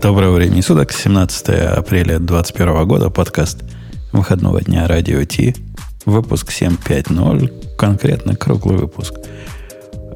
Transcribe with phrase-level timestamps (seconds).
[0.00, 3.64] Доброго времени суток, 17 апреля 2021 года, подкаст
[4.12, 5.56] выходного дня Радио Ти,
[6.06, 9.14] выпуск 7.5.0, конкретно круглый выпуск.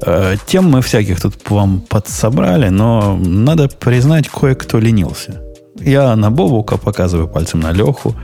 [0.05, 5.41] Э, тем мы всяких тут вам подсобрали, но надо признать, кое-кто ленился.
[5.81, 8.15] Я на Бобука показываю пальцем на Леху.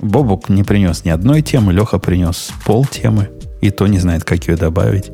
[0.00, 3.30] Бобук не принес ни одной темы, Леха принес пол темы,
[3.62, 5.10] и то не знает, как ее добавить.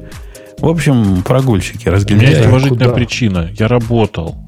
[0.59, 2.27] В общем, прогульщики, разгильдяи.
[2.27, 3.50] У меня есть уважительная причина.
[3.57, 4.45] Я работал.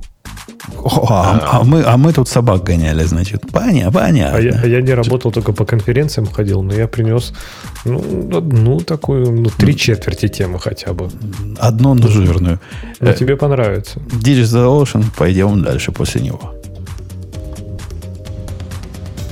[0.77, 3.43] О, а, а, мы, а мы тут собак гоняли, значит.
[3.53, 4.39] Понятно, понятно.
[4.39, 7.33] А я, а я не работал, только по конференциям ходил, но я принес
[7.85, 7.99] ну,
[8.37, 11.11] одну такую, ну, три четверти темы хотя бы.
[11.59, 12.61] Одну, жирную.
[13.01, 14.01] Но тебе понравится.
[14.25, 16.58] Digital Ocean, пойдем дальше после него.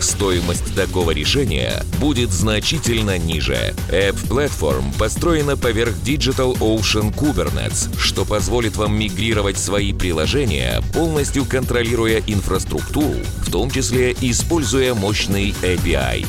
[0.00, 3.74] стоимость такого решения будет значительно ниже.
[3.90, 12.22] App Platform построена поверх Digital Ocean Kubernetes, что позволит вам мигрировать свои приложения, полностью контролируя
[12.26, 16.26] инфраструктуру, в том числе используя мощный API.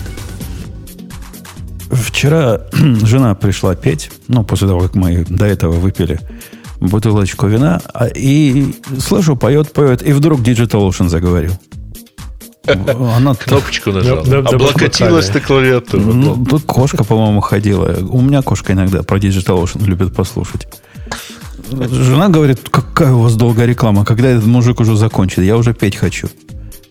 [1.92, 6.20] Вчера жена пришла петь, ну, после того, как мы до этого выпили
[6.80, 11.54] бутылочку вина, а, и слышу, поет, поет, и вдруг Digital Ocean заговорил.
[12.68, 14.22] Она кнопочку нажала.
[14.22, 16.14] Облокотилась на клавиатуру.
[16.14, 17.98] Ну, тут кошка, по-моему, ходила.
[18.09, 20.68] У меня кошка иногда про Digital Ocean любит послушать.
[21.70, 25.96] Жена говорит, какая у вас долгая реклама, когда этот мужик уже закончит, я уже петь
[25.96, 26.30] хочу.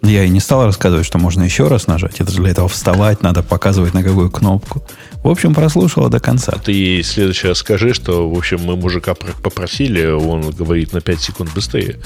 [0.03, 2.21] Я и не стал рассказывать, что можно еще раз нажать.
[2.21, 4.87] Это для этого вставать, надо показывать на какую кнопку.
[5.25, 6.53] В общем, прослушала до конца.
[6.53, 11.50] Ты ей следующее скажи, что, в общем, мы мужика попросили, он говорит на 5 секунд
[11.55, 11.97] быстрее.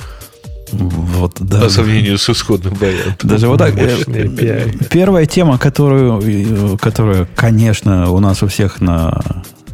[0.72, 1.60] Вот, да.
[1.60, 3.28] По сравнению с исходным вариантом.
[3.28, 3.76] Даже вот так.
[3.76, 9.22] Э, первая тема, которую, которая, конечно, у нас у всех на,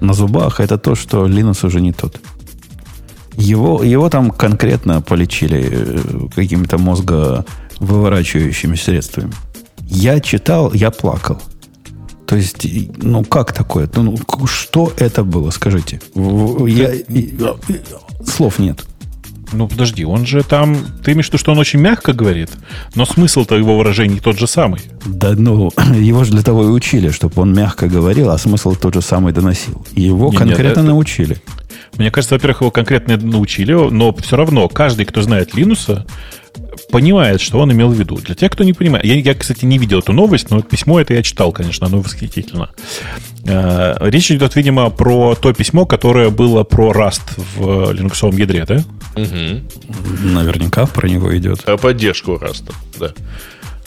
[0.00, 2.20] на зубах, это то, что Linux уже не тот.
[3.36, 9.32] Его, его там конкретно полечили э, какими-то мозговыворачивающими средствами.
[9.80, 11.40] Я читал, я плакал.
[12.26, 12.66] То есть,
[13.02, 13.88] ну как такое?
[13.94, 16.00] Ну, что это было, скажите?
[16.14, 17.56] Я, я,
[18.26, 18.84] слов нет.
[19.56, 20.76] Ну, подожди, он же там...
[21.02, 22.50] Ты имеешь в виду, что он очень мягко говорит,
[22.94, 24.80] но смысл-то его выражений тот же самый.
[25.06, 28.94] Да, ну, его же для того и учили, чтобы он мягко говорил, а смысл тот
[28.94, 29.86] же самый доносил.
[29.94, 31.38] Его не, конкретно нет, научили.
[31.96, 36.04] Мне кажется, во-первых, его конкретно научили, но все равно каждый, кто знает Линуса,
[36.90, 38.16] понимает, что он имел в виду.
[38.16, 39.04] Для тех, кто не понимает.
[39.04, 42.70] Я, я, кстати, не видел эту новость, но письмо это я читал, конечно, оно восхитительно.
[43.44, 48.76] Э, речь идет, видимо, про то письмо, которое было про Rust в линуксовом ядре, да?
[49.14, 50.28] Угу.
[50.32, 51.60] Наверняка про него идет.
[51.66, 53.12] А поддержку Rust, да.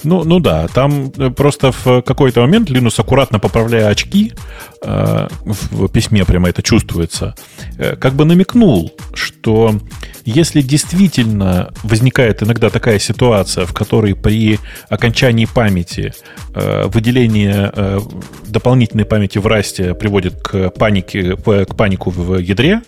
[0.03, 4.33] Ну, ну да, там э, просто в какой-то момент Linux, аккуратно поправляя очки,
[4.81, 7.35] э, в письме прямо это чувствуется,
[7.77, 9.75] э, как бы намекнул, что
[10.29, 14.59] если действительно возникает иногда такая ситуация, в которой при
[14.89, 16.13] окончании памяти
[16.55, 17.99] э, выделение э,
[18.47, 22.81] дополнительной памяти в расте приводит к панике, к панику в ядре,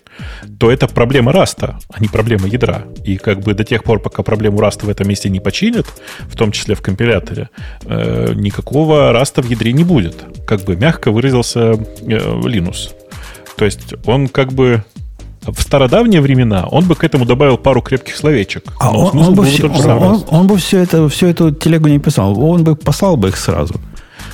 [0.58, 2.84] то это проблема раста, а не проблема ядра.
[3.04, 5.86] И как бы до тех пор, пока проблему раста в этом месте не починят,
[6.20, 7.48] в том числе в компиляторе,
[7.84, 10.24] э, никакого раста в ядре не будет.
[10.46, 12.90] Как бы мягко выразился Linux.
[13.56, 14.84] То есть он как бы
[15.46, 18.64] в стародавние времена он бы к этому добавил пару крепких словечек.
[18.78, 21.98] А он, он, бы все, он, он, он бы все это, всю эту телегу не
[21.98, 22.38] писал.
[22.42, 23.74] Он бы послал бы их сразу.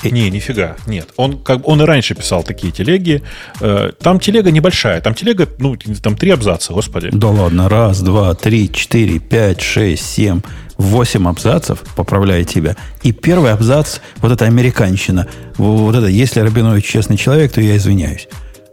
[0.04, 1.08] Не, нифига, нет.
[1.16, 3.22] Он, как, он и раньше писал такие телеги.
[3.60, 5.00] Э, там телега небольшая.
[5.00, 7.08] Там телега, ну, там три абзаца, господи.
[7.12, 10.40] Да ладно, раз, два, три, четыре, пять, шесть, семь,
[10.76, 12.76] восемь абзацев, поправляю тебя.
[13.02, 18.28] И первый абзац, вот эта американщина, вот это, если Рабинович честный человек, то я извиняюсь.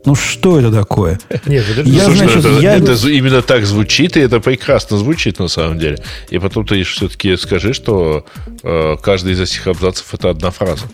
[0.05, 1.19] Ну что это такое?
[1.45, 2.75] Нет, я, Слушай, значит, это, я...
[2.75, 5.97] это именно так звучит, и это прекрасно звучит на самом деле.
[6.29, 8.25] И потом ты все-таки скажи, что
[8.63, 10.85] э, каждый из этих абзацев это одна фраза.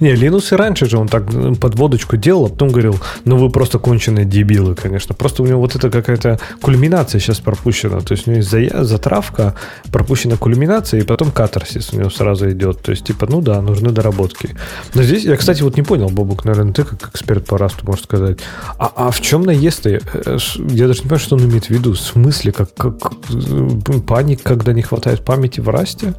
[0.00, 1.26] Не, Linux и раньше же он так
[1.60, 5.14] подводочку делал, а потом говорил, ну вы просто конченые дебилы, конечно.
[5.14, 8.00] Просто у него вот это какая-то кульминация сейчас пропущена.
[8.00, 9.54] То есть у него есть затравка,
[9.90, 12.82] пропущена кульминация, и потом катарсис у него сразу идет.
[12.82, 14.56] То есть, типа, ну да, нужны доработки.
[14.94, 18.04] Но здесь, я, кстати, вот не понял, Бобук, наверное, ты как эксперт по расту можешь
[18.04, 18.38] сказать.
[18.78, 19.90] А, а в чем наезд-то?
[19.90, 20.00] Э,
[20.70, 21.92] я даже не понимаю, что он имеет в виду.
[21.92, 26.14] В смысле, как, как э, паник, когда не хватает памяти в расте?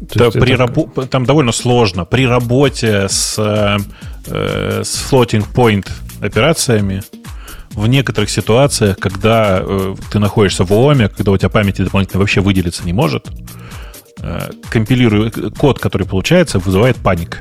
[0.00, 0.66] Да, при это...
[0.66, 0.86] рабо...
[1.06, 2.04] Там довольно сложно.
[2.04, 5.88] При работе с, э, с floating point
[6.20, 7.02] операциями
[7.70, 12.40] в некоторых ситуациях, когда э, ты находишься в ООМе, когда у тебя памяти дополнительно вообще
[12.40, 13.28] выделиться не может,
[14.20, 17.40] э, компилируя код, который получается, вызывает паник.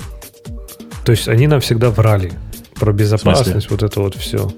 [1.05, 2.33] То есть они нам всегда врали
[2.75, 4.49] про безопасность, вот это вот все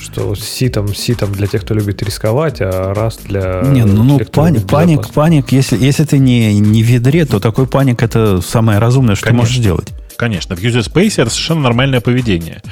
[0.00, 4.30] что ситом, ситом для тех, кто любит рисковать, а раз для Не, ну, ну тех,
[4.30, 8.78] паник, паник, паник, если, если ты не, не в ядре, то такой паник это самое
[8.78, 9.38] разумное, что Конечно.
[9.38, 9.88] ты можешь сделать.
[10.16, 12.62] Конечно, в user space это совершенно нормальное поведение.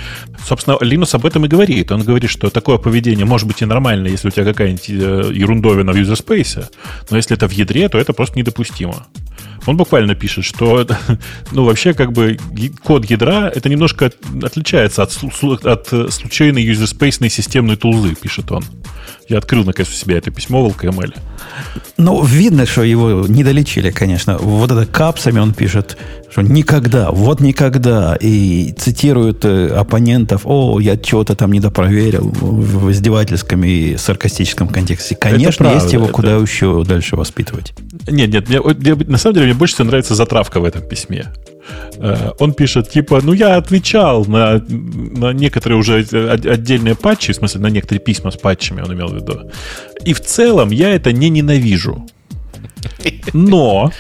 [0.47, 1.91] Собственно, Linux об этом и говорит.
[1.91, 5.93] Он говорит, что такое поведение может быть и нормально, если у тебя какая-нибудь э, ерундовина
[5.93, 6.67] в user space,
[7.09, 9.07] но если это в ядре, то это просто недопустимо.
[9.69, 10.87] Он буквально пишет, что
[11.53, 12.39] ну, вообще как бы
[12.83, 14.11] код ядра это немножко
[14.43, 15.17] отличается от,
[15.65, 18.65] от э, случайной юзерспейсной системной тулзы, пишет он.
[19.29, 21.15] Я открыл, наконец, у себя это письмо в LKML.
[21.99, 24.39] Ну, видно, что его не долечили, конечно.
[24.39, 25.99] Вот это капсами он пишет,
[26.31, 28.17] что никогда, вот никогда.
[28.19, 35.15] И цитирует э, оппонентов, о, я чего-то там недопроверил в издевательском и саркастическом контексте.
[35.15, 36.13] Конечно, есть его это...
[36.15, 37.75] куда еще дальше воспитывать.
[38.07, 41.33] Нет, нет, мне, на самом деле мне больше всего нравится затравка в этом письме.
[41.97, 47.61] Э, он пишет, типа, ну я отвечал на, на некоторые уже отдельные патчи, в смысле,
[47.61, 49.51] на некоторые письма с патчами, он имел в виду.
[50.05, 52.07] И в целом я это не ненавижу.
[53.33, 53.93] Но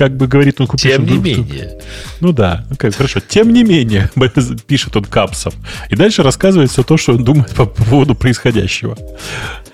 [0.00, 0.92] как бы говорит он купил.
[0.92, 1.78] Тем не менее.
[2.20, 3.20] Ну да, okay, хорошо.
[3.20, 4.10] Тем не менее,
[4.66, 5.52] пишет он капсом.
[5.90, 8.96] И дальше рассказывает все то, что он думает по поводу происходящего.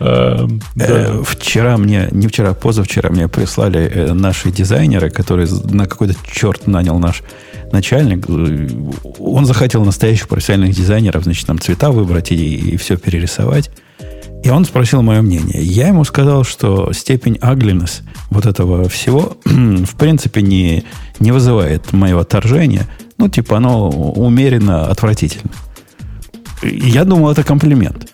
[0.01, 5.87] Эм, э, вчера мне, не вчера, а позавчера мне прислали э, наши дизайнеры, которые на
[5.87, 7.23] какой-то черт нанял наш
[7.71, 8.27] начальник.
[9.21, 13.71] Он захотел настоящих профессиональных дизайнеров, значит, там цвета выбрать и, и все перерисовать.
[14.47, 15.61] И он спросил мое мнение.
[15.61, 20.85] Я ему сказал, что степень ugliness вот этого всего, в принципе, не,
[21.19, 22.87] не вызывает моего отторжения.
[23.19, 25.51] Ну, типа, оно умеренно отвратительно.
[26.63, 28.13] Я думал, это комплимент.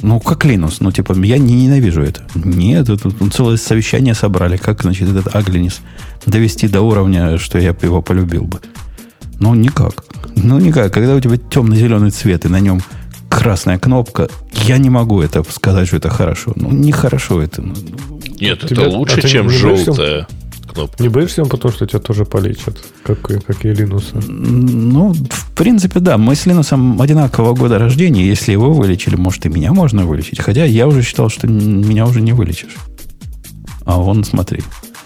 [0.00, 0.78] Ну, как Linux.
[0.80, 2.22] Ну, типа, я не ненавижу это.
[2.34, 4.56] Нет, это, целое совещание собрали.
[4.56, 5.80] Как, значит, этот ugliness
[6.24, 8.60] довести до уровня, что я бы его полюбил бы.
[9.38, 10.02] Ну, никак.
[10.34, 10.94] Ну, никак.
[10.94, 12.80] Когда у тебя темно-зеленый цвет, и на нем
[13.28, 14.28] красная кнопка.
[14.52, 16.52] Я не могу это сказать, что это хорошо.
[16.56, 17.62] Ну, нехорошо это.
[17.62, 17.74] Ну,
[18.40, 20.26] Нет, тебя, это лучше, а чем желтая
[20.72, 21.02] кнопка.
[21.02, 24.20] Не боишься, потому что тебя тоже полечат, как, как и Линуса?
[24.26, 26.18] Ну, в принципе, да.
[26.18, 28.26] Мы с Линусом одинакового года рождения.
[28.26, 30.40] Если его вылечили, может, и меня можно вылечить.
[30.40, 32.76] Хотя я уже считал, что меня уже не вылечишь.
[33.84, 34.62] А он, смотри,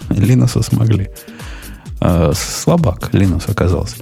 [0.09, 1.09] Линуса смогли.
[1.99, 3.95] А, слабак Линус оказался.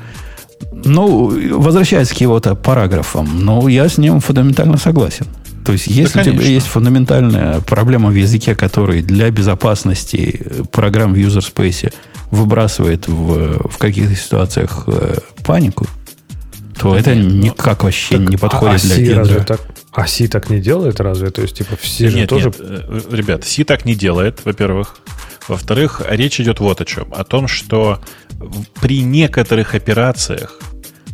[0.72, 5.28] Ну, возвращаясь к его-то параграфам, ну, я с ним фундаментально согласен.
[5.66, 11.13] То есть, если да, у тебя есть фундаментальная проблема в языке, который для безопасности программ
[11.13, 11.94] в user space
[12.31, 15.86] выбрасывает в, в каких-то ситуациях э, панику,
[16.80, 20.07] то да это нет, ну, никак вообще так, не подходит а, для разве так, А
[20.07, 21.31] C так не делает разве?
[21.31, 22.45] То есть, типа, все нет, же тоже...
[22.45, 24.97] Нет, э, ребят, C так не делает, во-первых.
[25.47, 27.13] Во-вторых, речь идет вот о чем.
[27.13, 27.99] О том, что
[28.81, 30.59] при некоторых операциях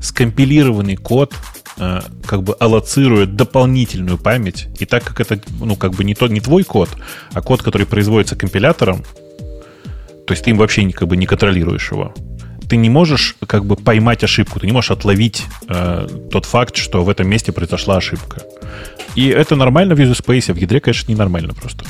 [0.02, 1.34] скомпилированный код
[1.78, 6.28] э, как бы аллоцирует дополнительную память, и так как это, ну, как бы не, то,
[6.28, 6.90] не твой код,
[7.32, 9.04] а код, который производится компилятором,
[10.28, 12.14] то есть ты им вообще как бы не контролируешь его,
[12.70, 17.04] ты не можешь как бы поймать ошибку, ты не можешь отловить э, тот факт, что
[17.04, 18.42] в этом месте произошла ошибка.
[19.16, 21.86] И это нормально в user space, а в ядре, конечно, ненормально просто.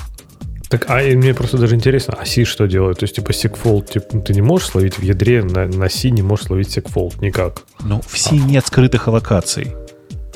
[0.69, 2.99] Так, а мне просто даже интересно, а C что делает?
[2.99, 6.21] То есть, типа, segfault, типа, ты не можешь словить в ядре, на, на C не
[6.21, 7.63] можешь словить segfault никак.
[7.83, 8.35] Ну, в C а.
[8.35, 9.75] нет скрытых аллокаций.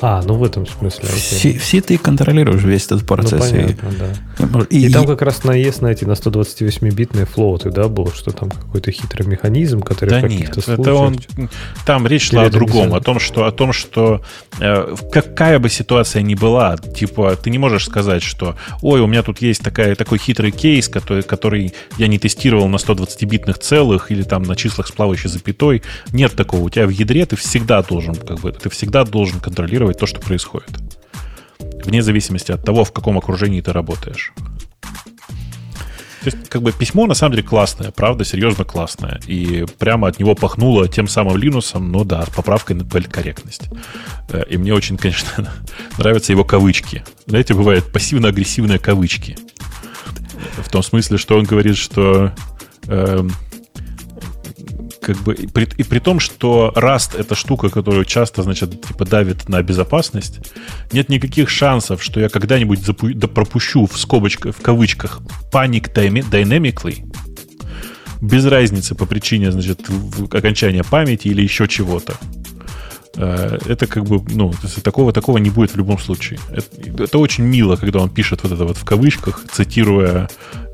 [0.04, 1.08] А, ну в этом смысле.
[1.08, 3.52] Все, все ты контролируешь весь этот процесс.
[3.52, 4.66] Ну, понятно, и, да.
[4.68, 8.50] И, и там как раз наезд на эти на 128-битные флоуты, да, был, что там
[8.50, 10.80] какой-то хитрый механизм, который да в каких-то нет, случаях...
[10.80, 11.16] Это он,
[11.86, 14.22] там речь шла о другом, о том, что, о том, что
[14.58, 19.22] э, какая бы ситуация ни была, типа, ты не можешь сказать, что, ой, у меня
[19.22, 24.24] тут есть такая, такой хитрый кейс, который, который я не тестировал на 120-битных целых или
[24.24, 25.84] там на числах с плавающей запятой.
[26.12, 26.62] Нет такого.
[26.62, 30.06] У тебя в ядре ты всегда должен, как бы, ты всегда должен контролировать контролировать то,
[30.06, 30.70] что происходит.
[31.84, 34.32] Вне зависимости от того, в каком окружении ты работаешь.
[36.24, 39.20] То есть, как бы письмо на самом деле классное, правда, серьезно классное.
[39.26, 43.68] И прямо от него пахнуло тем самым Линусом, ну да, с поправкой на политкорректность.
[44.28, 45.52] Э, и мне очень, конечно,
[45.98, 47.02] нравятся его кавычки.
[47.26, 49.36] Знаете, бывают пассивно-агрессивные кавычки.
[50.58, 52.32] В том смысле, что он говорит, что
[52.86, 53.28] э,
[55.02, 59.04] как бы и при, и при том, что Rust это штука, которую часто, значит, типа
[59.04, 60.40] давит на безопасность,
[60.92, 65.20] нет никаких шансов, что я когда-нибудь запу- да пропущу в скобочках, в кавычках
[65.52, 67.04] panic dynamically,
[68.20, 69.80] без разницы по причине, значит,
[70.30, 72.14] окончания памяти или еще чего-то.
[73.16, 74.52] Э, это как бы, ну,
[74.82, 76.38] такого, такого не будет в любом случае.
[76.50, 80.28] Это, это очень мило, когда он пишет вот это вот в кавычках, цитируя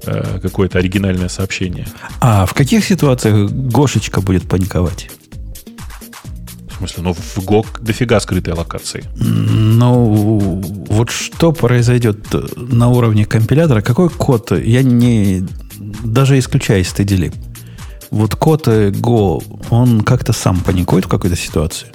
[0.05, 1.87] э, какое-то оригинальное сообщение.
[2.21, 5.11] А в каких ситуациях Гошечка будет паниковать?
[6.71, 9.05] В смысле, ну в Go дофига скрытой локации.
[9.17, 12.19] Ну, вот что произойдет
[12.57, 13.81] на уровне компилятора?
[13.81, 14.53] Какой код?
[14.53, 15.45] Я не...
[16.05, 17.33] Даже исключая стыдили.
[18.13, 21.89] Вот код Go, он как-то сам паникует в какой-то ситуации?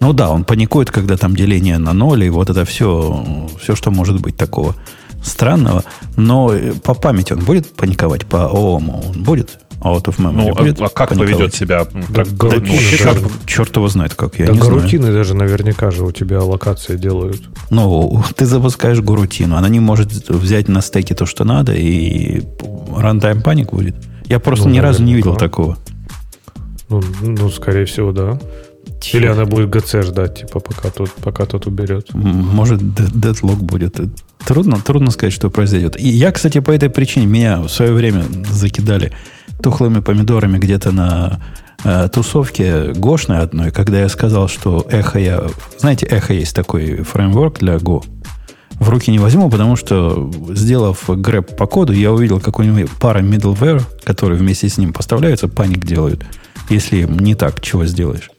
[0.00, 3.90] Ну да, он паникует, когда там деление на ноль, и вот это все, все, что
[3.90, 4.74] может быть такого
[5.22, 5.84] странного.
[6.16, 6.52] Но
[6.82, 9.58] по памяти он будет паниковать, по ООМ он будет?
[9.82, 11.36] Out of memory ну, будет а, а как паниковать?
[11.36, 11.86] поведет себя?
[12.10, 15.16] Да, как, гарутины, ну, черт, черт его знает, как я да, не гарутины знаю.
[15.16, 17.42] даже наверняка же у тебя локации делают.
[17.70, 22.42] Ну, ты запускаешь гарутину, она не может взять на стеке то, что надо, и
[22.94, 23.96] рантайм паник будет.
[24.26, 25.78] Я просто ну, ни разу не видел такого.
[26.90, 28.38] Ну, ну, скорее всего, да.
[29.12, 32.12] Или она будет ГЦ ждать, типа, пока тот, пока тот уберет.
[32.14, 34.00] Может, дедлог будет.
[34.44, 35.98] Трудно, трудно сказать, что произойдет.
[35.98, 39.12] И я, кстати, по этой причине меня в свое время закидали
[39.62, 41.40] тухлыми помидорами где-то на
[41.84, 45.44] э, тусовке гошной одной, когда я сказал, что эхо я...
[45.78, 48.04] Знаете, эхо есть такой фреймворк для Go.
[48.80, 52.88] В руки не возьму, потому что, сделав грэп по коду, я увидел, как у него
[52.98, 56.24] пара middleware, которые вместе с ним поставляются, паник делают,
[56.70, 58.30] если не так, чего сделаешь.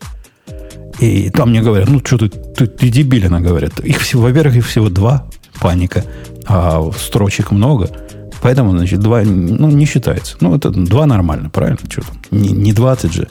[1.01, 3.79] И там мне говорят, ну что ты, ты, ты дебилина, говорят.
[3.79, 5.25] Их всего, во-первых, их всего два,
[5.59, 6.05] паника,
[6.45, 7.89] а строчек много.
[8.41, 10.37] Поэтому, значит, два, ну, не считается.
[10.41, 11.79] Ну, это два нормально, правильно?
[11.89, 12.03] Что?
[12.29, 13.27] Не, не 20 же.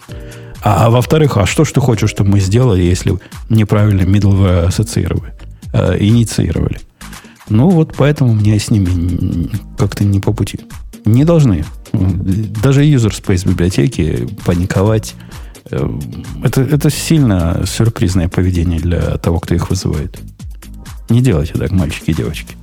[0.62, 5.32] А, а во-вторых, а что ж ты хочешь, чтобы мы сделали, если неправильно middleware ассоциировали,
[5.72, 6.80] э, инициировали?
[7.48, 9.48] Ну, вот поэтому мне с ними
[9.78, 10.60] как-то не по пути.
[11.04, 11.64] Не должны.
[11.92, 15.14] Даже user space библиотеки паниковать
[15.70, 20.18] это, это сильно сюрпризное поведение для того, кто их вызывает.
[21.08, 22.56] Не делайте так, мальчики и девочки.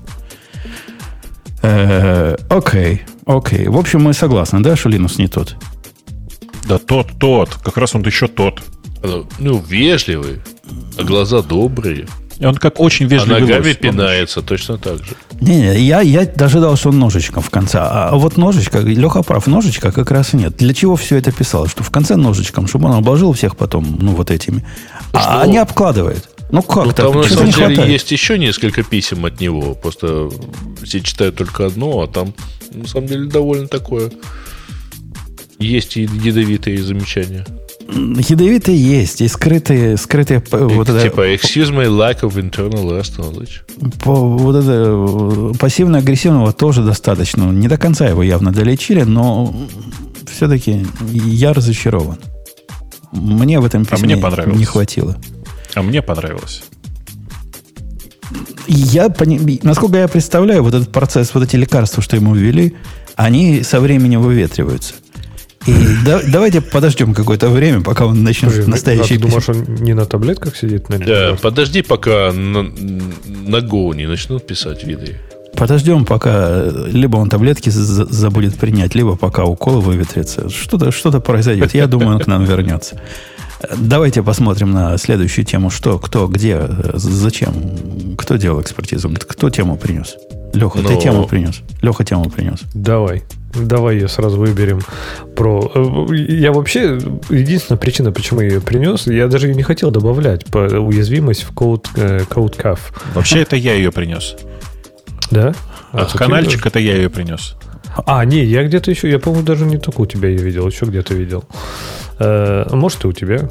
[1.62, 3.68] Э, окей, окей.
[3.68, 5.56] В общем, мы согласны, да, что Линус не тот?
[6.68, 7.56] Да тот, тот.
[7.56, 8.62] Как раз он еще тот.
[9.40, 10.42] Ну, вежливый,
[10.98, 12.08] а глаза добрые.
[12.40, 13.38] И он как очень вежливый.
[13.38, 15.16] А ногами лось, пинается точно так же.
[15.42, 17.80] Не-не, я, я дожидался, что он ножичком в конце.
[17.82, 20.56] А вот ножичка, Леха прав, ножичка как раз и нет.
[20.58, 21.68] Для чего все это писал?
[21.68, 24.64] Что в конце ножичком, чтобы он обложил всех потом, ну, вот этими.
[25.14, 26.30] А, а не обкладывает.
[26.50, 26.92] Ну как ну?
[26.94, 27.90] Там на самом деле хватает?
[27.90, 29.74] есть еще несколько писем от него.
[29.74, 30.30] Просто
[30.84, 32.34] все читают только одно, а там
[32.72, 34.12] на самом деле довольно такое.
[35.60, 37.46] Есть и ядовитые замечания.
[37.90, 40.44] Ядовитые есть, и скрытые, скрытые...
[40.52, 43.62] Вот это, типа, excuse my lack of internal last knowledge.
[44.04, 47.44] По, вот это пассивно-агрессивного тоже достаточно.
[47.44, 49.56] Не до конца его явно долечили, но
[50.26, 52.18] все-таки я разочарован.
[53.14, 54.60] Мне в этом письме а мне понравилось.
[54.60, 55.18] не хватило.
[55.74, 56.64] А мне понравилось.
[58.68, 59.14] Я,
[59.64, 62.76] насколько я представляю, вот этот процесс, вот эти лекарства, что ему ввели,
[63.16, 64.96] они со временем выветриваются.
[65.68, 65.74] И
[66.06, 69.16] да, давайте подождем какое-то время, пока он начнет Ой, настоящий...
[69.16, 70.90] А ты думаешь, он не на таблетках сидит?
[70.90, 75.18] На да, подожди, пока на, на Go не начнут писать виды.
[75.56, 80.50] Подождем, пока либо он таблетки забудет принять, либо пока уколы выветрится.
[80.50, 81.74] Что-то что произойдет.
[81.74, 83.02] Я думаю, он к нам вернется.
[83.76, 85.72] Давайте посмотрим на следующую тему.
[85.72, 86.62] Что, кто, где,
[86.94, 90.16] зачем, кто делал экспертизу, кто тему принес.
[90.54, 90.90] Леха, Но...
[90.90, 91.62] ты тему принес.
[91.82, 92.60] Леха тему принес.
[92.76, 93.24] Давай.
[93.54, 94.82] Давай ее сразу выберем.
[95.36, 95.72] Про...
[95.74, 97.00] Э, я вообще...
[97.30, 100.46] Единственная причина, почему я ее принес, я даже ее не хотел добавлять.
[100.46, 102.80] По уязвимость в Code, э, Code.
[103.14, 104.36] Вообще это я ее принес.
[105.32, 105.54] Да?
[105.92, 107.56] А, а канальчик это я ее принес.
[108.06, 109.10] А, не, я где-то еще...
[109.10, 111.44] Я, по-моему, даже не только у тебя ее видел, еще где-то видел.
[112.20, 113.50] Э, может, и у тебя.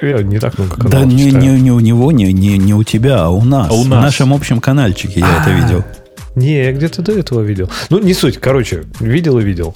[0.00, 2.84] Я не так много каналов Да не, не, не у него, не, не, не у
[2.84, 3.68] тебя, а у нас.
[3.70, 3.98] А у нас.
[3.98, 5.60] В нашем общем канальчике я это а.
[5.60, 5.84] видел.
[6.36, 7.70] Не, я где-то до этого видел.
[7.90, 8.38] Ну, не суть.
[8.38, 9.74] Короче, видел и видел.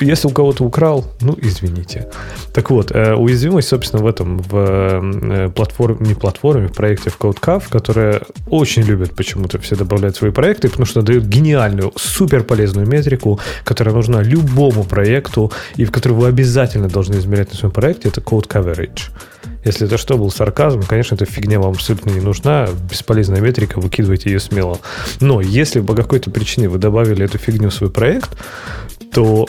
[0.00, 2.08] Если у кого-то украл, ну, извините.
[2.54, 7.18] Так вот, э, уязвимость, собственно, в этом, в э, платформе, не платформе, в проекте в
[7.18, 12.86] CodeCAV, которая очень любят почему-то все добавлять свои проекты, потому что дает гениальную, супер полезную
[12.86, 18.08] метрику, которая нужна любому проекту и в которую вы обязательно должны измерять на своем проекте,
[18.08, 19.10] это Code Coverage.
[19.66, 22.68] Если это что был сарказм, конечно, эта фигня вам абсолютно не нужна.
[22.88, 24.78] Бесполезная метрика, выкидывайте ее смело.
[25.20, 28.30] Но если по какой-то причине вы добавили эту фигню в свой проект,
[29.12, 29.48] то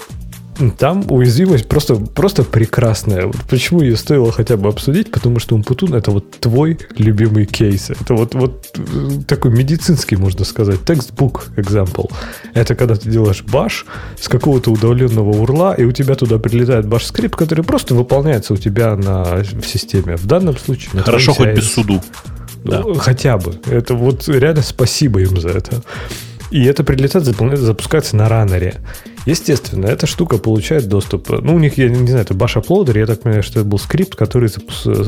[0.78, 3.28] там уязвимость просто, просто прекрасная.
[3.28, 5.12] Вот почему ее стоило хотя бы обсудить?
[5.12, 7.90] Потому что Умпутун это вот твой любимый кейс.
[7.90, 12.12] Это вот, вот э, такой медицинский, можно сказать, textbook example.
[12.54, 13.86] Это когда ты делаешь баш
[14.20, 18.96] с какого-то удаленного урла, и у тебя туда прилетает баш-скрипт, который просто выполняется у тебя
[18.96, 20.18] на, в системе.
[20.18, 21.02] В данном случае...
[21.02, 22.02] Хорошо хоть без суду.
[22.64, 22.82] Да.
[22.82, 23.60] Ну, хотя бы.
[23.68, 25.84] Это вот реально спасибо им за это.
[26.50, 28.76] И это прилетает, запускается на раннере.
[29.28, 31.30] Естественно, эта штука получает доступ.
[31.30, 33.78] Ну, у них, я не знаю, это Bash Uploader, я так понимаю, что это был
[33.78, 34.50] скрипт, который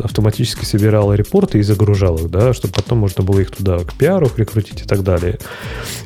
[0.03, 4.27] автоматически собирал репорты и загружал их, да, чтобы потом можно было их туда к пиару
[4.27, 5.39] прикрутить и так далее.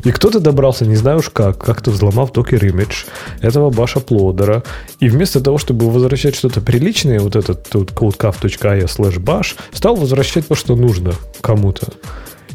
[0.03, 3.07] И кто-то добрался, не знаю уж как, как-то взломав Docker Image
[3.41, 4.63] этого Bash Uploader,
[4.99, 10.47] и вместо того, чтобы возвращать что-то приличное, вот этот вот codecaf.ia slash bash, стал возвращать
[10.47, 11.87] то, что нужно кому-то.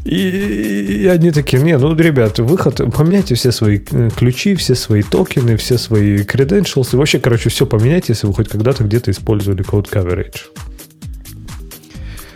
[0.09, 5.03] И, и они такие, не, ну, ребят, выход, поменяйте все свои э, ключи, все свои
[5.03, 9.62] токены, все свои credentials, и вообще, короче, все поменяйте, если вы хоть когда-то где-то использовали
[9.62, 10.45] code coverage.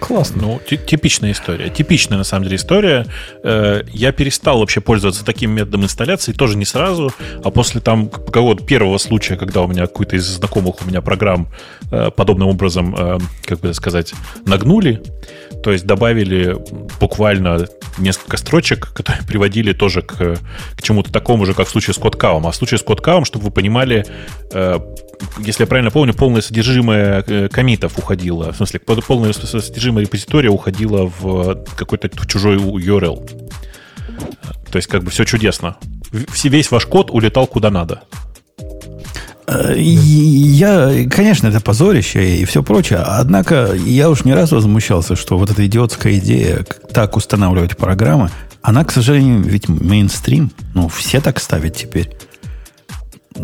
[0.01, 0.43] Классно.
[0.43, 1.71] Ну, типичная история.
[1.71, 3.07] Типичная, на самом деле, история.
[3.43, 7.11] Э, я перестал вообще пользоваться таким методом инсталляции, тоже не сразу,
[7.43, 11.49] а после там какого-то первого случая, когда у меня какой-то из знакомых у меня программ
[11.91, 12.95] э, подобным образом,
[13.47, 14.13] как бы сказать,
[14.45, 15.01] нагнули,
[15.63, 16.57] то есть добавили
[17.01, 17.67] буквально
[17.99, 22.47] несколько строчек, которые приводили тоже к, к чему-то такому же, как в случае с кодкавом.
[22.47, 24.05] А в случае с кодкавом, чтобы вы понимали,
[25.39, 31.07] если я правильно помню, полное содержимое э, комитов уходило, в смысле, полное содержимое репозитория уходило
[31.07, 33.53] в какой-то чужой URL.
[34.71, 35.77] То есть, как бы все чудесно.
[36.13, 38.03] Весь ваш код улетал куда надо.
[39.47, 45.39] Э, я, конечно, это позорище и все прочее, однако я уж не раз возмущался, что
[45.39, 48.31] вот эта идиотская идея так устанавливать программы,
[48.63, 52.11] она, к сожалению, ведь мейнстрим, ну, все так ставят теперь.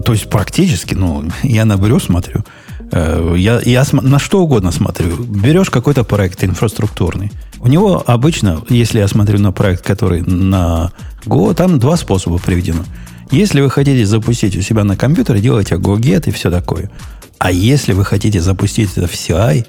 [0.04, 2.44] То есть практически, ну, я на Брю смотрю,
[2.92, 5.16] э, я, я на что угодно смотрю.
[5.24, 7.32] Берешь какой-то проект инфраструктурный.
[7.60, 10.92] У него обычно, если я смотрю на проект, который на
[11.24, 12.84] Go, там два способа приведено.
[13.30, 16.90] Если вы хотите запустить у себя на компьютере, делайте GoGet и все такое.
[17.38, 19.66] А если вы хотите запустить это в CI,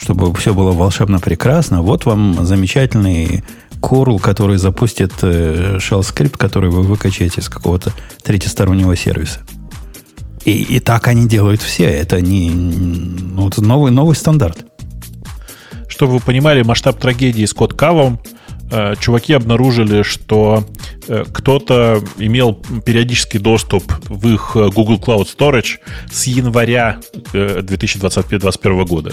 [0.00, 3.42] чтобы все было волшебно прекрасно, вот вам замечательный
[3.80, 7.92] curl, который запустит э, shell скрипт, который вы выкачаете из какого-то
[8.22, 9.40] третьестороннего сервиса.
[10.44, 11.84] И, и так они делают все.
[11.84, 14.66] Это не ну, это новый, новый стандарт.
[15.88, 18.20] Чтобы вы понимали масштаб трагедии с код кавом,
[18.70, 20.64] э, чуваки обнаружили, что
[21.32, 25.78] кто-то имел периодический доступ в их э, Google Cloud Storage
[26.10, 27.00] с января
[27.32, 29.12] 2021 года.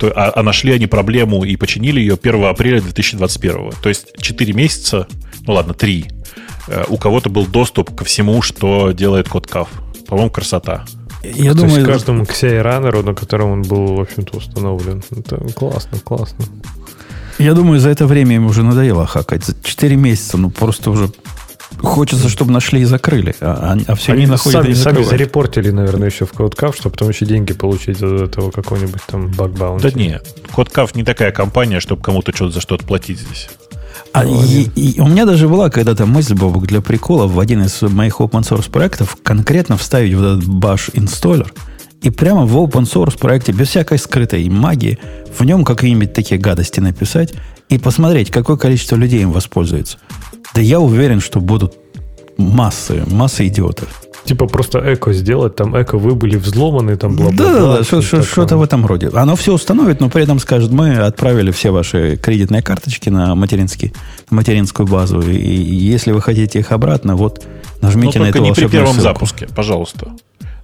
[0.00, 3.72] А, а нашли они проблему и починили ее 1 апреля 2021.
[3.82, 5.08] То есть 4 месяца,
[5.46, 6.06] ну ладно, 3,
[6.88, 9.68] у кого-то был доступ ко всему, что делает код кав.
[10.06, 10.84] По-моему, красота.
[11.22, 15.02] Я То думаю, есть каждому CI раннеру, на котором он был, в общем-то, установлен.
[15.10, 16.44] Это классно, классно.
[17.38, 19.44] Я думаю, за это время им уже надоело хакать.
[19.44, 21.10] За 4 месяца, ну просто уже
[21.80, 23.34] хочется, чтобы нашли и закрыли.
[23.40, 26.76] А, а, а все Они не находят сами, и сами зарепортили, наверное, еще в CodeCAF,
[26.76, 29.90] чтобы потом еще деньги получить от этого какого-нибудь там багбаунти.
[29.90, 33.48] Да нет, CodeCAF не такая компания, чтобы кому-то что-то за что-то платить здесь.
[34.12, 37.82] А и, и у меня даже была когда-то мысль, Бобок, для прикола в один из
[37.82, 41.52] моих open source проектов конкретно вставить вот этот bash инсталлер
[42.02, 44.98] и прямо в open source проекте, без всякой скрытой магии,
[45.36, 47.34] в нем какие-нибудь такие гадости написать
[47.68, 49.98] и посмотреть, какое количество людей им воспользуется.
[50.54, 51.74] Да я уверен, что будут
[52.36, 53.88] массы, массы идиотов.
[54.24, 58.22] Типа просто эко сделать, там эко вы были взломаны, там бла бла Да, да, да,
[58.22, 59.08] что-то в этом роде.
[59.14, 63.94] Оно все установит, но при этом скажет, мы отправили все ваши кредитные карточки на материнский,
[64.28, 67.46] материнскую базу, и если вы хотите их обратно, вот
[67.80, 69.02] нажмите но на эту не при первом ссылку.
[69.02, 70.12] запуске, пожалуйста.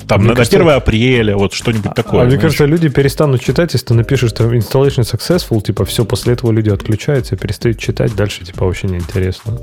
[0.06, 2.22] Там мне на кажется, 1 апреля, вот что-нибудь а, такое.
[2.22, 6.34] А мне кажется, люди перестанут читать, если ты напишешь там installation successful, типа все, после
[6.34, 9.58] этого люди отключаются, перестают читать, дальше типа вообще неинтересно.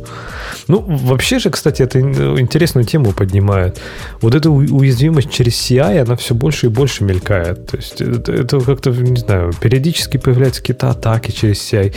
[0.67, 3.79] Ну, вообще же, кстати, это интересную тему поднимает.
[4.21, 7.67] Вот эта уязвимость через CI, она все больше и больше мелькает.
[7.67, 11.93] То есть это, это как-то, не знаю, периодически появляются какие-то атаки через CI.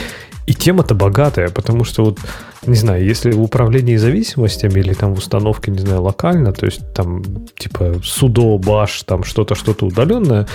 [0.46, 2.18] И тема-то богатая, потому что вот,
[2.66, 6.80] не знаю, если в управлении зависимостями или там в установке, не знаю, локально, то есть
[6.92, 7.22] там
[7.56, 10.46] типа судо, баш, там что-то, что-то удаленное,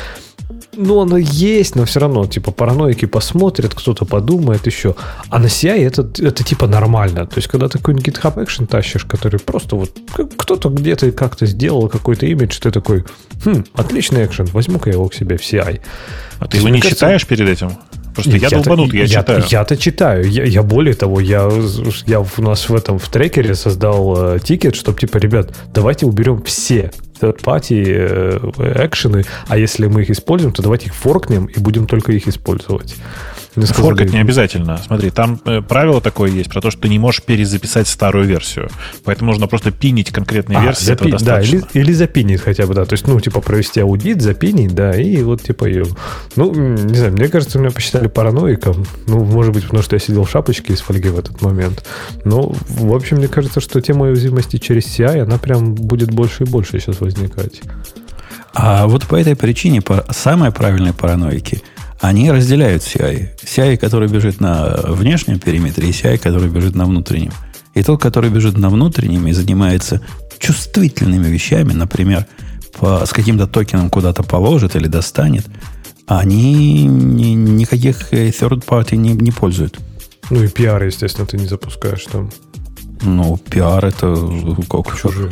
[0.73, 4.95] ну, оно есть, но все равно, типа, параноики посмотрят, кто-то подумает еще.
[5.30, 7.28] А на CI это, это типа нормально.
[7.28, 9.91] То есть, когда ты какой-нибудь GitHub Action тащишь, который просто вот
[10.38, 13.06] кто-то где-то как-то сделал какой-то имидж, ты такой,
[13.45, 15.82] хм, отличный экшен, возьму-ка я его к себе в CI.
[16.39, 17.71] А ты его не кажется, читаешь перед этим?
[18.13, 19.43] Просто я, я долбанут, я, я читаю.
[19.50, 20.30] Я-то читаю.
[20.30, 21.50] Я, я более того, я,
[22.06, 26.41] я у нас в этом в трекере создал э, тикет, чтобы типа, ребят, давайте уберем
[26.43, 26.91] все
[27.22, 32.12] third-party э, экшены, а если мы их используем, то давайте их форкнем и будем только
[32.12, 32.95] их использовать.
[33.56, 34.78] Форкать не обязательно.
[34.78, 38.70] Смотри, там э, правило такое есть про то, что ты не можешь перезаписать старую версию.
[39.04, 40.86] Поэтому нужно просто пинить конкретные а, версии.
[40.86, 41.12] Запи...
[41.20, 42.86] Да, или, или запинить хотя бы, да.
[42.86, 45.86] То есть, ну, типа, провести аудит, запинить, да, и вот, типа, ее...
[46.36, 48.86] Ну, не знаю, мне кажется, меня посчитали параноиком.
[49.08, 51.86] Ну, может быть, потому что я сидел в шапочке из фольги в этот момент.
[52.26, 56.48] Но, в общем, мне кажется, что тема уязвимости через CI, она прям будет больше и
[56.48, 57.62] больше сейчас возникать.
[58.54, 59.82] А вот по этой причине
[60.12, 61.64] самые правильные параноики–
[62.00, 63.30] они разделяют CI.
[63.44, 67.34] CI, который бежит на внешнем периметре, и CI, который бежит на внутреннем.
[67.74, 70.02] И тот, который бежит на внутреннем и занимается
[70.40, 72.26] чувствительными вещами, например,
[72.78, 75.46] по, с каким-то токеном куда-то положит или достанет,
[76.08, 79.78] они ни, никаких third party не, не пользуют.
[80.30, 82.30] Ну и пиар, естественно, ты не запускаешь там.
[83.02, 84.16] Ну, пиар это
[84.70, 85.32] как чужие.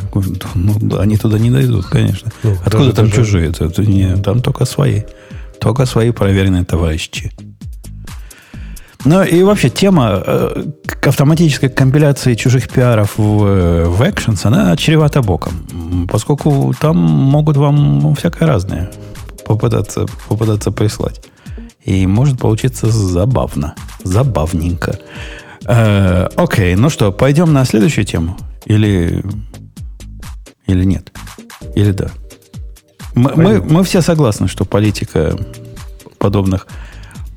[0.54, 2.30] Ну, они туда не дойдут, конечно.
[2.42, 3.16] Ну, Откуда там даже...
[3.16, 3.48] чужие?
[3.48, 5.02] Это, это не, там только свои.
[5.60, 7.32] Только свои проверенные товарищи.
[9.04, 10.64] Ну и вообще тема э,
[11.02, 16.06] автоматической компиляции чужих пиаров в, в Actions, она чревата боком.
[16.10, 18.90] Поскольку там могут вам ну, всякое разное
[19.46, 21.20] попытаться, попытаться прислать.
[21.84, 23.74] И может получиться забавно.
[24.04, 24.98] Забавненько.
[25.64, 28.36] Э, окей, ну что, пойдем на следующую тему?
[28.66, 29.24] Или,
[30.66, 31.12] или нет?
[31.74, 32.10] Или да?
[33.18, 35.36] Мы, мы, мы все согласны, что политика
[36.18, 36.68] подобных,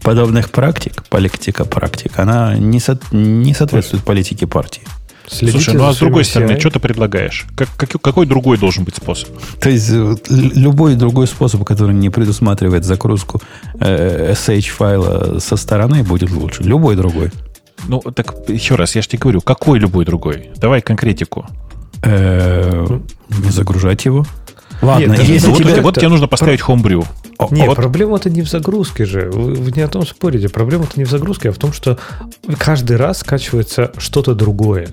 [0.02, 4.84] подобных практик, политика практик, она не, со, не соответствует политике партии.
[5.28, 7.48] Следите Слушай, ну а с другой стороны, что ты предлагаешь?
[7.56, 9.30] Как, как, какой другой должен быть способ?
[9.60, 9.89] То есть
[10.30, 13.41] любой другой способ, который не предусматривает загрузку
[13.80, 16.63] э, SH файла со стороны, будет лучше.
[16.63, 17.32] Любой другой.
[17.88, 20.52] Ну, так еще раз, я же тебе говорю, какой любой другой?
[20.58, 21.46] Давай конкретику.
[22.04, 24.26] Э, не загружать его.
[24.82, 25.82] Ладно, Нет, если вот, тебе...
[25.82, 27.06] вот тебе нужно поставить Homebrew.
[27.52, 27.76] Нет, вот...
[27.76, 29.30] проблема-то не в загрузке же.
[29.32, 30.50] Вы, вы не о том спорите.
[30.50, 32.00] Проблема-то не в загрузке, а в том, что
[32.58, 34.89] каждый раз скачивается что-то другое.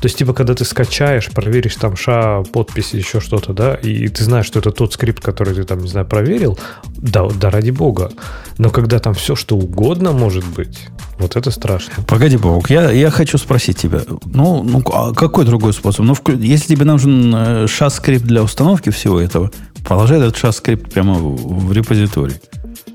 [0.00, 4.24] То есть, типа, когда ты скачаешь, проверишь там ша, подписи, еще что-то, да, и ты
[4.24, 6.58] знаешь, что это тот скрипт, который ты там, не знаю, проверил,
[6.96, 8.10] да, да ради бога.
[8.56, 11.92] Но когда там все, что угодно может быть, вот это страшно.
[12.06, 14.00] Погоди, Бог, я, я хочу спросить тебя.
[14.24, 16.06] Ну, ну а какой другой способ?
[16.06, 19.50] Ну, если тебе нужен э, ша-скрипт для установки всего этого,
[19.86, 22.36] положи этот ша-скрипт прямо в, в репозиторий.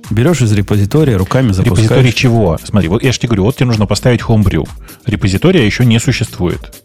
[0.10, 1.84] Берешь из репозитория, руками запускаешь.
[1.84, 2.58] Репозиторий чего?
[2.64, 4.68] Смотри, вот я же тебе говорю, вот тебе нужно поставить Homebrew.
[5.06, 6.85] Репозитория еще не существует.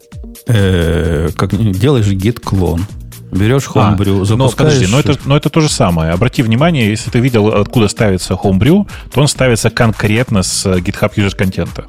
[0.53, 2.85] Э, как делаешь git клон.
[3.31, 4.37] Берешь Homebrew, а, запускаешь...
[4.37, 6.11] Но подожди, но это, но это то же самое.
[6.11, 11.33] Обрати внимание, если ты видел, откуда ставится Homebrew, то он ставится конкретно с GitHub User
[11.33, 11.85] контента.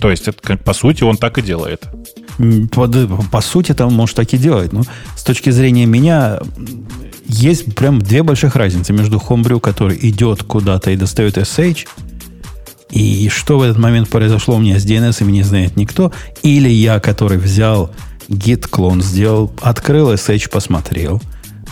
[0.00, 1.84] То есть, это, по сути, он так и делает.
[2.72, 2.88] По,
[3.30, 4.72] по сути, там может так и делать.
[4.72, 4.82] Но
[5.14, 6.40] с точки зрения меня,
[7.26, 11.86] есть прям две больших разницы между Homebrew, который идет куда-то и достает SH,
[12.94, 16.12] и что в этот момент произошло у меня с DNS, не знает никто.
[16.42, 17.90] Или я, который взял
[18.28, 21.20] git клон, сделал, открыл SH, посмотрел.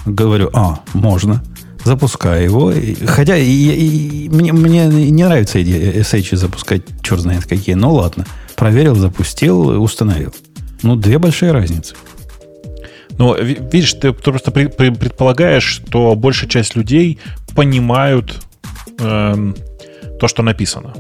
[0.05, 1.43] Говорю, а, можно.
[1.85, 2.73] Запускаю его.
[3.07, 7.77] Хотя и, и, мне, мне не нравится идея SH запускать, черт знает какие.
[7.77, 8.27] Но ладно.
[8.57, 10.35] Проверил, запустил, установил.
[10.83, 11.95] Ну, две большие разницы.
[13.17, 17.21] Ну, видишь, ты просто предполагаешь, что большая часть людей
[17.55, 18.43] понимают
[18.99, 19.55] эм,
[20.19, 20.95] то, что написано.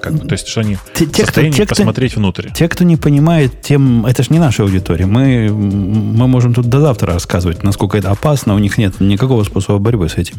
[0.00, 2.50] Как, то есть, что они те, в состоянии те, кто, посмотреть внутрь.
[2.52, 5.06] Те, кто не понимает, тем это же не наша аудитория.
[5.06, 8.54] Мы, мы можем тут до завтра рассказывать, насколько это опасно.
[8.54, 10.36] У них нет никакого способа борьбы с этим.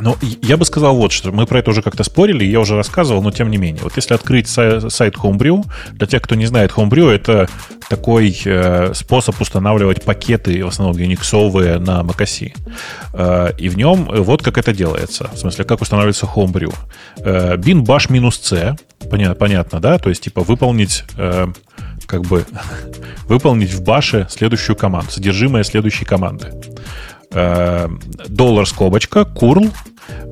[0.00, 3.22] Ну, я бы сказал вот, что мы про это уже как-то спорили, я уже рассказывал,
[3.22, 3.82] но тем не менее.
[3.82, 7.48] Вот если открыть сайт Homebrew, для тех, кто не знает, Homebrew— это
[7.88, 12.52] такой э, способ устанавливать пакеты, в основном юниксовые, на macOS.
[13.12, 15.30] Э, и в нем вот как это делается.
[15.32, 16.74] В смысле, как устанавливается Homebrew.
[17.18, 18.76] Э, bin bash c,
[19.10, 19.98] понятно, понятно, да?
[19.98, 21.04] То есть, типа, выполнить...
[21.16, 21.48] Э,
[22.06, 22.44] как бы
[23.28, 26.52] выполнить в баше следующую команду, содержимое следующей команды.
[27.32, 27.88] Э,
[28.28, 29.72] доллар скобочка, curl,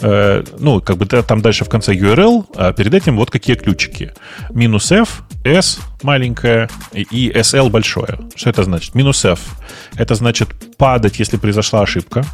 [0.02, 4.12] э, ну, как бы там дальше в конце URL, а перед этим вот какие ключики.
[4.50, 8.18] Минус F, S маленькая и SL большое.
[8.34, 8.94] Что это значит?
[8.94, 9.40] Минус F.
[9.96, 12.24] Это значит падать, если произошла ошибка.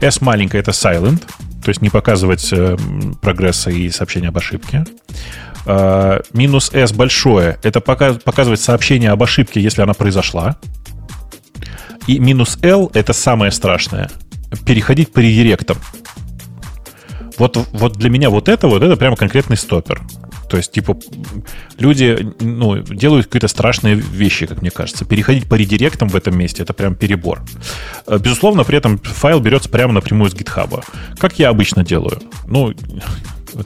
[0.00, 1.22] S маленькая это silent,
[1.62, 2.76] то есть не показывать э,
[3.20, 4.84] прогресса и сообщения об ошибке.
[5.66, 10.56] Э, минус S большое это пока, показывать сообщение об ошибке, если она произошла.
[12.06, 14.10] И минус L это самое страшное.
[14.66, 15.78] Переходить по редиректам.
[17.38, 20.02] Вот, вот для меня вот это вот это прямо конкретный стопер.
[20.48, 20.96] То есть, типа,
[21.78, 25.04] люди ну, делают какие-то страшные вещи, как мне кажется.
[25.04, 27.42] Переходить по редиректам в этом месте— это прям перебор.
[28.06, 30.84] Э, безусловно, при этом файл берется прямо напрямую с гитхаба.
[31.18, 32.22] Как я обычно делаю?
[32.46, 32.72] Ну,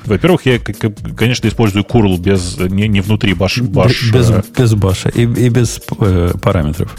[0.06, 4.12] во-первых, я, конечно, использую curl без, не, не внутри баш, баш.
[4.12, 6.96] Без, э, без баша и, и без э, параметров.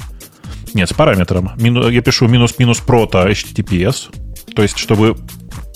[0.73, 1.51] Нет, с параметром.
[1.58, 4.13] Мину, я пишу минус-минус прото HTTPS,
[4.55, 5.15] то есть, чтобы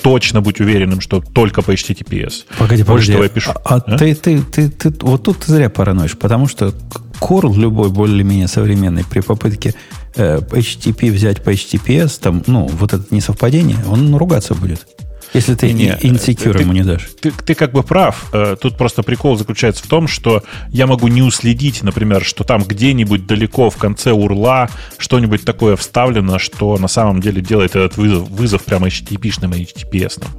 [0.04, 2.46] точно быть уверенным, что только по HTTPS.
[2.58, 3.12] Погоди, погоди.
[3.14, 3.52] Того я пишу.
[3.52, 3.98] А, а?
[3.98, 6.74] Ты, ты, ты, ты, вот тут ты зря параноишь, потому что
[7.20, 9.74] curl любой более-менее современный при попытке
[10.16, 14.86] э, HTTP взять по HTTPS, там, ну, вот это несовпадение, он ругаться будет.
[15.34, 17.10] Если ты не, инсекюр ему не дашь.
[17.20, 18.30] Ты, ты как бы прав.
[18.34, 22.64] Э, тут просто прикол заключается в том, что я могу не уследить, например, что там
[22.64, 28.30] где-нибудь далеко в конце урла что-нибудь такое вставлено, что на самом деле делает этот вызов,
[28.30, 30.30] вызов прямо HTTP-шным и HTTPS-ным.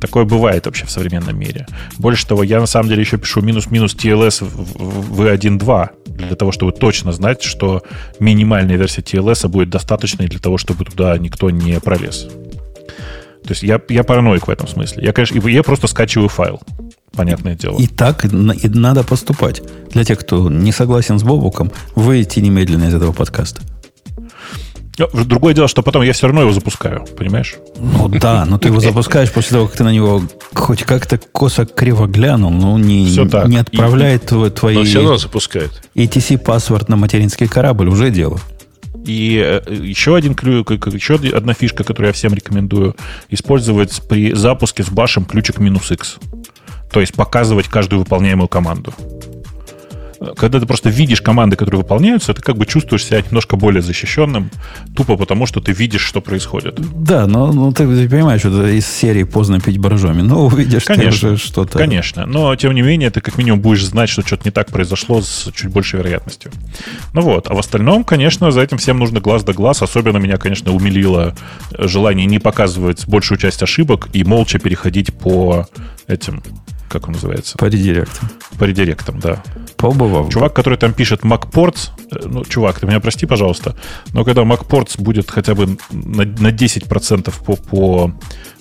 [0.00, 1.66] Такое бывает вообще в современном мире.
[1.98, 6.72] Больше того, я на самом деле еще пишу минус-минус TLS в V1.2 для того, чтобы
[6.72, 7.82] точно знать, что
[8.18, 12.28] минимальная версия TLS будет достаточной для того, чтобы туда никто не пролез.
[13.44, 15.04] То есть я, я параноик в этом смысле.
[15.04, 16.60] Я, конечно, я просто скачиваю файл.
[17.14, 17.78] Понятное дело.
[17.78, 19.62] И так и надо поступать.
[19.90, 23.62] Для тех, кто не согласен с Бобуком, выйти немедленно из этого подкаста.
[25.12, 27.56] Другое дело, что потом я все равно его запускаю, понимаешь?
[27.78, 30.22] Ну да, но ты его запускаешь после того, как ты на него
[30.54, 34.74] хоть как-то косо криво глянул, но не, не отправляет и, твои...
[34.74, 35.82] Но все равно запускает.
[35.94, 38.40] ETC паспорт на материнский корабль уже дело.
[39.08, 42.94] И э, еще, один, еще одна фишка, которую я всем рекомендую
[43.30, 46.18] использовать при запуске с башем ключик минус X.
[46.92, 48.92] То есть показывать каждую выполняемую команду
[50.36, 54.50] когда ты просто видишь команды, которые выполняются, ты как бы чувствуешь себя немножко более защищенным,
[54.96, 56.80] тупо потому, что ты видишь, что происходит.
[57.02, 60.84] Да, но ну, ты, ты понимаешь, что это из серии поздно пить боржоми, но увидишь
[60.84, 61.78] конечно, что-то.
[61.78, 65.22] Конечно, но тем не менее ты как минимум будешь знать, что что-то не так произошло
[65.22, 66.50] с чуть большей вероятностью.
[67.12, 69.82] Ну вот, а в остальном, конечно, за этим всем нужно глаз да глаз.
[69.82, 71.34] Особенно меня, конечно, умилило
[71.78, 75.66] желание не показывать большую часть ошибок и молча переходить по
[76.06, 76.42] этим
[76.88, 77.58] как он называется?
[77.58, 78.30] По редиректам.
[78.58, 79.42] По редиректам, да.
[79.78, 80.28] Побывал.
[80.28, 83.76] Чувак, который там пишет MacPorts, э, ну, чувак, ты меня прости, пожалуйста,
[84.12, 88.12] но когда MacPorts будет хотя бы на, на 10% по, по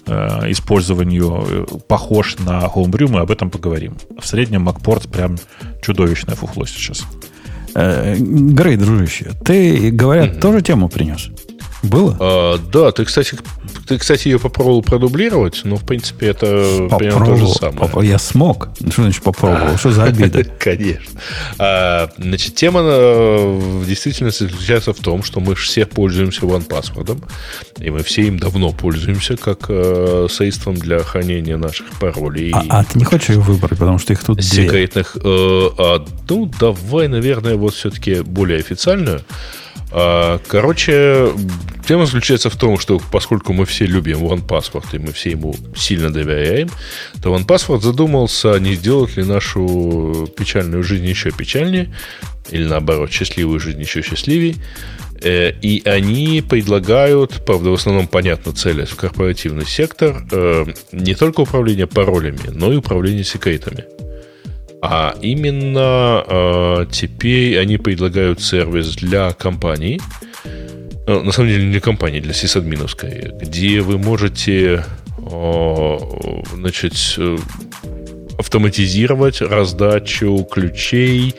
[0.05, 3.97] э, использованию э, похож на Homebrew, мы об этом поговорим.
[4.19, 5.37] В среднем MacPorts прям
[5.81, 7.03] чудовищное фуфло сейчас.
[7.73, 10.39] Э, Грей, дружище, ты, говорят, mm-hmm.
[10.39, 11.29] тоже тему принес?
[11.83, 12.17] Было?
[12.19, 13.37] А, да, ты, кстати,
[13.87, 17.89] ты, кстати, ее попробовал продублировать, но, в принципе, это примерно то же самое.
[17.89, 18.69] Поп- я смог.
[18.79, 19.77] Что значит попробовал?
[19.77, 20.43] Что за обида?
[20.59, 21.19] Конечно.
[21.59, 27.23] А, значит, тема э, в действительности заключается в том, что мы все пользуемся OnePassword,
[27.79, 32.51] и мы все им давно пользуемся как э, средством для хранения наших паролей.
[32.53, 35.17] А, а ты не хочешь ее выбрать, потому что их тут Секретных.
[35.19, 35.31] Две.
[35.31, 39.21] Э, а, ну, давай, наверное, вот все-таки более официальную.
[39.99, 41.31] А, короче,
[41.87, 46.11] тема заключается в том, что поскольку мы все любим OnePassword и мы все ему сильно
[46.11, 46.69] доверяем,
[47.23, 51.91] то OnePassword задумался, не сделать ли нашу печальную жизнь еще печальнее,
[52.51, 54.57] или наоборот, счастливую жизнь еще счастливее.
[55.23, 61.41] Э, и они предлагают, правда, в основном, понятно, целясь в корпоративный сектор, э, не только
[61.41, 63.96] управление паролями, но и управление секретами.
[64.81, 69.99] А именно э, теперь они предлагают сервис для компаний,
[71.07, 74.85] э, на самом деле не для компаний, для сисадминов скорее, где вы можете
[75.17, 75.97] э,
[76.53, 76.93] значит,
[78.37, 81.33] автоматизировать раздачу ключей,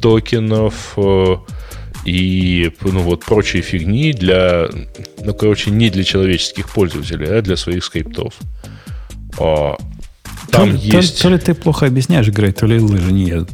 [0.00, 1.36] токенов э,
[2.06, 4.68] и ну, вот прочей фигни для,
[5.22, 8.34] ну, короче, не для человеческих пользователей, а для своих скриптов.
[10.48, 11.16] А, там то, есть...
[11.16, 13.50] То, то ли ты плохо объясняешь, Грей, то ли лыжи не едут.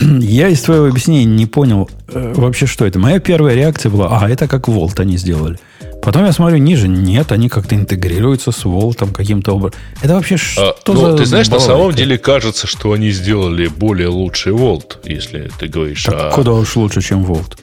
[0.00, 2.98] Я из твоего объяснения не понял э, вообще, что это.
[2.98, 5.58] Моя первая реакция была, а, это как Волт они сделали.
[6.02, 9.78] Потом я смотрю ниже, нет, они как-то интегрируются с Волтом каким-то образом.
[10.02, 11.72] Это вообще что а, ну, за Ты знаешь, балалайка?
[11.72, 16.30] на самом деле кажется, что они сделали более лучший Волт, если ты говоришь так о...
[16.30, 17.58] куда уж лучше, чем Волт?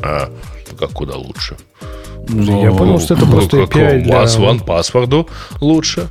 [0.00, 0.30] А,
[0.70, 1.56] ну как куда лучше?
[2.28, 4.22] Я понял, что это Ну, просто API для...
[4.24, 5.28] OnePassword
[5.60, 6.08] лучше.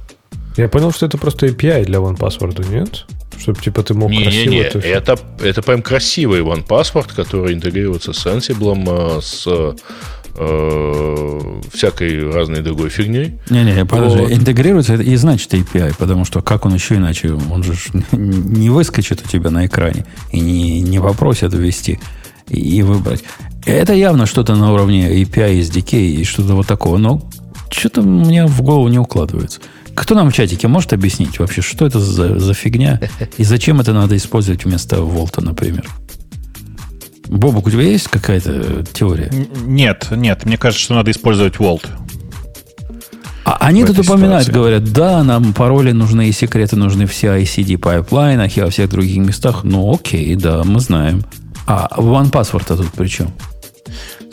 [0.58, 3.06] Я понял, что это просто API для OnePassword, нет?
[3.40, 8.12] Чтобы типа ты мог красиво Не-не-не, это всё- это, это прям красивый OnePassword, который интегрируется
[8.14, 9.48] с Ansible, э, с
[10.40, 13.40] э, всякой разной другой фигней.
[13.50, 14.32] Не-не, подожди, Вот.
[14.32, 17.74] интегрируется это и значит API, потому что как он еще иначе, он же
[18.12, 22.00] не выскочит у тебя на экране и не, не попросит ввести
[22.50, 23.24] и, и выбрать.
[23.66, 27.22] Это явно что-то на уровне API, SDK и что-то вот такого, но
[27.70, 29.60] что-то мне в голову не укладывается.
[29.98, 33.02] Кто нам в чатике может объяснить вообще, что это за, за фигня
[33.38, 35.90] и зачем это надо использовать вместо Волта, например?
[37.26, 39.32] Бобок, у тебя есть какая-то теория?
[39.66, 41.88] Нет, нет, мне кажется, что надо использовать Vault.
[43.44, 44.52] А они тут упоминают, ситуации.
[44.52, 49.18] говорят, да, нам пароли нужны и секреты нужны в CI-CD пайплайнах и во всех других
[49.26, 49.64] местах.
[49.64, 51.24] Ну, окей, да, мы знаем.
[51.66, 53.34] А OnePassword-то тут при чем?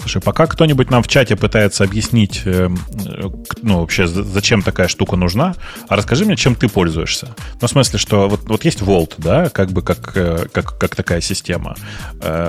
[0.04, 2.68] Слушай, пока кто-нибудь нам в чате пытается объяснить, э,
[3.06, 3.28] э,
[3.62, 5.54] ну, вообще, за- зачем такая штука нужна,
[5.88, 7.34] а расскажи мне, чем ты пользуешься.
[7.62, 10.94] Ну, в смысле, что вот, вот есть Vault, да, как бы как, э, как, как
[10.94, 11.74] такая система.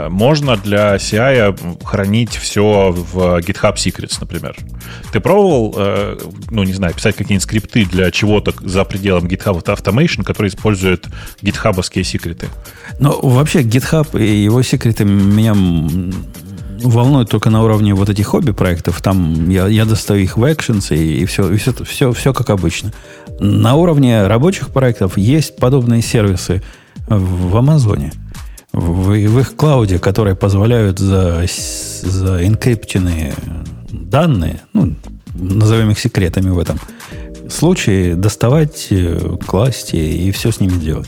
[0.10, 4.58] Можно для CI хранить все в GitHub Secrets, например.
[5.14, 5.76] Ты пробовал,
[6.50, 11.08] ну, не знаю, писать какие-нибудь скрипты для чего-то за пределом GitHub Automation, который использует
[11.42, 12.50] гитхабовские секреты?
[13.00, 15.54] Ну, вообще, GitHub и его секреты меня
[16.86, 19.02] м, волнуют только на уровне вот этих хобби-проектов.
[19.02, 22.50] Там я, я достаю их в Actions, и, и все, и все, все, все как
[22.50, 22.94] обычно.
[23.40, 26.62] На уровне рабочих проектов есть подобные сервисы
[27.08, 28.12] в Амазоне.
[28.72, 31.46] В, в их клауде, которые позволяют за,
[32.02, 33.34] за энкриптенные
[33.90, 34.94] данные, ну,
[35.34, 36.80] назовем их секретами в этом
[37.50, 41.08] случае, доставать, э, класть и все с ними делать.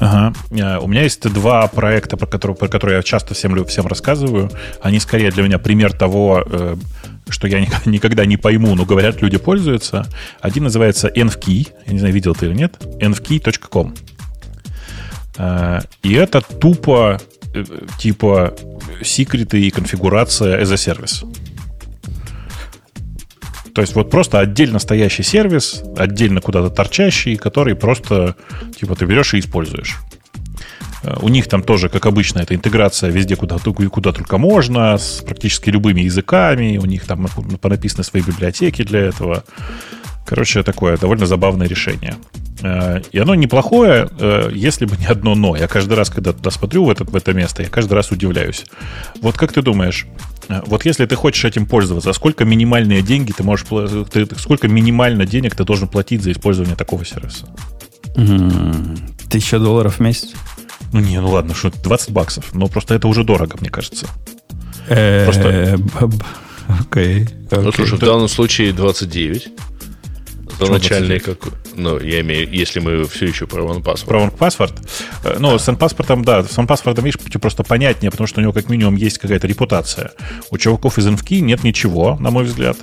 [0.00, 0.32] Ага.
[0.50, 4.50] Э, У меня есть два проекта, про которые, про которые я часто всем, всем рассказываю.
[4.82, 6.76] Они скорее для меня пример того, э,
[7.28, 10.06] что я ник- никогда не пойму, но говорят, люди пользуются.
[10.40, 11.68] Один называется NFKey.
[11.86, 12.76] Я не знаю, видел ты или нет.
[13.00, 13.94] nfkey.com.
[15.38, 17.18] Э, И это тупо
[17.98, 18.54] типа
[19.02, 21.24] секреты и конфигурация as a service.
[23.78, 28.34] То есть вот просто отдельно стоящий сервис, отдельно куда-то торчащий, который просто
[28.76, 29.98] типа ты берешь и используешь.
[31.04, 35.22] Э, У них там тоже, как обычно, это интеграция везде, куда, куда только можно, с
[35.24, 36.76] практически любыми языками.
[36.76, 37.28] У них там
[37.60, 39.44] понаписаны свои библиотеки для этого.
[40.26, 42.16] Короче, такое довольно забавное решение.
[42.62, 45.56] Э, И оно неплохое, э, если бы не одно но.
[45.56, 48.64] Я каждый раз, когда туда смотрю, в это, в это место, я каждый раз удивляюсь.
[49.20, 50.06] Вот как ты думаешь,
[50.48, 53.66] э, вот если ты хочешь этим пользоваться, сколько минимальные деньги ты можешь...
[54.10, 57.46] ты- сколько минимально денег ты должен платить за использование такого сервиса?
[59.30, 60.30] Тысяча долларов в месяц?
[60.92, 62.54] Ну не, ну ладно, что 20 баксов.
[62.54, 64.06] Но просто это уже дорого, мне кажется.
[65.24, 65.78] Просто-
[66.80, 67.28] Окей.
[67.50, 69.48] Ну, слушай, в данном случае 29.
[70.60, 71.38] Начальный как...
[71.74, 74.06] Ну, я имею, если мы все еще про OnePassword.
[74.06, 74.74] Про OnePassword.
[75.24, 78.68] Э, Ну, с OnePassword, да, с OnePassword, видишь, просто понятнее, потому что у него как
[78.68, 80.12] минимум есть какая-то репутация.
[80.50, 82.76] У чуваков из NFK нет ничего, на мой взгляд.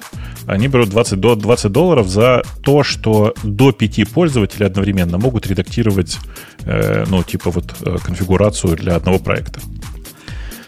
[0.47, 6.17] Они берут 20, до 20 долларов за то, что до 5 пользователей одновременно могут редактировать,
[6.65, 9.59] э, ну, типа вот э, конфигурацию для одного проекта.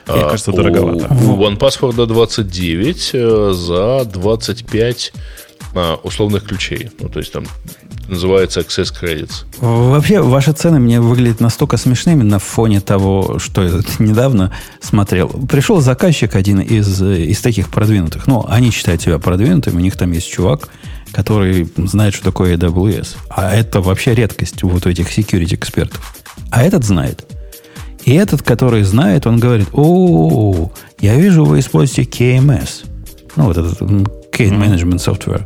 [0.08, 1.14] Мне А, кажется, дороговато.
[1.14, 5.20] У, OnePassword 29 э, за 25 а,
[6.04, 6.90] условных ключей.
[7.00, 7.46] Ну, то есть там
[8.08, 9.46] называется Access Credits.
[9.60, 14.52] Вообще, ваши цены мне выглядят настолько смешными на фоне того, что я недавно
[14.82, 15.30] смотрел.
[15.30, 18.28] Пришел заказчик один из, из таких продвинутых.
[18.28, 19.76] Ну, они считают себя продвинутыми.
[19.76, 20.70] У них там есть чувак,
[21.12, 23.18] который знает, что такое AWS.
[23.30, 26.16] А это вообще редкость вот у этих security экспертов.
[26.50, 27.26] А этот знает.
[28.06, 32.86] И этот, который знает, он говорит, о, я вижу, вы используете KMS.
[33.36, 35.46] Ну, вот этот Key Management Software.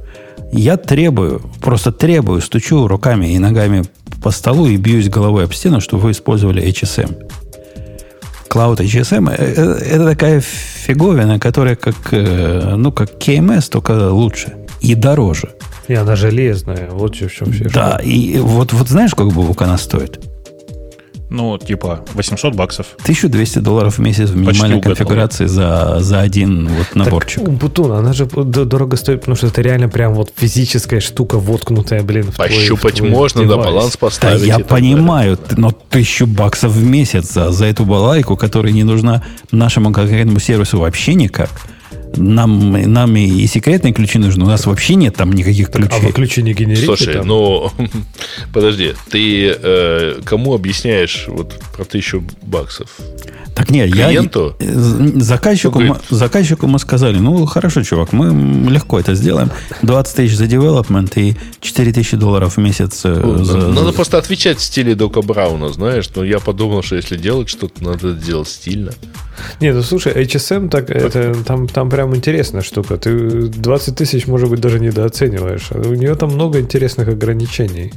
[0.54, 3.84] Я требую, просто требую, стучу руками и ногами
[4.22, 7.30] по столу и бьюсь головой об стену, чтобы вы использовали HSM.
[8.50, 14.54] Cloud HSM э, э, это такая фиговина, которая как, э, ну, как KMS, только лучше
[14.82, 15.54] и дороже.
[15.88, 16.90] И она железная.
[16.90, 17.74] Вот в чем фишка.
[17.74, 20.20] Да, и вот, вот знаешь, сколько бабук она стоит?
[21.34, 22.88] Ну, типа 800 баксов.
[23.04, 24.96] 1200 долларов в месяц в минимальной угадал.
[24.98, 27.40] конфигурации за, за один вот наборчик.
[27.46, 32.04] Так, Бутун, она же дорого стоит, потому что это реально прям вот физическая штука, воткнутая,
[32.04, 33.66] блин, в твой- Пощупать в твой можно, да, девайс.
[33.66, 34.42] баланс Да, поставить.
[34.42, 34.94] я и так далее.
[34.96, 39.94] понимаю, т- но тысячу баксов в месяц за, за эту балайку, которая не нужна нашему
[39.94, 41.50] конкретному сервису вообще никак.
[42.18, 44.44] Нам, нам и, и секретные ключи нужны.
[44.44, 45.90] У нас вообще нет там никаких ключей.
[45.92, 47.28] А вы ключи не генерите Слушай, там?
[47.28, 47.72] ну,
[48.54, 52.90] подожди, ты э, кому объясняешь вот про тысячу баксов?
[53.56, 54.56] Так нет, Клиенту?
[54.60, 54.68] я
[55.22, 59.52] заказчику, Ну, мы, говорит- заказчику мы сказали, ну хорошо, чувак, мы легко это сделаем.
[59.82, 63.94] 20 тысяч за девелопмент и 4 тысячи долларов в месяц э, за, Ну, Надо за-
[63.94, 66.10] просто отвечать в стиле Дока Брауна, знаешь.
[66.16, 68.92] Но я подумал, что если делать что-то, надо делать стильно.
[69.60, 72.98] Не, ну слушай, HSM так, это, там, там прям интересная штука.
[72.98, 75.68] Ты 20 тысяч, может быть, даже недооцениваешь.
[75.72, 77.94] А У нее там много интересных ограничений.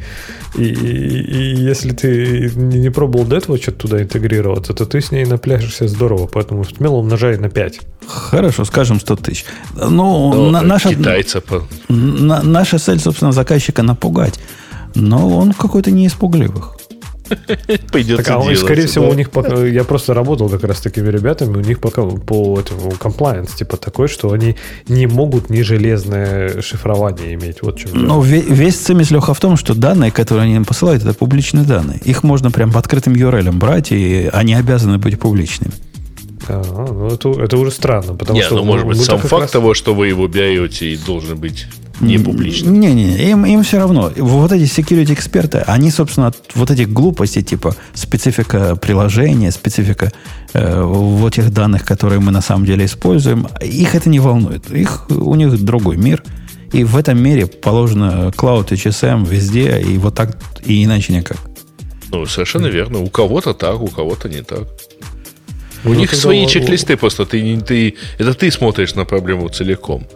[0.56, 5.24] И, и- и если ты не не пробовал DeadWatch туда интегрироваться, то ты с ней
[5.26, 6.26] напляшешься здорово.
[6.26, 7.80] Поэтому смело умножай на 5.
[8.06, 9.44] Хорошо, скажем 100 тысяч.
[9.74, 14.38] Ну, Ну, на- наша, Китайца по- на- наша цель, собственно, заказчика напугать.
[14.94, 16.76] Но он какой-то не из пугливых.
[17.92, 18.58] придется Так, а он, делать.
[18.60, 19.10] скорее всего, да.
[19.12, 22.58] у них пока, я просто работал как раз с такими ребятами, у них пока по
[22.60, 24.56] этому compliance типа такой, что они
[24.88, 27.62] не могут ни железное шифрование иметь.
[27.62, 27.90] Вот чем.
[28.06, 31.64] Но ве- весь цимис Леха в том, что данные, которые они нам посылают, это публичные
[31.64, 31.98] данные.
[32.04, 35.72] Их можно прям по открытым URL брать, и они обязаны быть публичными.
[36.46, 36.62] А,
[36.92, 39.50] ну это, это уже странно, потому Не, что ну, может быть, мы сам факт раз-
[39.50, 41.66] того, что вы его берете, и должен быть
[42.00, 42.80] не публичным.
[42.80, 44.10] Не-не, им, им все равно.
[44.16, 50.12] Вот эти security эксперты, они, собственно, от вот этих глупостей, типа специфика приложения, специфика
[50.52, 54.70] э, вот этих данных, которые мы на самом деле используем, их это не волнует.
[54.70, 56.22] Их, у них другой мир.
[56.72, 60.36] И в этом мире положено Cloud HSM везде, и вот так,
[60.66, 61.36] и иначе никак.
[62.10, 62.98] Ну, совершенно верно.
[63.00, 64.64] У кого-то так, у кого-то не так.
[65.84, 67.24] У Ну, них свои у- чек-листы просто.
[67.26, 70.06] Ты, не- ты, это ты смотришь на проблему целиком.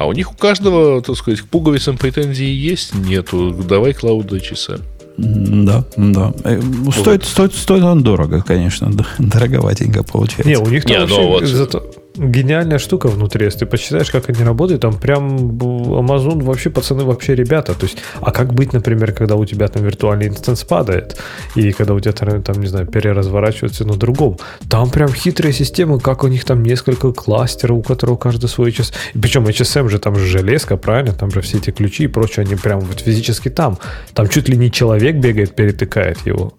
[0.00, 3.50] А у них у каждого, так сказать, к пуговицам претензий есть, нету.
[3.52, 4.80] Давай клауд HSM.
[5.18, 6.32] М, Да, да.
[6.42, 8.90] Э, ну, Стоит, стоит, стоит он дорого, конечно.
[9.18, 10.48] Дороговатенько получается.
[10.48, 13.44] Не, у них там Не, ну вообще вот- зато гениальная штука внутри.
[13.46, 17.74] Если ты почитаешь, как они работают, там прям Amazon вообще, пацаны, вообще ребята.
[17.74, 21.16] То есть, а как быть, например, когда у тебя там виртуальный инстанс падает,
[21.54, 24.38] и когда у тебя там, не знаю, переразворачивается на другом.
[24.68, 28.92] Там прям хитрые системы, как у них там несколько кластеров, у которого каждый свой час.
[29.14, 31.12] Причем HSM же там же железка, правильно?
[31.12, 33.78] Там же все эти ключи и прочее, они прям вот физически там.
[34.14, 36.52] Там чуть ли не человек бегает, перетыкает его.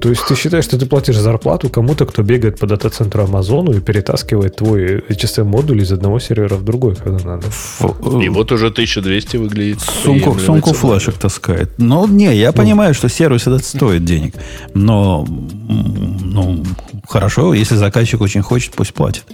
[0.00, 3.80] То есть ты считаешь, что ты платишь зарплату кому-то, кто бегает по дата-центру Амазону и
[3.80, 7.50] перетаскивает твой HSM-модуль из одного сервера в другой, когда надо.
[7.50, 9.80] Фу, И вот уже 1200 выглядит.
[9.80, 11.70] Сумку, сумку флешек таскает.
[11.78, 14.34] Ну, не, я понимаю, что сервис этот стоит денег.
[14.74, 16.64] Но, ну,
[17.08, 19.24] хорошо, если заказчик очень хочет, пусть платит.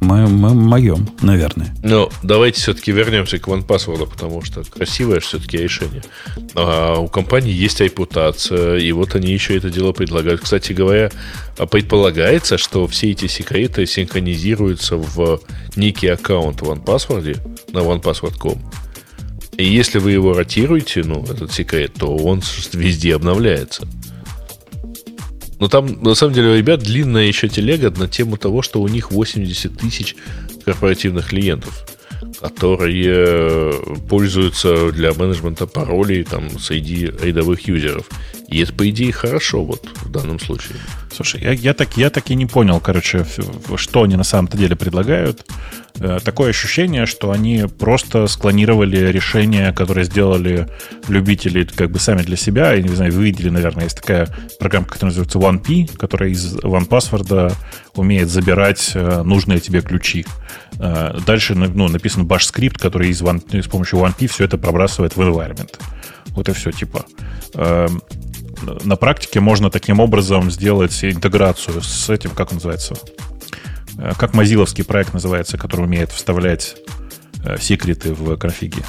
[0.00, 1.74] Мы, моем, наверное.
[1.82, 6.02] Ну, давайте все-таки вернемся к OnePassword, потому что красивое все-таки решение.
[6.54, 10.42] А у компании есть репутация, и вот они еще это дело предлагают.
[10.42, 11.10] Кстати говоря,
[11.56, 15.40] а предполагается, что все эти секреты синхронизируются в
[15.76, 18.62] некий аккаунт в OnePassword на onepassword.com.
[19.58, 22.40] И если вы его ротируете, ну, этот секрет, то он
[22.72, 23.88] везде обновляется.
[25.60, 28.88] Но там, на самом деле, у ребят длинная еще телега на тему того, что у
[28.88, 30.14] них 80 тысяч
[30.64, 31.84] корпоративных клиентов,
[32.40, 33.72] которые э,
[34.08, 38.06] пользуются для менеджмента паролей там, среди рядовых юзеров.
[38.48, 40.76] И это, по идее, хорошо вот в данном случае.
[41.14, 43.26] Слушай, я, я, так, я так и не понял, короче,
[43.76, 45.44] что они на самом-то деле предлагают.
[46.00, 50.68] Э, Такое ощущение, что они просто склонировали решение, которое сделали
[51.08, 52.72] любители как бы сами для себя.
[52.72, 57.52] Я не знаю, вы видели, наверное, есть такая программа, которая называется OneP, которая из OnePassword
[57.96, 60.24] умеет забирать э, нужные тебе ключи.
[60.78, 65.20] Э, Дальше ну, написан bash-скрипт, который из One, с помощью OneP все это пробрасывает в
[65.20, 65.78] environment.
[66.28, 67.04] Вот и все, типа.
[67.54, 68.02] Эм,
[68.84, 72.94] на практике можно таким образом сделать интеграцию с этим, как он называется,
[73.98, 76.76] Э, как мазиловский проект называется, который умеет вставлять
[77.60, 78.82] секреты в конфиги.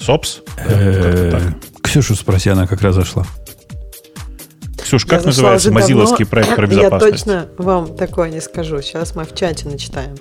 [0.00, 0.42] SOPS?
[0.66, 1.52] Э,
[1.82, 3.26] Ксюшу спроси, она как раз зашла.
[4.88, 6.16] Ксюш, Я как называется давно.
[6.30, 7.24] проект про Я безопасность?
[7.24, 8.80] точно вам такое не скажу.
[8.80, 10.14] Сейчас мы в чате начитаем.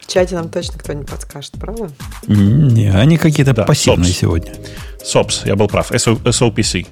[0.00, 1.88] В чате нам точно кто-нибудь подскажет, правда?
[2.26, 4.16] Не, они какие-то Да, пассивные SOPs.
[4.16, 4.52] сегодня.
[5.04, 5.92] SOPS, я был прав.
[5.92, 6.88] SO- SOPC.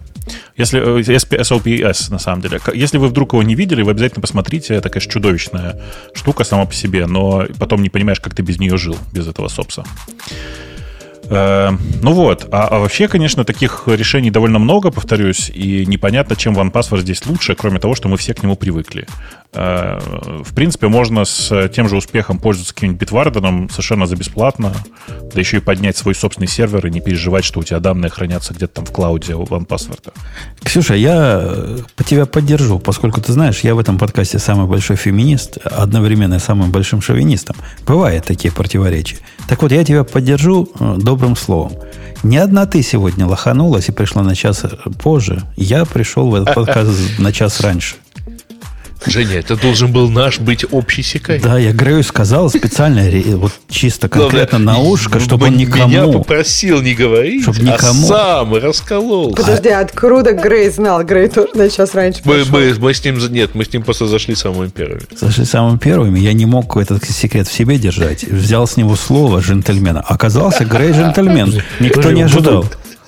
[0.57, 2.61] Если, э, SP SOPS, на самом деле.
[2.73, 4.75] Если вы вдруг его не видели, вы обязательно посмотрите.
[4.75, 5.83] Это, конечно, чудовищная
[6.15, 9.49] штука сама по себе, но потом не понимаешь, как ты без нее жил, без этого
[9.49, 9.83] сопса.
[11.29, 11.71] Э,
[12.03, 17.01] Ну вот, а, а вообще, конечно, таких решений довольно много, повторюсь, и непонятно, чем OnePassword
[17.01, 19.07] здесь лучше, кроме того, что мы все к нему привыкли.
[19.53, 19.99] Э,
[20.45, 24.73] В принципе, можно с тем же успехом пользоваться каким-нибудь Bitwarden совершенно за бесплатно.
[25.33, 28.55] Да еще и поднять свой собственный сервер и не переживать, что у тебя данные хранятся
[28.55, 30.13] где-то там в клауде у OnePassword.
[30.63, 34.97] Ксюша, я э, по тебя поддержу, поскольку ты знаешь, я в этом подкасте самый большой
[34.97, 37.57] феминист, одновременно самым большим шовинистом.
[37.87, 39.19] Бывают такие противоречия.
[39.49, 41.73] Так вот, я тебя поддержу э, добрым словом.
[42.23, 44.65] Не одна ты сегодня лоханулась и пришла на час
[45.03, 45.43] позже.
[45.57, 47.97] Я пришел в этот подкаст на час раньше.
[49.05, 51.39] Женя, это должен был наш быть общий секай.
[51.39, 53.03] Да, я Грею сказал специально,
[53.37, 55.89] вот чисто конкретно на ушко, чтобы он никому...
[55.89, 58.05] Меня попросил не говорить, Чтоб никому.
[58.05, 59.37] а сам раскололся.
[59.37, 61.05] Подожди, откуда Грей знал?
[61.05, 64.07] Грей тоже на час раньше Мы, мы, мы с ним, нет, мы с ним просто
[64.07, 65.03] зашли самыми первыми.
[65.15, 68.25] Зашли самыми первыми, я не мог этот секрет в себе держать.
[68.25, 70.01] Взял с него слово джентльмена.
[70.01, 71.63] Оказался Грей джентльмен.
[71.81, 72.65] Никто не ожидал.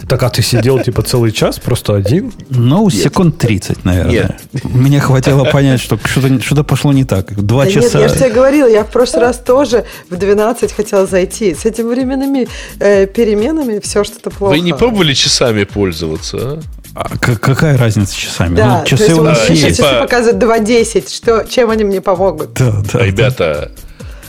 [0.09, 2.33] Так, а ты сидел типа целый час, просто один?
[2.49, 4.39] Ну, секунд 30, наверное.
[4.65, 7.35] Мне хватило понять, что что-то что пошло не так.
[7.35, 8.01] Два Да нет, часа.
[8.01, 11.55] я же тебе говорила, я в прошлый раз тоже в 12 хотела зайти.
[11.55, 12.49] С этими временными
[12.81, 14.53] э, переменами все что-то плохо.
[14.53, 16.61] Вы не пробовали часами пользоваться, а?
[16.95, 18.57] А какая разница с часами?
[18.57, 19.77] Да, Ну, часы то есть у нас есть.
[19.77, 21.15] Типа- часы показывают 2.10.
[21.15, 22.55] Что, чем они мне помогут?
[22.55, 23.71] Да, да, Ребята,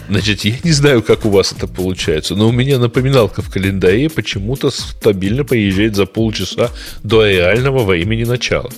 [0.10, 4.10] значит, я не знаю, как у вас это получается, но у меня напоминалка в календаре
[4.10, 6.70] почему-то стабильно приезжает за полчаса
[7.04, 8.70] до реального времени начала.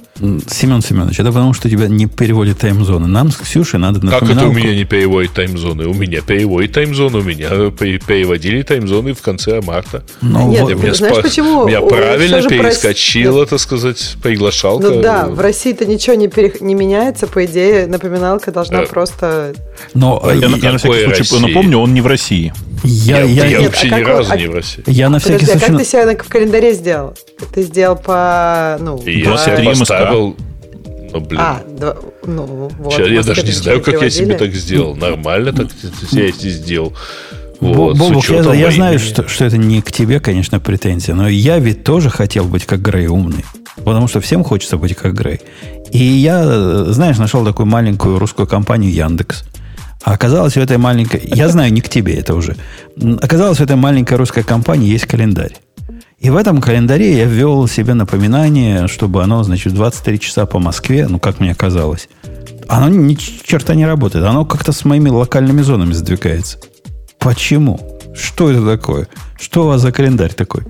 [0.47, 3.07] Семен Семенович, это потому, что тебя не переводит таймзоны.
[3.07, 4.57] Нам с Ксюшей надо Как это у напоминалку.
[4.57, 5.85] меня не переводит таймзоны?
[5.87, 10.03] У меня переводит таймзоны, у меня пе- переводили таймзоны в конце марта.
[10.21, 11.67] Ну, Нет, вот- меня, Знаешь, спа- почему?
[11.67, 14.89] меня У- правильно прос- перескочила, так сказать, приглашалка.
[14.89, 17.27] Ну да, в России-то ничего не, пере- не меняется.
[17.27, 19.53] По идее, напоминалка должна Э, просто...
[19.93, 21.47] Но Я, э, на- я на всякий случай России?
[21.47, 22.53] напомню, он не в России.
[22.83, 24.83] я, Я, я, я я, Нет, вообще а ни разу а- не в России.
[24.87, 25.71] я на всякий Подожди, а случай...
[25.71, 27.13] как ты себя на- в календаре сделал?
[27.53, 28.77] Ты сделал по...
[28.79, 29.79] Ну, И я 23 себе МСК.
[29.79, 30.35] поставил...
[31.13, 31.41] Ну, блин.
[31.41, 32.93] А, два- ну, вот.
[32.93, 34.95] Щас я даже не знаю, как я себе так сделал.
[34.95, 35.67] Нормально так
[36.11, 36.93] я это сделал.
[37.59, 38.97] Вот, с Бобук, я, я знаю, времени.
[38.97, 42.81] что, что это не к тебе, конечно, претензия, но я ведь тоже хотел быть как
[42.81, 43.45] Грей умный.
[43.85, 45.41] Потому что всем хочется быть как Грей.
[45.91, 49.43] И я, э, знаешь, нашел такую маленькую русскую компанию Яндекс.
[50.03, 51.21] А оказалось, в этой маленькой...
[51.23, 52.55] Я знаю, не к тебе это уже.
[53.21, 55.53] Оказалось, в этой маленькой русской компании есть календарь.
[56.19, 61.07] И в этом календаре я ввел себе напоминание, чтобы оно, значит, 23 часа по Москве,
[61.07, 62.09] ну, как мне казалось.
[62.67, 64.25] Оно ни черта не работает.
[64.25, 66.59] Оно как-то с моими локальными зонами сдвигается.
[67.19, 67.79] Почему?
[68.15, 69.07] Что это такое?
[69.39, 70.63] Что у вас за календарь такой?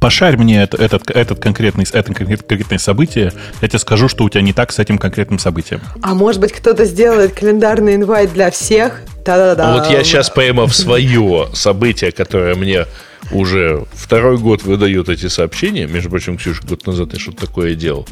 [0.00, 4.28] Пошарь мне это- этот, этот конкретный, это конкрет- конкретное событие, я тебе скажу, что у
[4.28, 5.80] тебя не так с этим конкретным событием.
[6.02, 9.00] А может быть, кто-то сделает календарный инвайт для всех?
[9.24, 9.74] Да-да-да.
[9.74, 12.86] А вот я сейчас прямо в свое событие, которое мне
[13.30, 18.06] уже второй год выдает эти сообщения, между прочим, Ксюша, год назад я что-то такое делал,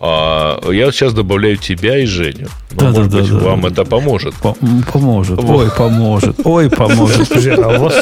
[0.00, 2.46] а, я вот сейчас добавляю тебя и Женю.
[2.70, 3.16] Ну, Да-да-да-да.
[3.18, 4.34] может быть, вам это поможет.
[4.36, 4.56] По-
[4.92, 5.38] поможет.
[5.42, 6.36] Ой, поможет.
[6.44, 7.28] Ой, поможет.
[7.58, 7.94] А у вас...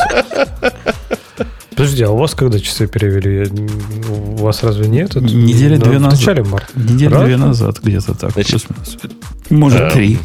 [1.81, 3.47] Подожди, а у вас когда часы перевели?
[3.47, 5.15] Я- У вас разве нет?
[5.15, 6.21] Недели две В назад.
[6.21, 6.79] начале марта.
[6.79, 8.33] Недели две назад, где-то так.
[8.35, 8.67] Значит.
[9.49, 10.19] Может, эм, три.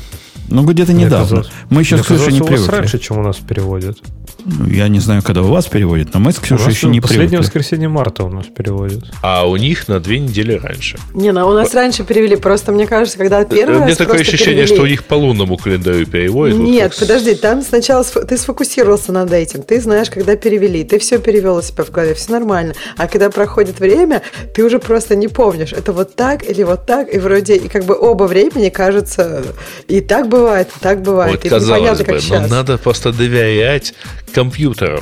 [0.50, 1.26] Ну, где-то Мне недавно.
[1.26, 2.72] казалось- Мы еще Мне с Ксюшей не у вас привыкли.
[2.76, 3.98] раньше, чем у нас переводят.
[4.46, 7.30] Ну, Я не знаю, когда у вас переводят, но мы с Ксюшей еще не последнее
[7.40, 7.46] привыкли.
[7.60, 9.04] воскресенье марта у нас переводят.
[9.24, 11.00] А у них на две недели раньше.
[11.16, 12.36] Не, ну у нас раньше перевели.
[12.36, 15.16] Просто мне кажется, когда первый У меня раз такое ощущение, перевели- что у них по
[15.16, 16.58] лунному календарю переводят.
[16.58, 20.84] вот Нет, с- подожди, там сначала сфо- ты сфокусировался над этим, ты знаешь, когда перевели,
[20.84, 22.76] ты все перевел у себя в голове, все нормально.
[22.98, 24.22] А когда проходит время,
[24.54, 27.86] ты уже просто не помнишь, это вот так или вот так, и вроде, и как
[27.86, 29.44] бы оба времени кажется,
[29.88, 31.32] и так бывает, так бывает.
[31.36, 32.50] Вот и казалось непонятно, бы, как но сейчас.
[32.52, 33.94] надо просто доверять
[34.34, 35.02] компьютеру,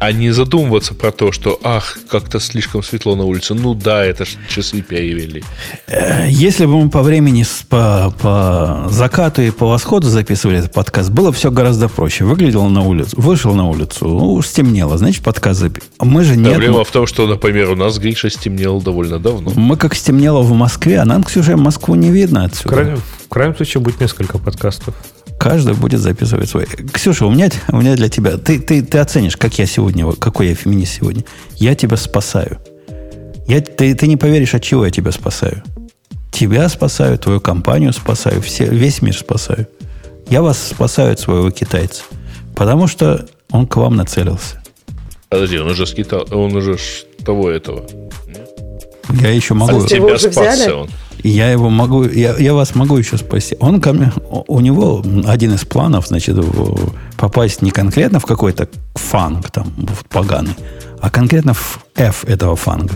[0.00, 3.54] а не задумываться про то, что, ах, как-то слишком светло на улице.
[3.54, 5.42] Ну да, это ж часы перевели.
[5.86, 10.72] Э, Если бы мы по времени с- по, по закату и по восходу записывали этот
[10.72, 12.24] подкаст, было все гораздо проще.
[12.24, 16.50] Выглядел на улицу, вышел на улицу, ну, стемнело, значит, подкаст запи- Мы же нет.
[16.50, 19.52] Проблема мы- в том, что, например, у нас Гриша стемнело довольно давно.
[19.54, 22.68] Мы как стемнело в Москве, а нам, Ксюша, Москву не видно отсюда.
[22.74, 24.94] крайнем, в крайнем случае будет несколько подкастов.
[25.38, 26.66] Каждый будет записывать свой.
[26.66, 28.38] Ксюша, у меня, у меня для тебя...
[28.38, 31.24] Ты, ты, ты оценишь, как я сегодня, какой я феминист сегодня.
[31.56, 32.60] Я тебя спасаю.
[33.48, 35.62] Я, ты, ты не поверишь, от чего я тебя спасаю.
[36.30, 39.66] Тебя спасаю, твою компанию спасаю, все, весь мир спасаю.
[40.30, 42.04] Я вас спасаю от своего китайца.
[42.54, 44.62] Потому что он к вам нацелился.
[45.28, 47.84] Подожди, он уже скитал, он уже ж того этого.
[49.20, 49.72] Я еще могу...
[49.72, 50.88] Его Тебя уже спасся взяли?
[51.24, 53.56] Я его могу, я, я вас могу еще спасти.
[53.58, 54.12] Он ко мне,
[54.46, 56.36] у него один из планов, значит,
[57.16, 60.54] попасть не конкретно в какой-то фанг там, в поганый,
[61.00, 62.92] а конкретно в F этого фанга.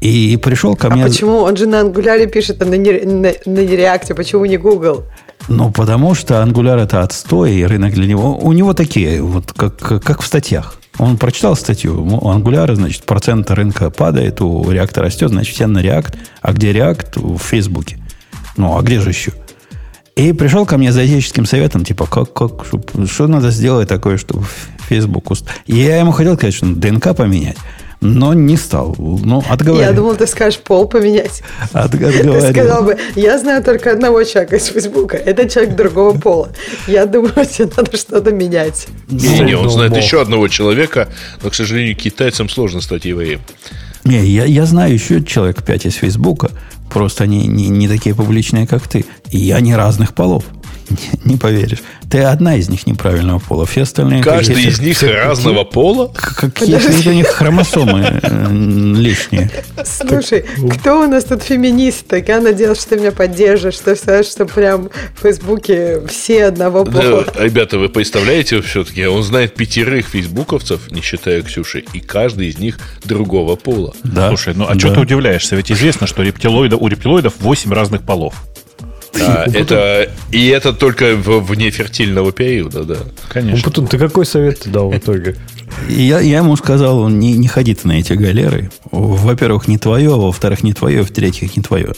[0.00, 1.04] И, пришел ко А мне...
[1.04, 1.36] почему?
[1.36, 5.04] Он же на ангуляре пишет, а на, не- на, на нереакте, почему не Google?
[5.48, 8.36] Ну, потому что Angular это отстой, и рынок для него...
[8.36, 10.76] У него такие, вот как, как в статьях.
[10.98, 15.82] Он прочитал статью, у Angular, значит, процент рынка падает, у React растет, значит, все на
[15.82, 16.14] React.
[16.42, 17.36] А где React?
[17.36, 17.98] В Фейсбуке.
[18.56, 19.32] Ну, а где же еще?
[20.16, 24.18] И пришел ко мне за этическим советом, типа, как, как, что, что надо сделать такое,
[24.18, 24.44] чтобы
[24.88, 25.30] Facebook...
[25.30, 25.46] Уст...
[25.66, 27.56] И я ему хотел что ДНК поменять
[28.00, 28.94] но не стал.
[28.98, 29.88] Ну, отговорил.
[29.88, 31.42] Я думал, ты скажешь пол поменять.
[31.72, 32.34] От, отговорил.
[32.34, 35.16] Ты сказал бы, я знаю только одного человека из Фейсбука.
[35.16, 36.50] Это человек другого пола.
[36.86, 38.88] Я думаю, тебе надо что-то менять.
[39.08, 41.08] Не-не, он знает еще одного человека,
[41.42, 43.40] но, к сожалению, китайцам сложно стать евреем.
[44.04, 46.50] Не, я, я знаю еще человек 5 из Фейсбука,
[46.90, 49.04] просто они не, не такие публичные, как ты.
[49.30, 50.44] И они разных полов.
[50.90, 51.78] Не, не поверишь.
[52.10, 54.22] Ты одна из них неправильного пола, все остальные...
[54.22, 56.12] Каждый из них разного пола?
[56.12, 59.50] Какие-то у них хромосомы э, лишние.
[59.84, 62.12] Слушай, кто у нас тут феминист?
[62.12, 67.26] Я надеялась, что ты меня поддержишь, что знаешь, что прям в Фейсбуке все одного пола.
[67.38, 72.78] ребята, вы представляете все-таки, он знает пятерых фейсбуковцев, не считая Ксюши, и каждый из них
[73.04, 73.94] другого пола.
[74.02, 74.28] Да.
[74.28, 74.78] Слушай, ну а да.
[74.78, 75.54] что ты удивляешься?
[75.54, 78.34] Ведь известно, что рептилоида, у рептилоидов 8 разных полов.
[79.12, 82.96] Да, это, и это только в, вне фертильного периода, да.
[83.28, 83.64] Конечно.
[83.64, 85.36] Путун, ты какой совет ты дал в итоге?
[85.88, 88.70] Я, я ему сказал, не, не ходи ты на эти галеры.
[88.90, 91.92] Во-первых, не твое, во-вторых, не твое, в-третьих, не твое.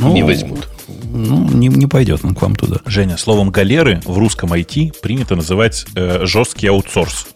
[0.00, 0.68] Ну, не возьмут.
[1.04, 2.80] Ну, не, не пойдет он к вам туда.
[2.86, 7.26] Женя, словом галеры в русском IT принято называть э, жесткий аутсорс.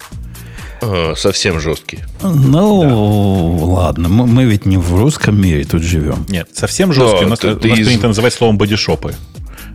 [0.83, 2.01] А, совсем жесткий.
[2.23, 3.65] Ну, да.
[3.65, 6.27] ладно, мы, мы ведь не в русском мире тут живем.
[6.29, 7.23] Нет, совсем жесткий.
[7.23, 7.87] Но, у нас, ты, у нас из...
[7.87, 9.15] принято называть словом бодишопы.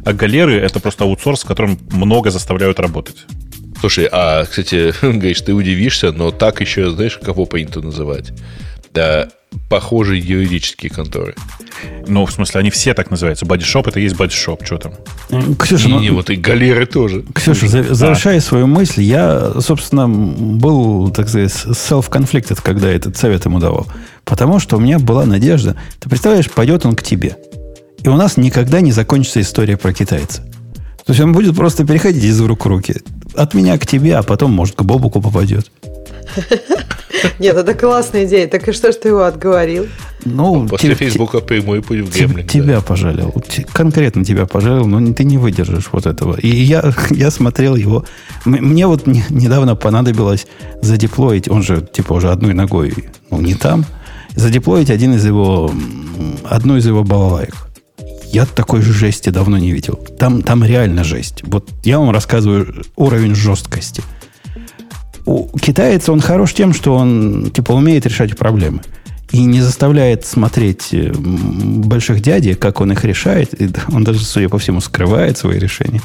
[0.03, 3.25] А галеры это просто аутсорс, в котором много заставляют работать.
[3.79, 8.31] Слушай, а, кстати, говоришь, ты удивишься, но так еще, знаешь, кого принято называть?
[8.93, 9.29] Да,
[9.69, 11.35] похожие юридические конторы.
[12.07, 13.45] Ну, в смысле, они все так называются.
[13.45, 14.93] Бодишоп это есть бодишоп, что там?
[15.57, 17.23] Ксюша, ну, и вот и галеры тоже.
[17.33, 23.59] Ксюша, за, завершая свою мысль, я, собственно, был, так сказать, self-conflicted, когда этот совет ему
[23.59, 23.87] давал.
[24.23, 25.75] Потому что у меня была надежда.
[25.99, 27.37] Ты представляешь, пойдет он к тебе.
[28.03, 30.43] И у нас никогда не закончится история про китайца.
[31.05, 32.95] То есть он будет просто переходить из рук в руки.
[33.35, 35.69] От меня к тебе, а потом, может, к Бобуку попадет.
[37.39, 38.47] Нет, это классная идея.
[38.47, 39.87] Так и что ж ты его отговорил?
[40.25, 42.49] Ну, После тебе, Фейсбука прямой путь в гемлинг.
[42.49, 42.81] Тебя да.
[42.81, 43.33] пожалел.
[43.73, 46.35] Конкретно тебя пожалел, но ты не выдержишь вот этого.
[46.37, 48.05] И я, я смотрел его.
[48.45, 50.47] Мне вот недавно понадобилось
[50.81, 52.93] задеплоить, он же типа уже одной ногой,
[53.29, 53.85] ну, не там,
[54.35, 55.71] задеплоить один из его,
[56.43, 57.55] одну из его балалайк.
[58.31, 59.95] Я такой же жести давно не видел.
[60.19, 61.43] Там, там реально жесть.
[61.43, 64.03] Вот я вам рассказываю уровень жесткости–
[65.25, 68.81] у китайца он хорош тем, что он типа умеет решать проблемы.
[69.31, 73.53] И не заставляет смотреть э, больших дядей, как он их решает.
[73.91, 76.01] Он даже, судя по всему, скрывает свои решения.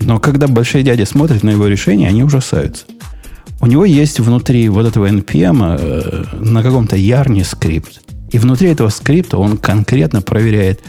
[0.00, 2.84] Но когда большие дяди смотрят на его решения, они ужасаются.
[3.60, 8.00] У него есть внутри вот этого NPM э, на каком-то ярне скрипт.
[8.30, 10.80] И внутри этого скрипта он конкретно проверяет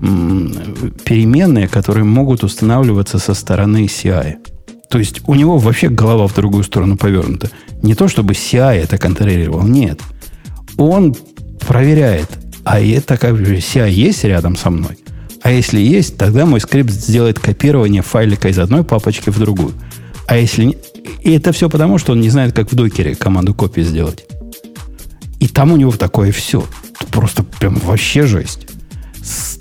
[0.00, 4.36] переменные, которые могут устанавливаться со стороны CI.
[4.90, 7.48] То есть у него вообще голова в другую сторону повернута.
[7.80, 10.00] Не то, чтобы CI это контролировал, нет.
[10.76, 11.14] Он
[11.60, 12.28] проверяет,
[12.64, 14.98] а это как бы CI есть рядом со мной.
[15.42, 19.74] А если есть, тогда мой скрипт сделает копирование файлика из одной папочки в другую.
[20.26, 20.76] А если не...
[21.22, 24.24] И это все потому, что он не знает, как в докере команду копии сделать.
[25.38, 26.66] И там у него такое все.
[27.12, 28.66] Просто прям вообще жесть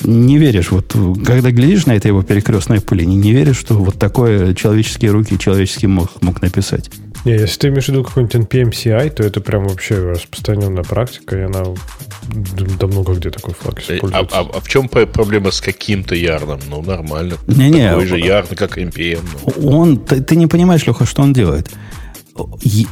[0.04, 0.96] не веришь, вот
[1.26, 5.38] когда глядишь на это его перекрестное пыли, не, не веришь, что вот такое человеческие руки,
[5.38, 6.90] человеческий мозг мог написать.
[7.26, 11.38] Не, если ты имеешь в виду какой-нибудь NPM CI, то это прям вообще распространенная практика,
[11.38, 11.64] и она
[12.80, 16.60] давно где такой флаг э, а, а, а в чем проблема с каким-то ярном?
[16.70, 17.36] Ну, нормально.
[17.48, 19.22] Не, не, Такой же ярн, как NPM.
[19.46, 19.70] Ну.
[19.70, 21.70] Он, ты, ты не понимаешь, Леха, что он делает.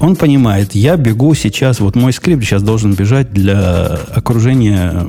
[0.01, 5.05] Он понимает, я бегу сейчас, вот мой скрипт сейчас должен бежать для окружения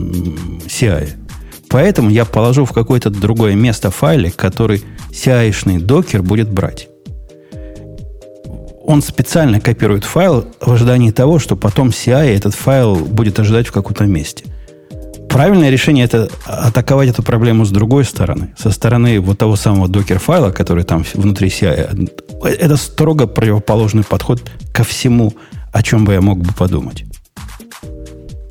[0.66, 1.08] CI.
[1.70, 6.88] Поэтому я положу в какое-то другое место файлик, который CI-шный докер будет брать.
[8.84, 13.72] Он специально копирует файл в ожидании того, что потом CI этот файл будет ожидать в
[13.72, 14.44] каком-то месте.
[15.28, 20.52] Правильное решение это атаковать эту проблему с другой стороны, со стороны вот того самого докер-файла,
[20.52, 22.10] который там внутри CI.
[22.44, 24.42] Это строго противоположный подход
[24.72, 25.34] ко всему,
[25.70, 27.04] о чем бы я мог бы подумать.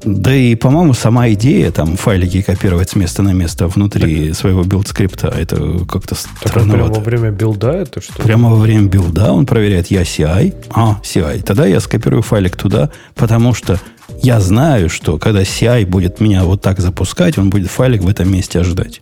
[0.08, 4.64] Да и, по-моему, сама идея там файлики копировать с места на место внутри так, своего
[4.64, 6.70] build-скрипта, это как-то странновато.
[6.70, 8.14] Прямо во время билда это что?
[8.24, 11.43] Прямо во время билда он проверяет, я CI, а, CI.
[11.43, 13.80] Тогда я скопирую файлик туда, потому что
[14.24, 18.32] я знаю, что когда CI будет меня вот так запускать, он будет файлик в этом
[18.32, 19.01] месте ожидать.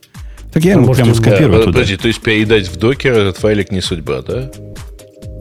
[0.51, 1.74] Так я А ему может, прямо скопирую Да, туда.
[1.74, 4.49] подожди, то есть передать в докер этот файлик не судьба, да?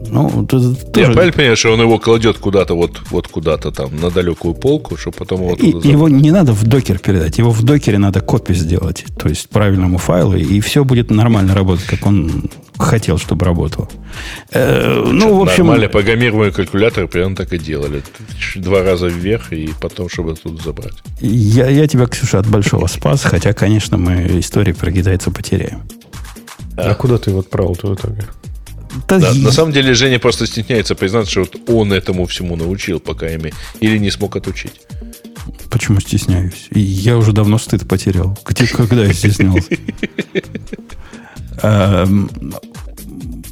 [0.09, 3.95] Ну, тут Я тоже- правильно понимаю, что он его кладет куда-то вот, вот куда-то там
[3.99, 7.51] на далекую полку, чтобы потом его И- туда его не надо в докер передать, его
[7.51, 12.05] в докере надо копию сделать, то есть правильному файлу, и все будет нормально работать, как
[12.05, 13.87] он хотел, чтобы работало.
[14.51, 18.03] Э, ну, в общем, Нормально, программируемые калькуляторы примерно так и делали.
[18.55, 20.93] Два раза вверх и потом, чтобы тут забрать.
[21.21, 25.83] я, я тебя, Ксюша, от большого спас, хотя, конечно, мы истории про китайца потеряем.
[26.77, 28.23] А куда ты его отправил-то в итоге?
[29.07, 32.99] Да, Да, на самом деле Женя просто стесняется признаться, что вот он этому всему научил,
[32.99, 34.81] пока ими, или не смог отучить.
[35.69, 36.67] Почему стесняюсь?
[36.71, 38.37] Я уже давно стыд потерял.
[38.45, 39.69] Где, когда я стеснялся?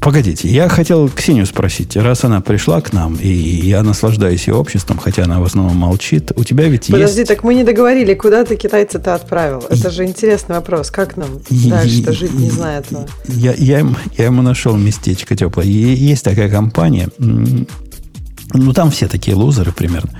[0.04, 4.98] Погодите, я хотел Ксению спросить, раз она пришла к нам, и я наслаждаюсь ее обществом,
[4.98, 7.30] хотя она в основном молчит, у тебя ведь Подожди, есть...
[7.30, 9.64] так мы не договорили, куда ты китайца-то отправил?
[9.70, 10.92] Это же интересный вопрос.
[10.92, 13.08] Как нам И- дальше-то жить, не зная этого?
[13.28, 15.66] Я, я, им- я ему нашел местечко теплое.
[15.66, 20.12] И есть такая компания, ну там все такие лузеры примерно.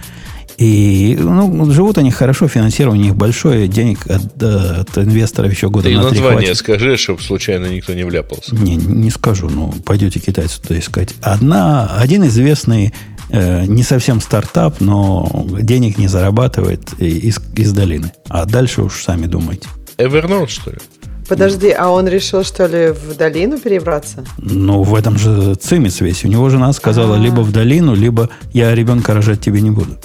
[0.58, 5.70] И ну, живут они хорошо, финансирование у них большое, денег от, э, от инвесторов еще
[5.70, 6.58] года Ты на три название хватит.
[6.58, 8.56] скажи, чтобы случайно никто не вляпался.
[8.56, 11.16] Не, не скажу, ну, пойдете китайцу туда искать.
[11.22, 12.94] Одна, один известный,
[13.30, 18.12] э, не совсем стартап, но денег не зарабатывает из, из долины.
[18.30, 19.68] А дальше уж сами думайте.
[19.98, 20.78] Evernote, что ли?
[21.28, 24.26] Подожди, а он решил, что ли, в долину перебраться?
[24.38, 26.26] Ну, в этом же цимис весь.
[26.26, 27.20] У него жена сказала, А.
[27.20, 29.98] либо в долину, либо я ребенка рожать тебе не буду.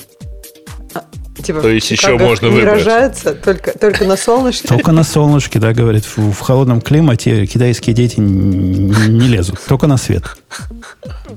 [1.43, 2.75] Типа, То есть в еще можно выбрать.
[2.79, 4.67] рожается, только, только на солнышке?
[4.69, 9.59] Только на солнышке, да, говорит, в, в холодном климате китайские дети не лезут.
[9.69, 10.25] Только на свет.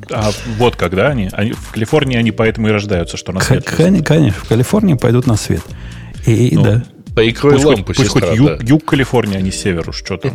[0.10, 3.64] А вот когда они, они в Калифорнии они поэтому и рождаются, что на свет.
[3.66, 5.62] К- кон- Конечно, в Калифорнии пойдут на свет.
[6.26, 6.84] И, и Ну, да.
[7.16, 8.58] Прикрой Пусть, хоть, лампу, пусть хоть сестра, юг, да.
[8.62, 10.32] юг Калифорнии, а не север уж, что там.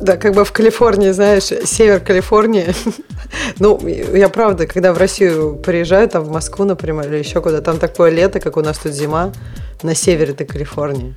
[0.00, 2.66] Да, как бы в Калифорнии, знаешь, север Калифорнии.
[3.58, 7.78] Ну, я правда, когда в Россию приезжаю, там в Москву, например, или еще куда, там
[7.78, 9.32] такое лето, как у нас тут зима,
[9.82, 11.14] на севере-то Калифорнии.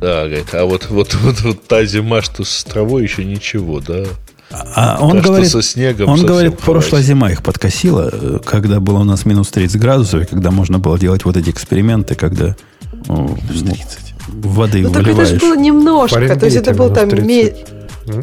[0.00, 4.04] Да, говорит, а вот, вот, вот, вот та зима, что с травой еще ничего, да.
[4.50, 7.06] А он что говорит, со снегом он говорит, прошлая хватит.
[7.06, 11.24] зима их подкосила, когда было у нас минус 30 градусов, и когда можно было делать
[11.24, 12.56] вот эти эксперименты, когда
[13.06, 13.36] ну,
[14.28, 15.28] воды Ну, так это выливаешь.
[15.28, 17.54] же было немножко, то есть это был там ме-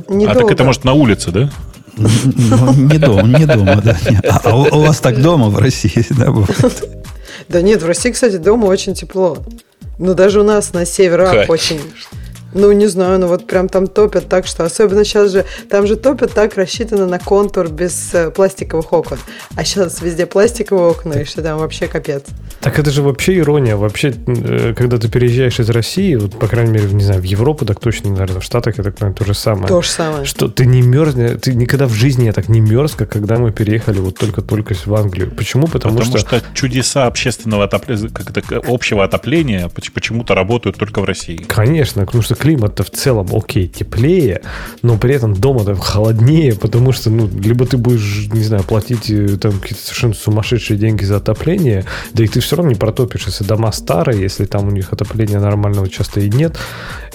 [0.10, 0.32] недолго.
[0.32, 1.52] А так это может на улице, да?
[1.98, 3.98] Ну, не дома, не дома, да.
[4.30, 6.90] А, а у, вас так дома в России, да, бывает?
[7.48, 9.38] Да нет, в России, кстати, дома очень тепло.
[9.98, 11.80] Ну, даже у нас на северах очень...
[12.56, 15.98] Ну, не знаю, ну вот прям там топят так, что особенно сейчас же, там же
[15.98, 19.20] топят так, рассчитано на контур без э, пластиковых окон.
[19.56, 22.24] А сейчас везде пластиковые окна, и что там вообще капец.
[22.62, 23.76] Так это же вообще ирония.
[23.76, 27.66] Вообще, э, когда ты переезжаешь из России, вот, по крайней мере, не знаю, в Европу,
[27.66, 29.68] так точно, наверное, в Штатах, я так понимаю, то же самое.
[29.68, 30.26] То же самое.
[30.26, 33.52] Что ты не мерзнешь, ты никогда в жизни я так не мерз, как когда мы
[33.52, 35.30] переехали вот только-только в Англию.
[35.32, 35.68] Почему?
[35.68, 36.42] Потому, Потому, что, что...
[36.54, 41.38] чудеса общественного отопления, как это, общего отопления поч- почему-то работают только в России.
[41.48, 44.44] Конечно, потому что климат-то в целом, окей, теплее,
[44.84, 49.38] но при этом дома-то холоднее, потому что, ну, либо ты будешь, не знаю, платить э,
[49.38, 53.46] там какие-то совершенно сумасшедшие деньги за отопление, да и ты все равно не протопишь, если
[53.46, 56.56] дома старые, если там у них отопления нормального часто и нет.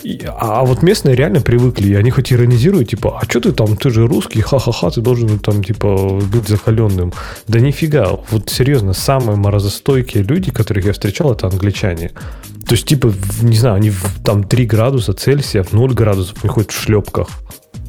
[0.02, 3.76] И- а вот местные реально привыкли, и они хоть иронизируют, типа, а что ты там,
[3.76, 7.12] ты же русский, ха-ха-ха, ты должен там, типа, быть закаленным.
[7.48, 12.12] Да нифига, вот серьезно, самые морозостойкие люди, которых я встречал, это англичане.
[12.66, 16.50] То есть, типа, не знаю, они в, там 3 градуса Цельсия, в 0 градусов, они
[16.50, 17.28] ходят в шлепках.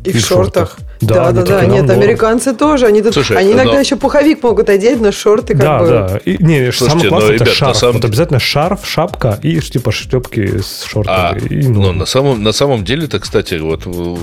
[0.03, 0.77] И, в шортах.
[0.99, 1.59] Да, Да, да, да.
[1.59, 2.87] такие, Нет, американцы тоже.
[2.87, 5.87] Они, тут, Слушай, они иногда но- еще пуховик могут одеть, но шорты как да, бы...
[5.87, 6.17] да.
[6.25, 7.77] И, не, Слушайте, самое но, классное это ребят, на шарф.
[7.77, 11.41] самом Вот обязательно шарф, шапка и типа шлепки с шортами.
[11.43, 14.15] А, и, ну, ну, на самом, на самом деле, это, кстати, вот э,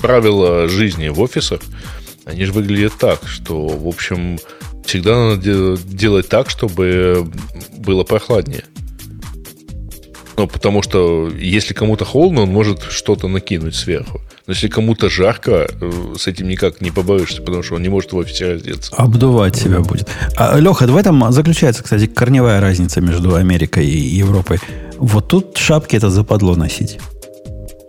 [0.00, 1.60] правила жизни в офисах,
[2.24, 4.38] они же выглядят так, что, в общем,
[4.84, 5.36] всегда надо
[5.76, 7.26] де- делать так, чтобы
[7.78, 8.64] было прохладнее.
[10.42, 14.20] Ну, потому что если кому-то холодно, он может что-то накинуть сверху.
[14.48, 18.12] Но если кому-то жарко, э, с этим никак не побоишься, потому что он не может
[18.12, 18.92] в офисе раздеться.
[18.96, 20.08] Обдувать себя будет.
[20.36, 24.58] А, Леха, в этом заключается, кстати, корневая разница между Америкой и Европой.
[24.98, 26.98] Вот тут шапки это западло носить.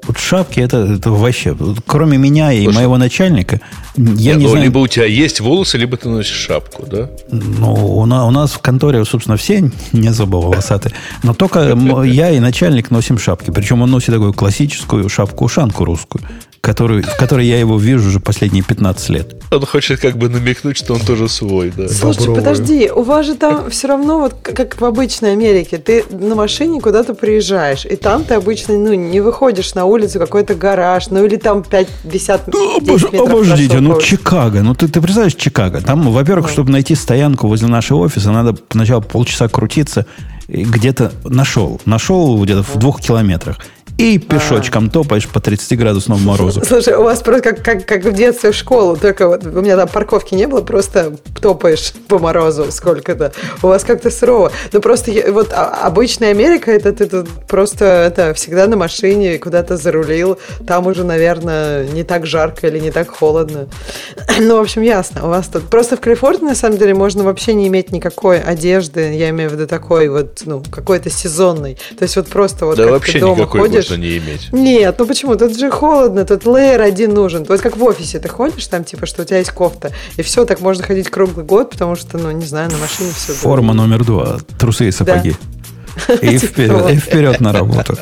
[0.06, 3.62] Вот шапки это, это вообще, кроме меня и Слушай, моего начальника,
[3.96, 4.66] я Нет, не ну, знаю.
[4.66, 7.10] Либо у тебя есть волосы, либо ты носишь шапку, да?
[7.32, 10.94] Ну, у на- у нас в конторе, собственно, все не особо волосатые.
[11.24, 11.74] Но только
[12.06, 13.52] я и начальник носим шапки.
[13.52, 16.24] Причем он носит такую классическую шапку-ушанку русскую.
[16.64, 19.36] Который, в которой я его вижу уже последние 15 лет.
[19.52, 21.90] Он хочет как бы намекнуть, что он тоже свой, да.
[21.90, 26.36] Слушай, подожди, у вас же там все равно, вот как в обычной Америке, ты на
[26.36, 31.26] машине куда-то приезжаешь, и там ты обычно ну, не выходишь на улицу, какой-то гараж, ну
[31.26, 34.00] или там 5 висят 10 Обож- метров обождите, ну.
[34.00, 35.82] Чикаго, ну ты, ты представляешь Чикаго?
[35.82, 40.06] Там, во-первых, чтобы найти стоянку возле нашего офиса, надо сначала полчаса крутиться,
[40.48, 43.58] и где-то нашел, нашел где-то в двух километрах.
[43.98, 46.64] И пешочком топаешь по 30-градусному морозу.
[46.68, 49.78] Слушай, у вас просто как, как, как в детстве в школу, только вот у меня
[49.78, 53.34] там парковки не было, просто топаешь по морозу сколько-то.
[53.62, 54.52] У вас как-то сурово.
[54.72, 59.38] Ну просто я- вот а- обычная Америка, это ты тут просто это всегда на машине
[59.38, 63.68] куда-то зарулил, там уже, наверное, не так жарко или не так холодно.
[64.40, 65.26] Ну, в общем, ясно.
[65.26, 69.14] У вас тут просто в Калифорнии, на самом деле, можно вообще не иметь никакой одежды,
[69.14, 71.78] я имею в виду такой вот, ну, какой-то сезонной.
[71.98, 73.83] То есть вот просто вот Да как вообще ты дома ходишь.
[73.90, 74.50] Можно не иметь.
[74.52, 75.36] Нет, ну почему?
[75.36, 77.44] Тут же холодно, тут лейер один нужен.
[77.48, 80.46] Вот как в офисе ты ходишь, там типа, что у тебя есть кофта, и все,
[80.46, 83.34] так можно ходить круглый год, потому что, ну, не знаю, на машине все.
[83.34, 84.38] Форма номер два.
[84.60, 85.36] Трусы и сапоги.
[86.22, 86.90] И Типа вперед, того.
[86.90, 87.96] и вперед на работу.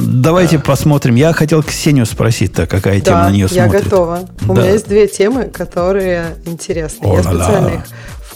[0.00, 1.14] Давайте посмотрим.
[1.16, 3.84] Я хотел Ксению спросить-то, какая тема Да, на нее я смотрит.
[3.84, 4.20] готова.
[4.48, 4.62] У Да.
[4.62, 7.04] меня есть две темы, которые интересны.
[7.06, 7.22] Я О-ла-ла.
[7.44, 7.80] специально их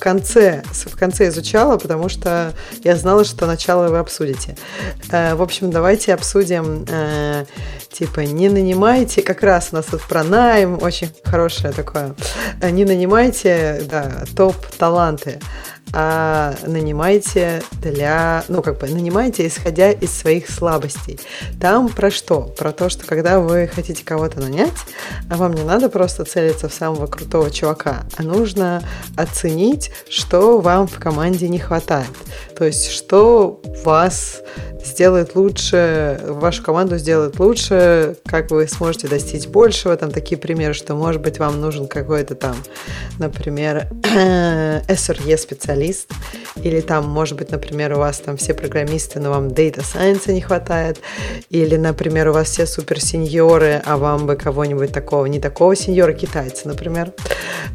[0.00, 4.56] конце, в конце изучала, потому что я знала, что начало вы обсудите.
[5.10, 7.44] Э, В общем, давайте обсудим, э,
[7.92, 12.14] типа, не нанимайте, как раз у нас тут про найм, очень хорошее такое,
[12.62, 15.38] не нанимайте, да, топ-таланты,
[15.92, 21.18] а нанимайте для, ну, как бы, нанимайте, исходя из своих слабостей.
[21.60, 22.42] Там про что?
[22.42, 24.70] Про то, что когда вы хотите кого-то нанять,
[25.28, 28.82] а вам не надо просто целиться в самого крутого чувака, а нужно
[29.16, 32.10] оценить, что вам в команде не хватает.
[32.56, 34.42] То есть, что вас
[34.84, 39.96] сделает лучше, вашу команду сделает лучше, как вы сможете достичь большего.
[39.96, 42.56] Там такие примеры, что, может быть, вам нужен какой-то там,
[43.18, 45.69] например, SRE специалист,
[46.62, 50.40] или там, может быть, например, у вас там все программисты, но вам Data Science не
[50.40, 50.98] хватает,
[51.50, 56.68] или, например, у вас все суперсеньоры, а вам бы кого-нибудь такого, не такого сеньора, китайца,
[56.68, 57.12] например,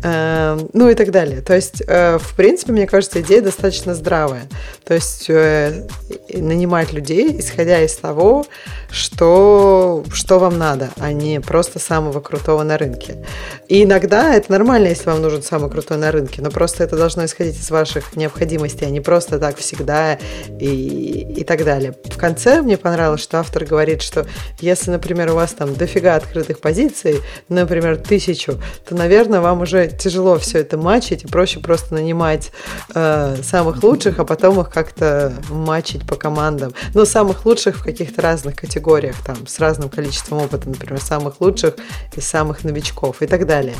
[0.04, 1.41] Эм, ну и так далее.
[1.41, 4.48] То есть, э, в принципе, мне кажется, идея достаточно здравая.
[4.84, 5.88] То есть, э,
[6.34, 8.46] нанимать людей, исходя из того,
[8.91, 13.26] что, что вам надо, а не просто самого крутого на рынке.
[13.68, 17.26] И иногда это нормально, если вам нужен самый крутой на рынке, но просто это должно
[17.26, 20.18] исходить из ваших необходимостей, а не просто так всегда
[20.60, 21.94] и, и так далее.
[22.06, 24.26] В конце мне понравилось, что автор говорит, что
[24.60, 28.60] если, например, у вас там дофига открытых позиций, например, тысячу,
[28.90, 32.52] то, наверное, вам уже тяжело все это мачить, и проще просто нанимать
[32.96, 36.74] э, самых лучших, а потом их как-то мачить по командам.
[36.96, 41.76] Но самых лучших в каких-то разных категориях, там, с разным количеством опыта, например, самых лучших
[42.16, 43.76] и самых новичков и так далее.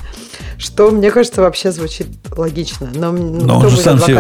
[0.60, 2.92] Что, мне кажется, вообще звучит логично.
[2.94, 4.16] Но, Но кто он же сам себе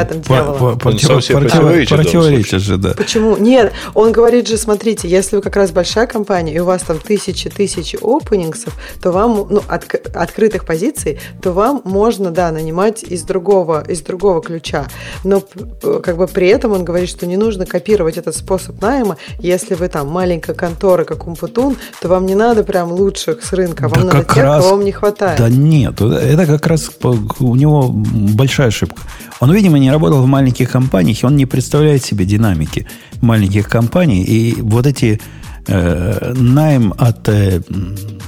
[0.54, 0.90] по- по-
[1.36, 2.94] противоречит противоречит же, да.
[2.96, 3.38] Почему?
[3.38, 6.98] Нет, он говорит же, смотрите, если вы как раз большая компания, и у вас там
[7.00, 13.84] тысячи-тысячи опенингсов, то вам, ну, отк- открытых позиций, то вам можно, да, нанимать из другого,
[13.88, 14.86] из другого ключа.
[15.24, 19.18] Но п- как бы при этом он говорит, что не нужно копировать этот способ найма.
[19.40, 23.84] Если вы там маленькая контора, как Умпутун, то вам не надо прям лучших с рынка,
[23.88, 25.38] вам Да надо как тех, раз- кого вам не хватает.
[25.40, 26.90] Да нет, это как раз
[27.40, 29.02] у него большая ошибка.
[29.42, 32.86] Он, видимо, не работал в маленьких компаниях, и он не представляет себе динамики
[33.22, 34.24] маленьких компаний.
[34.24, 35.20] И вот эти
[35.68, 37.62] э, найм от, э,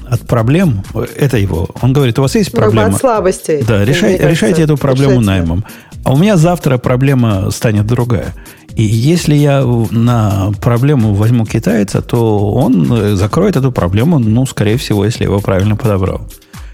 [0.09, 0.83] от проблем,
[1.19, 1.69] это его.
[1.81, 2.87] Он говорит, у вас есть Ну, проблема?
[2.87, 3.63] от слабостей.
[3.67, 5.27] Да, решай- кажется, решайте эту проблему решайте.
[5.27, 5.63] наймом.
[6.03, 8.33] А у меня завтра проблема станет другая.
[8.75, 14.77] И если я на проблему возьму китайца, то он э, закроет эту проблему, ну, скорее
[14.77, 16.21] всего, если я его правильно подобрал.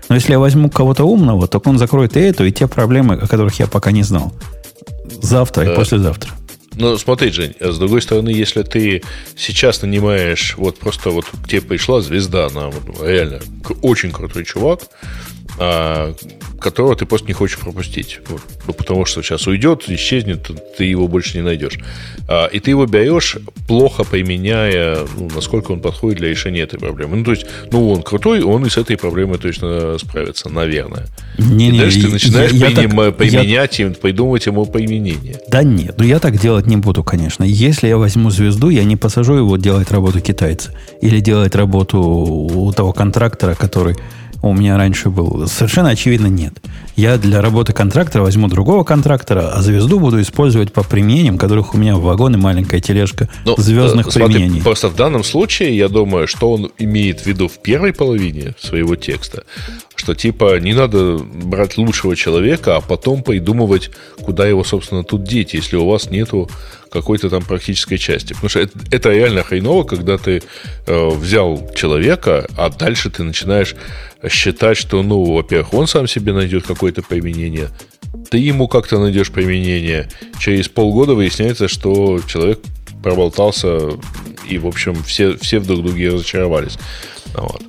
[0.10, 3.28] Но если я возьму кого-то умного, то он закроет и эту, и те проблемы, о
[3.28, 4.34] которых я пока не знал.
[5.22, 5.76] Завтра и Да.
[5.76, 6.32] послезавтра.
[6.76, 9.04] Ну, смотри, Жень, а с другой стороны, если ты
[9.38, 13.42] сейчас нанимаешь, вот просто вот к тебе пришла звезда, она вот реально
[13.84, 14.80] очень крутой чувак,
[15.58, 18.20] которого ты просто не хочешь пропустить.
[18.30, 18.42] Вот.
[18.66, 21.78] Ну, потому что сейчас уйдет, исчезнет, ты его больше не найдешь.
[22.28, 23.38] А, и ты его берешь,
[23.68, 27.18] плохо применяя, ну, насколько он подходит для решения этой проблемы.
[27.18, 31.08] Ну, то есть, ну, он крутой, он и с этой проблемой точно справится, наверное.
[31.38, 34.66] Не, и не, дальше ты начинаешь я- я так- приним- я- применять и придумывать ему
[34.66, 35.40] применение.
[35.50, 37.44] Да нет, ну я так делать не буду, конечно.
[37.44, 40.72] Если я возьму звезду, я не посажу его делать работу китайца.
[41.02, 43.98] Или делать работу у того контрактора, который
[44.50, 46.54] у меня раньше был, совершенно очевидно нет.
[46.96, 51.78] Я для работы контрактора возьму другого контрактора, а звезду буду использовать по применениям, которых у
[51.78, 54.62] меня в вагоне маленькая тележка Ну, звездных э, смотри, применений.
[54.62, 58.96] Просто в данном случае, я думаю, что он имеет в виду в первой половине своего
[58.96, 59.44] текста,
[59.96, 63.92] что типа не надо брать лучшего человека, а потом придумывать,
[64.22, 66.50] куда его, собственно, тут деть, если у вас нету
[66.92, 68.34] какой-то там практической части.
[68.34, 70.44] Потому что это, это реально хреново, когда ты
[70.86, 73.76] э, взял человека, а дальше ты начинаешь
[74.30, 77.70] считать, что, ну, во-первых, он сам себе найдет какое-то применение,
[78.30, 80.10] ты ему как-то найдешь применение.
[80.40, 82.60] Через полгода выясняется, что человек
[83.02, 83.92] проболтался,
[84.48, 86.78] и, в общем, все, все в друг друге разочаровались.
[87.34, 87.62] Вот.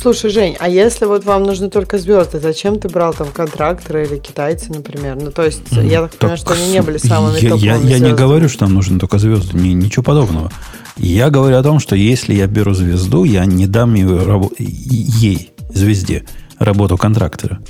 [0.00, 4.18] Слушай, Жень, а если вот вам нужны только звезды, зачем ты брал там контракторы или
[4.18, 5.16] китайцы, например?
[5.16, 7.78] Ну, то есть, я так понимаю, что они не были самыми я, я, топовыми я
[7.78, 8.16] не звездами.
[8.16, 10.50] говорю, что нам нужны только звезды, ни- ничего подобного.
[10.96, 15.52] Я говорю о том, что если я беру звезду, я не дам ее рабо- ей,
[15.72, 16.24] звезде,
[16.58, 17.60] работу контрактора,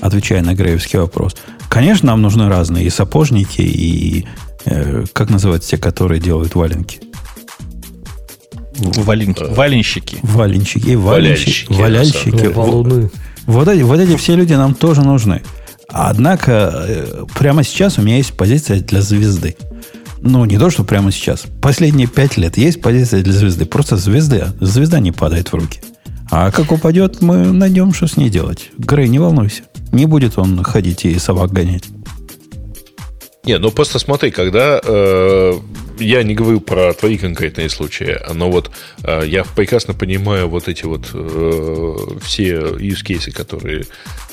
[0.00, 1.34] отвечая на греевский вопрос.
[1.68, 4.26] Конечно, нам нужны разные и сапожники, и
[4.66, 7.00] э, как называются те, которые делают валенки?
[8.76, 10.18] Валенки, валенщики.
[10.22, 12.46] Валенщики, валенщики, Валяльщики.
[12.46, 13.10] Валуны.
[13.46, 15.42] Вот эти, вот эти все люди нам тоже нужны.
[15.88, 19.56] Однако, э, прямо сейчас у меня есть позиция для звезды.
[20.22, 21.44] Ну, не то, что прямо сейчас.
[21.60, 23.64] Последние пять лет есть позиция для звезды.
[23.64, 25.80] Просто звезды, звезда не падает в руки.
[26.30, 28.70] А как упадет, мы найдем, что с ней делать.
[28.78, 29.62] Грей, не волнуйся.
[29.90, 31.84] Не будет он ходить и собак гонять.
[33.44, 35.52] Не, ну просто смотри, когда э,
[35.98, 38.70] я не говорю про твои конкретные случаи, но вот
[39.02, 43.84] э, я прекрасно понимаю вот эти вот э, все use cases, которые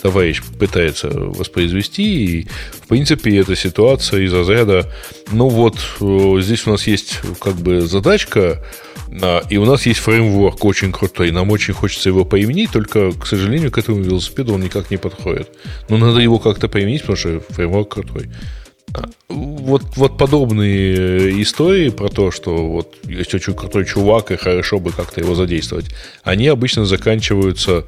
[0.01, 2.47] товарищ пытается воспроизвести, и
[2.83, 4.91] в принципе эта ситуация из разряда,
[5.31, 8.61] ну вот э, здесь у нас есть как бы задачка,
[9.21, 13.25] а, и у нас есть фреймворк очень крутой, нам очень хочется его поименить, только, к
[13.25, 15.49] сожалению, к этому велосипеду он никак не подходит.
[15.89, 18.29] Но надо его как-то поименить, потому что фреймворк крутой.
[19.29, 24.91] Вот, вот подобные истории про то, что вот есть очень крутой чувак, и хорошо бы
[24.91, 25.87] как-то его задействовать,
[26.23, 27.85] они обычно заканчиваются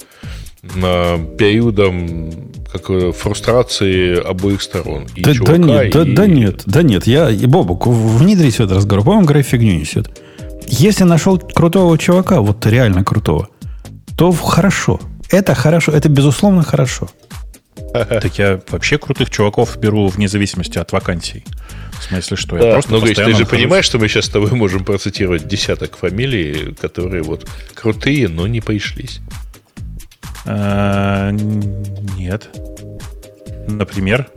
[0.84, 5.08] а, периодом как, э, фрустрации обоих сторон.
[5.16, 7.08] И Да, да чувака, нет, да, и- да нет, да нет.
[7.08, 9.06] Я, и Бобок, внедрись в этот разговор.
[9.06, 10.22] По-моему, Грей фигню несет.
[10.68, 13.48] Если нашел крутого чувака, вот реально крутого,
[14.18, 15.00] то хорошо.
[15.32, 17.10] Это хорошо, это безусловно хорошо.
[17.94, 21.44] Так я вообще крутых чуваков беру вне зависимости от вакансий.
[22.00, 24.08] В смысле, что я Да, просто но, Гриш, ты постоянно же нахожусь- понимаешь, что мы
[24.08, 29.20] сейчас с тобой можем процитировать десяток фамилий, которые вот крутые, но не пришлись.
[30.46, 32.50] А, Нет.
[33.68, 34.28] Например,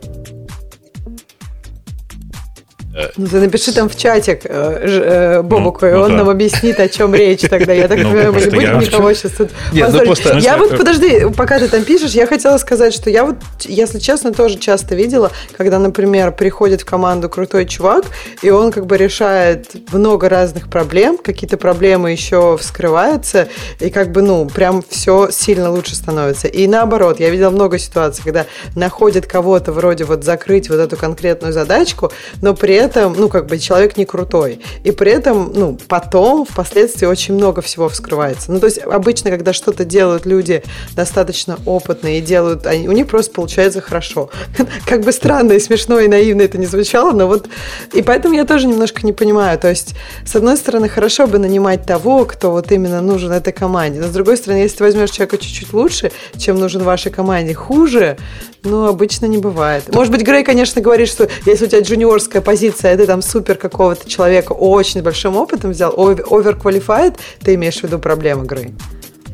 [3.17, 6.17] Ну, ты напиши там в чатик э, э, Бобуку, Ну, и ну он да.
[6.17, 7.73] нам объяснит, о чем речь тогда.
[7.73, 10.21] Я так Ну, понимаю, мы не будем я- никого сейчас тут Нет, ну позорить.
[10.21, 13.97] просто- Я вот, подожди, пока ты там пишешь, я хотела сказать, что я вот, если
[13.97, 18.05] честно, тоже часто видела, когда, например, приходит в команду крутой чувак,
[18.43, 23.47] и он как бы решает много разных проблем, какие-то проблемы еще вскрываются,
[23.79, 26.47] и как бы, ну, прям все сильно лучше становится.
[26.47, 31.53] И наоборот, я видела много ситуаций, когда находит кого-то вроде вот закрыть вот эту конкретную
[31.53, 32.82] задачку, но при этом,
[33.17, 34.59] ну, как бы человек не крутой.
[34.83, 38.51] И при этом, ну, потом, впоследствии очень много всего вскрывается.
[38.51, 40.63] Ну, то есть обычно, когда что-то делают люди
[40.95, 44.29] достаточно опытные и делают, они, у них просто получается хорошо.
[44.85, 47.47] Как бы странно и смешно и наивно это не звучало, но вот...
[47.93, 49.57] И поэтому я тоже немножко не понимаю.
[49.59, 53.99] То есть, с одной стороны, хорошо бы нанимать того, кто вот именно нужен этой команде.
[53.99, 58.17] Но с другой стороны, если ты возьмешь человека чуть-чуть лучше, чем нужен вашей команде, хуже,
[58.63, 59.93] ну, обычно не бывает.
[59.93, 63.55] Может быть, Грей, конечно, говорит, что если у тебя джуниорская позиция, а ты там супер
[63.55, 68.73] какого-то человека очень большим опытом взял, оверквалифайт, ты имеешь в виду проблемы, Грей?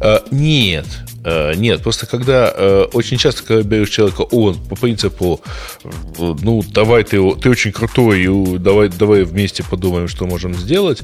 [0.02, 0.86] А, нет,
[1.24, 5.42] А, нет, просто когда э, очень часто, когда берешь человека, он по принципу,
[5.84, 11.02] э, ну, давай ты, ты очень крутой, и давай, давай вместе подумаем, что можем сделать,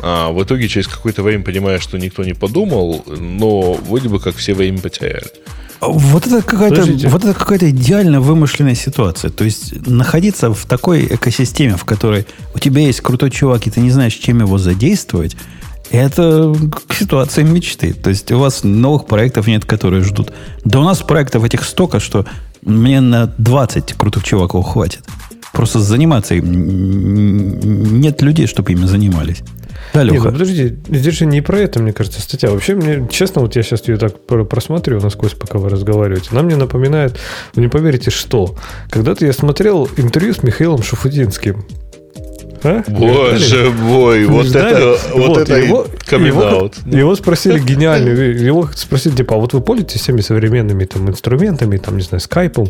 [0.00, 4.36] а в итоге через какое-то время понимаешь, что никто не подумал, но вроде бы как
[4.36, 5.26] все время потеряли.
[5.80, 9.30] Вот это какая-то, вот это какая-то идеально вымышленная ситуация.
[9.30, 13.80] То есть находиться в такой экосистеме, в которой у тебя есть крутой чувак, и ты
[13.80, 15.36] не знаешь, чем его задействовать,
[15.90, 16.54] это
[16.90, 17.92] ситуация мечты.
[17.92, 20.32] То есть у вас новых проектов нет, которые ждут.
[20.64, 22.26] Да у нас проектов этих столько, что
[22.62, 25.00] мне на 20 крутых чуваков хватит.
[25.52, 29.42] Просто заниматься им нет людей, чтобы ими занимались.
[29.94, 30.30] Да, Не, ну Леха?
[30.32, 32.50] подожди, здесь же не про это, мне кажется, статья.
[32.50, 36.28] Вообще, мне, честно, вот я сейчас ее так про- просматриваю насквозь, пока вы разговариваете.
[36.32, 37.18] Она мне напоминает,
[37.54, 38.56] вы не поверите, что.
[38.90, 41.64] Когда-то я смотрел интервью с Михаилом Шуфутинским.
[42.66, 42.82] А?
[42.88, 49.38] Боже мой, вот это, вот это его, его, его спросили гениальный, его спросили, типа, а
[49.38, 52.68] вот вы пользуетесь всеми современными там инструментами, там, не знаю, скайпом?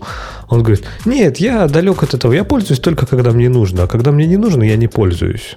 [0.48, 4.12] Он говорит, нет, я далек от этого, я пользуюсь только когда мне нужно, а когда
[4.12, 5.56] мне не нужно, я не пользуюсь.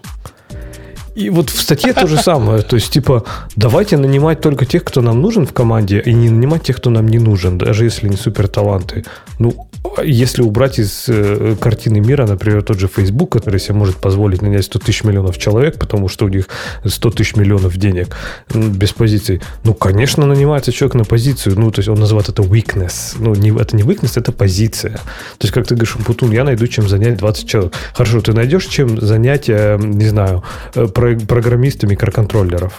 [1.16, 2.62] И вот в статье то же самое.
[2.62, 3.26] То есть, типа,
[3.58, 7.08] давайте нанимать только тех, кто нам нужен в команде, и не нанимать тех, кто нам
[7.08, 9.04] не нужен, даже если не супер таланты.
[9.38, 9.69] Ну,
[10.04, 14.66] если убрать из э, картины мира, например, тот же Facebook, который себе может позволить нанять
[14.66, 16.48] 100 тысяч миллионов человек, потому что у них
[16.86, 18.16] 100 тысяч миллионов денег
[18.54, 23.16] без позиций, ну, конечно, нанимается человек на позицию, ну, то есть он называет это weakness.
[23.18, 24.94] Ну, не, это не weakness, это позиция.
[25.38, 27.74] То есть, как ты говоришь, Путун, я найду, чем занять 20 человек.
[27.94, 30.44] Хорошо, ты найдешь, чем занять, э, не знаю,
[30.76, 32.74] э, про- программиста микроконтроллеров?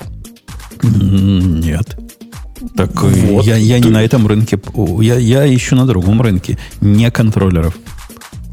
[0.82, 1.96] Нет.
[2.74, 3.44] Так э, Вот.
[3.46, 4.58] я, я не на этом рынке.
[5.00, 6.58] Я, я ищу на другом рынке.
[6.80, 7.76] Не контроллеров.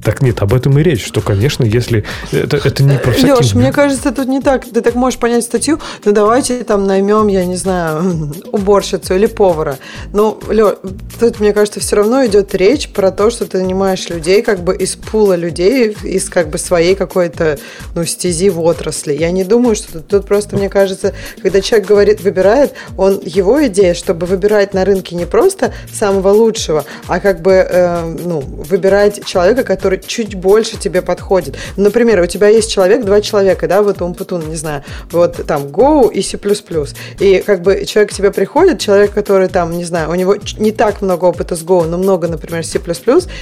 [0.08, 2.06] Так нет, об этом и речь, что, конечно, если...
[2.32, 4.64] Это, это не про всякие- Леш, мне кажется, тут не так.
[4.64, 9.78] Ты так можешь понять статью, ну давайте там наймем, я не знаю, уборщицу или повара.
[10.14, 10.78] Ну, Лё,
[11.20, 14.78] тут, мне кажется, все равно идет речь про то, что ты нанимаешь людей как бы
[14.78, 17.60] из пула людей, из как бы своей какой-то,
[17.94, 19.12] ну, стези в отрасли.
[19.12, 23.68] Я не думаю, что тут, тут просто, мне кажется, когда человек говорит, выбирает, он, его
[23.68, 29.26] идея, чтобы выбирать на рынке не просто самого лучшего, а как бы, э, ну, выбирать
[29.26, 31.58] человека, который чуть больше тебе подходит.
[31.76, 36.12] Например, у тебя есть человек, два человека, да, вот Умпутун, не знаю, вот там Go
[36.12, 36.38] и C++.
[37.20, 40.72] И как бы человек к тебе приходит, человек, который там, не знаю, у него не
[40.72, 42.80] так много опыта с Go, но много, например, C++,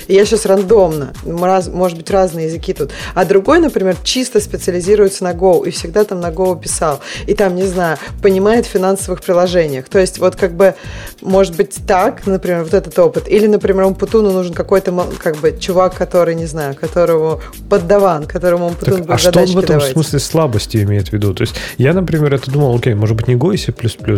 [0.08, 2.91] и я сейчас рандомно, раз- может быть, разные языки тут.
[3.14, 6.99] А другой, например, чисто специализируется на Go и всегда там на Go писал.
[7.28, 9.88] И там, не знаю, понимает в финансовых приложениях.
[9.89, 10.76] То есть вот как бы,
[11.22, 13.28] может быть, так, например, вот этот опыт.
[13.28, 18.96] Или, например, Умпутуну нужен какой-то как бы чувак, который, не знаю, которого поддаван, которому Умпутун
[18.96, 19.91] Так, будет а что он в этом давать.
[19.93, 21.34] смысле слабости имеет в виду?
[21.34, 23.74] То есть я, например, это думал, окей, может быть, не Go и C++,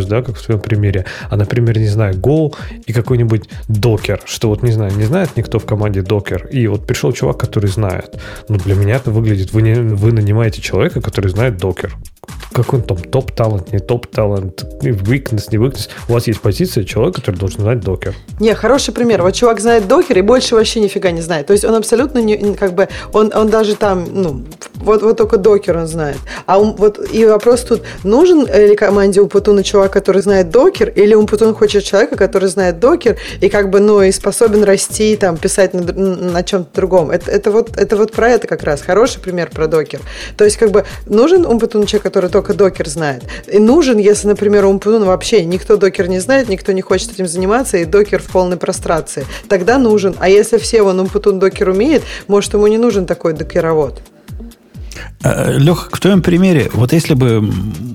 [0.06, 2.54] да, как в твоем примере, а, например, не знаю, Go
[2.86, 6.86] и какой-нибудь Docker, что вот, не знаю, не знает никто в команде Docker, и вот
[6.86, 8.18] пришел чувак, который знает.
[8.48, 11.90] Ну, для меня это выглядит, вы, не, вы нанимаете человека, который знает Docker.
[12.52, 15.88] Какой он там топ-талант, не топ-талант, weakness, не weakness.
[16.08, 18.14] У вас есть позиция человека, который должен знать Docker.
[18.40, 19.22] Не, хороший пример.
[19.22, 21.46] Вот чувак знает докер и больше вообще нифига не знает.
[21.46, 24.44] То есть он абсолютно не, как бы, он, он даже там, ну,
[24.76, 26.16] вот, вот только докер он знает.
[26.46, 31.14] А он- вот и вопрос тут, нужен ли команде Умпутуна чувак, который знает докер, или
[31.14, 35.74] Умпутун хочет человека, который знает докер и как бы, ну, и способен расти, там, писать
[35.74, 37.10] на, на чем-то другом.
[37.10, 38.80] Это, это, вот, это вот про это как раз.
[38.82, 40.00] Хороший пример про докер.
[40.36, 43.24] То есть, как бы, нужен Умпутун человек, который только докер знает.
[43.52, 47.26] И нужен, если, например, у Умпутуна вообще никто докер не знает, никто не хочет этим
[47.26, 49.26] заниматься, и докер в полной прострации.
[49.48, 50.14] Тогда нужен.
[50.20, 54.02] А если все вон Умпутун докер умеет, может, ему не нужен такой докеровод.
[55.24, 57.38] Леха, в твоем примере, вот если бы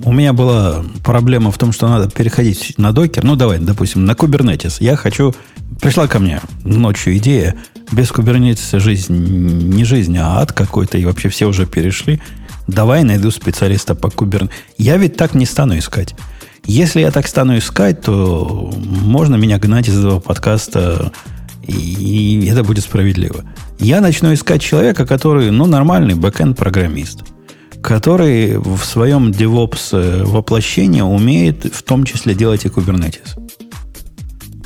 [0.04, 4.12] у меня была проблема в том, что надо переходить на докер, ну давай, допустим, на
[4.12, 5.34] Kubernetes, я хочу,
[5.82, 7.56] пришла ко мне ночью идея,
[7.94, 12.22] без Kubernetes жизнь не жизнь, а ад какой-то, и вообще все уже перешли,
[12.68, 14.51] давай найду специалиста по Kubernetes.
[14.78, 16.16] Я ведь так не стану искать.
[16.66, 21.11] Если я так стану искать, то можно меня гнать из этого подкаста,
[21.68, 23.43] и это будет справедливо.
[23.80, 27.24] Я начну искать человека, который, ну, нормальный бэкэнд-программист,
[27.82, 33.38] который в своем DevOps э, воплощении умеет в том числе делать и Kubernetes.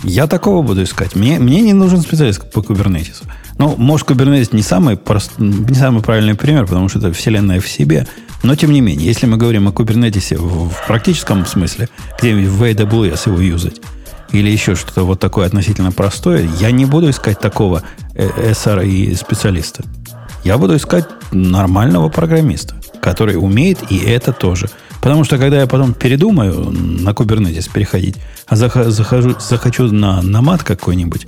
[0.04, 1.16] Я такого буду искать.
[1.16, 3.24] Мне, мне не нужен специалист по Kubernetes.
[3.60, 7.68] Ну, может, Kubernetes не самый, прост, не самый правильный пример, потому что это вселенная в
[7.68, 8.08] себе.
[8.44, 11.90] Но, тем не менее, если мы говорим о Kubernetes в, в практическом смысле,
[12.20, 13.82] где-нибудь в AWS его юзать,
[14.32, 17.82] или еще что-то вот такое относительно простое, я не буду искать такого
[18.14, 19.84] э, SRE специалиста.
[20.44, 24.70] Я буду искать нормального программиста, который умеет и это тоже.
[25.02, 28.16] Потому что когда я потом передумаю на Kubernetes переходить,
[28.48, 31.28] а зах- захожу, захочу на намат какой-нибудь,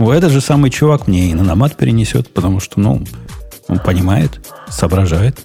[0.00, 3.04] ну, этот же самый чувак мне и на намат перенесет, потому что, ну,
[3.68, 4.40] он понимает,
[4.70, 5.38] соображает.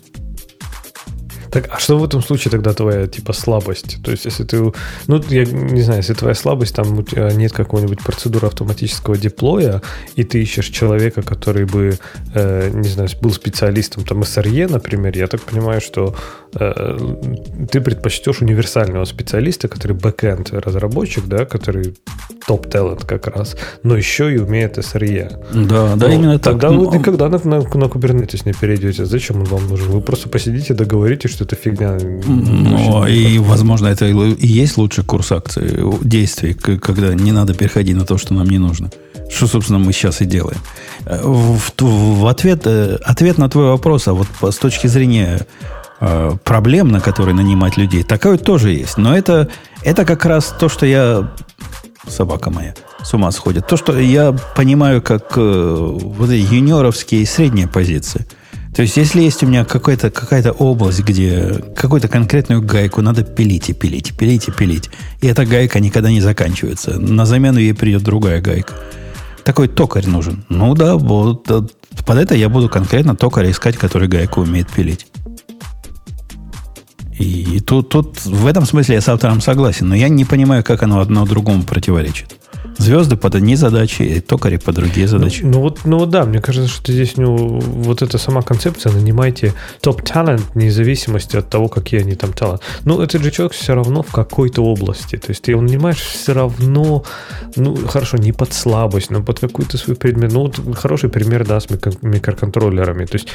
[1.51, 3.97] Так, а что в этом случае тогда твоя, типа, слабость?
[4.03, 4.73] То есть, если ты,
[5.07, 9.81] ну, я не знаю, если твоя слабость, там у тебя нет какой-нибудь процедуры автоматического деплоя,
[10.15, 11.97] и ты ищешь человека, который бы,
[12.33, 16.15] э, не знаю, был специалистом, там, SRE, например, я так понимаю, что
[16.55, 21.95] ты предпочтешь универсального специалиста, который бэкэнд разработчик, да, который
[22.47, 25.29] топ-талент как раз, но еще и умеет SRE.
[25.53, 26.53] Да, да, Ну, именно так.
[26.53, 29.05] Тогда Ну, вы никогда на, на, на Kubernetes не перейдете.
[29.05, 29.89] Зачем он вам нужен?
[29.89, 31.97] Вы просто посидите, договоритесь, что это фигня.
[31.99, 38.05] Ну, и, возможно, это и есть лучший курс акций, действий, когда не надо переходить на
[38.05, 38.89] то, что нам не нужно.
[39.29, 40.59] Что, собственно, мы сейчас и делаем.
[41.05, 45.43] Э, в, в ответ, э, ответ на твой вопрос, а вот с точки зрения э,
[45.99, 48.97] проблем, на которые нанимать людей, такое тоже есть.
[48.97, 49.49] Но это,
[49.83, 51.31] это как раз то, что я...
[52.07, 52.75] Собака моя
[53.05, 53.67] с ума сходит.
[53.67, 58.25] То, что я понимаю как э, вот эти юниоровские и средние позиции.
[58.75, 63.69] То есть, если есть у меня какая-то какая область, где какую-то конкретную гайку надо пилить
[63.69, 64.89] и пилить, пилить и пилить,
[65.21, 68.73] и эта гайка никогда не заканчивается, на замену ей придет другая гайка.
[69.45, 70.43] Такой токарь нужен.
[70.49, 75.07] Ну да, вот, под это я буду конкретно токаря искать, который гайку умеет пилить.
[77.17, 80.83] И тут, тут в этом смысле я с автором согласен, но я не понимаю, как
[80.83, 82.35] оно одно другому противоречит.
[82.77, 85.41] Звезды под одни задачи, и токари под другие задачи.
[85.43, 88.91] Ну, ну, вот, ну вот да, мне кажется, что здесь ну, вот эта сама концепция,
[88.91, 92.61] нанимайте топ-талент, вне зависимости от того, какие они там талант.
[92.83, 95.17] Ну, этот же человек все равно в какой-то области.
[95.17, 97.03] То есть ты его нанимаешь все равно,
[97.55, 100.33] ну, хорошо, не под слабость, но под какой-то свой предмет.
[100.33, 103.05] Ну, вот хороший пример, да, с микроконтроллерами.
[103.05, 103.27] То есть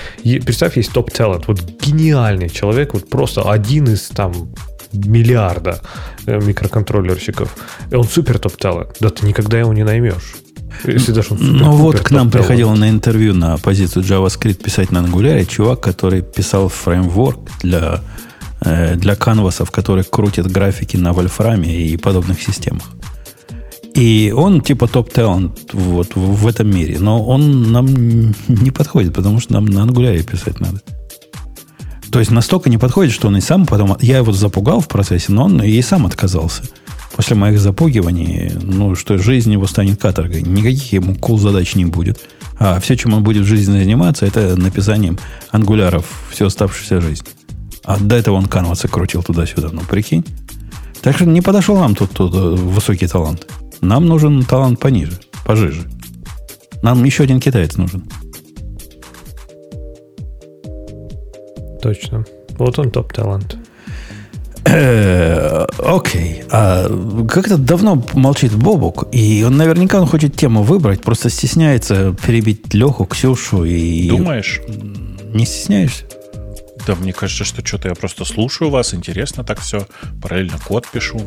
[0.45, 4.53] представь, есть топ-талент, вот гениальный человек, вот просто один из там
[4.93, 5.81] миллиарда
[6.27, 7.55] э, микроконтроллерщиков.
[7.91, 8.97] И он супер топ-талент.
[9.01, 10.35] Да ты никогда его не наймешь.
[10.85, 15.45] Если даже ну вот к нам приходил на интервью на позицию JavaScript писать на Angular
[15.45, 18.01] чувак, который писал фреймворк для,
[18.61, 22.85] э, для канвасов, который крутит графики на вольфраме и подобных системах.
[23.95, 26.99] И он типа топ-талант вот в, в этом мире.
[26.99, 27.87] Но он нам
[28.49, 30.81] не подходит, потому что нам на Angular писать надо.
[32.11, 33.97] То есть настолько не подходит, что он и сам потом...
[34.01, 36.63] Я его запугал в процессе, но он и сам отказался.
[37.15, 40.43] После моих запугиваний, ну, что жизнь его станет каторгой.
[40.43, 42.21] Никаких ему кул задач не будет.
[42.59, 45.19] А все, чем он будет в жизни заниматься, это написанием
[45.51, 47.25] ангуляров всю оставшуюся жизнь.
[47.85, 49.71] А до этого он канвасы крутил туда-сюда.
[49.73, 50.25] Ну, прикинь.
[51.03, 53.47] Так что не подошел нам тут, тут э, высокий талант.
[53.81, 55.89] Нам нужен талант пониже, пожиже.
[56.83, 58.05] Нам еще один китаец нужен.
[61.81, 62.25] Точно.
[62.59, 63.57] Вот он топ-талант.
[64.67, 66.43] Э, окей.
[66.51, 66.87] А
[67.29, 73.07] как-то давно молчит Бобук, и он наверняка он хочет тему выбрать, просто стесняется перебить Леху,
[73.07, 74.09] Ксюшу и...
[74.09, 74.61] Думаешь?
[75.33, 76.05] Не стесняешься?
[76.87, 79.87] Да, мне кажется, что что-то я просто слушаю вас, интересно так все,
[80.23, 81.21] параллельно код пишу.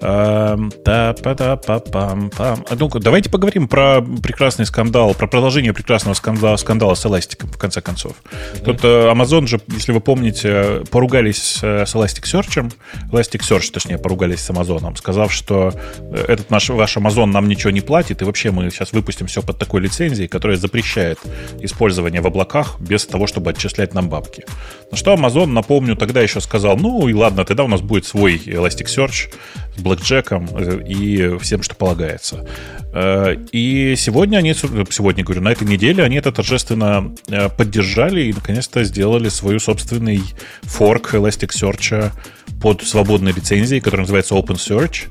[0.00, 5.26] Эм, да, па да па пам пам а, ну давайте поговорим про прекрасный скандал, про
[5.26, 8.12] продолжение прекрасного скандала, скандала с эластиком, в конце концов.
[8.12, 8.64] Mm-hmm.
[8.64, 12.72] Тут э, Amazon же, если вы помните, поругались э, с Elasticsearch,
[13.12, 17.80] Elasticsearch, точнее, поругались с Amazon, сказав, что э, этот наш, ваш Amazon нам ничего не
[17.80, 21.18] платит, и вообще мы сейчас выпустим все под такой лицензией, которая запрещает
[21.60, 24.44] использование в облаках без того, чтобы отчислять нам бабки.
[24.90, 28.36] На что Amazon, напомню, тогда еще сказал, ну и ладно, тогда у нас будет свой
[28.36, 29.32] Elasticsearch
[29.76, 32.46] с блэкджеком э, и всем, что полагается.
[32.92, 38.32] Э, и сегодня они, сегодня, говорю, на этой неделе они это торжественно э, поддержали и
[38.32, 40.22] наконец-то сделали свою собственный
[40.62, 42.12] форк Elasticsearch
[42.60, 45.08] под свободной лицензией, которая называется OpenSearch.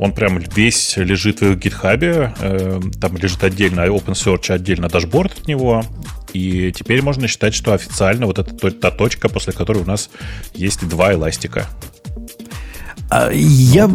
[0.00, 2.32] Он прям весь лежит в гитхабе.
[3.00, 5.84] Там лежит отдельно OpenSearch, отдельно дашборд от него.
[6.32, 10.08] И теперь можно считать, что официально вот это та точка, после которой у нас
[10.54, 11.68] есть два эластика.
[13.10, 13.90] А, я,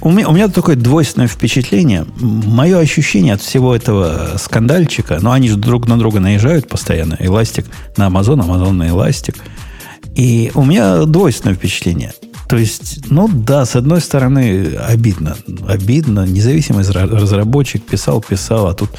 [0.00, 2.04] у, меня, у меня такое двойственное впечатление.
[2.18, 7.16] Мое ощущение от всего этого скандальчика, ну, они же друг на друга наезжают постоянно.
[7.20, 7.66] Эластик
[7.96, 9.36] на Amazon, Amazon на эластик.
[10.16, 12.12] И у меня двойственное впечатление.
[12.48, 15.36] То есть, ну да, с одной стороны, обидно.
[15.66, 16.26] Обидно.
[16.26, 18.90] Независимый разработчик писал, писал, а тут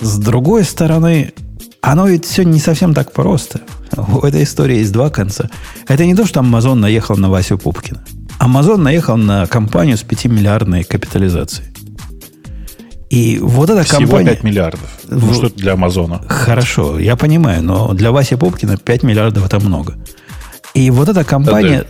[0.00, 1.32] с другой стороны,
[1.80, 3.60] оно ведь все не совсем так просто.
[3.96, 5.48] У этой истории есть два конца.
[5.86, 8.02] Это не то, что Amazon наехал на Васю Пупкина.
[8.40, 11.68] Amazon наехал на компанию с 5-миллиардной капитализацией.
[13.10, 14.30] И вот эта Всего компания...
[14.30, 14.90] 5 миллиардов.
[15.08, 16.22] Ну, что это для Амазона?
[16.26, 19.98] Хорошо, я понимаю, но для Васи Пупкина 5 миллиардов это много.
[20.74, 21.84] И вот эта компания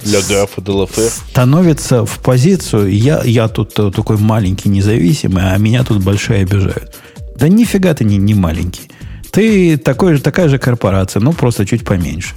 [1.30, 6.94] становится в позицию, я, я тут такой маленький независимый, а меня тут большие обижают.
[7.36, 8.90] Да нифига ты не, не маленький.
[9.30, 12.34] Ты такой же, такая же корпорация, но просто чуть поменьше.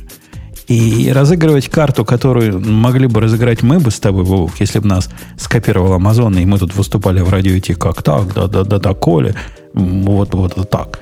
[0.68, 5.10] И разыгрывать карту, которую могли бы разыграть мы бы с тобой, Вовк, если бы нас
[5.38, 9.36] скопировал Amazon, и мы тут выступали в радио идти как так, да-да-да-да, Коля,
[9.74, 11.00] вот, вот так.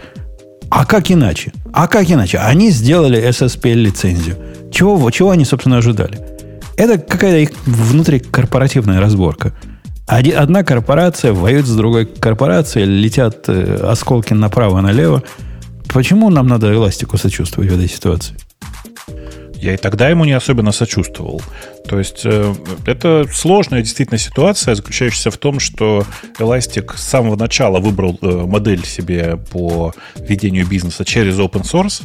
[0.75, 1.53] А как иначе?
[1.71, 2.39] А как иначе?
[2.39, 4.37] Они сделали SSPL-лицензию.
[4.71, 6.19] Чего, чего они, собственно, ожидали?
[6.75, 9.53] Это какая-то их внутрикорпоративная разборка.
[10.07, 15.21] Одна корпорация воюет с другой корпорацией, летят э, осколки направо-налево.
[15.93, 18.35] Почему нам надо эластику сочувствовать в этой ситуации?
[19.63, 21.41] Я и тогда ему не особенно сочувствовал.
[21.87, 22.53] То есть э,
[22.85, 26.05] это сложная действительно ситуация, заключающаяся в том, что
[26.37, 32.03] Elastic с самого начала выбрал э, модель себе по ведению бизнеса через open source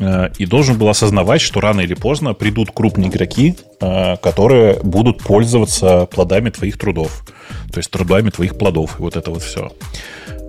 [0.00, 6.06] э, и должен был осознавать, что рано или поздно придут крупные игроки, которые будут пользоваться
[6.06, 7.24] плодами твоих трудов,
[7.72, 9.70] то есть трудами твоих плодов, и вот это вот все.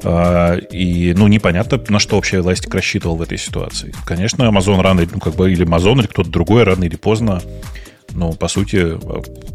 [0.03, 3.93] А, и, ну, непонятно, на что вообще Elastic рассчитывал в этой ситуации.
[4.05, 7.41] Конечно, Amazon рано, ну, как бы, или Amazon, или кто-то другой рано или поздно,
[8.11, 8.97] ну, по сути,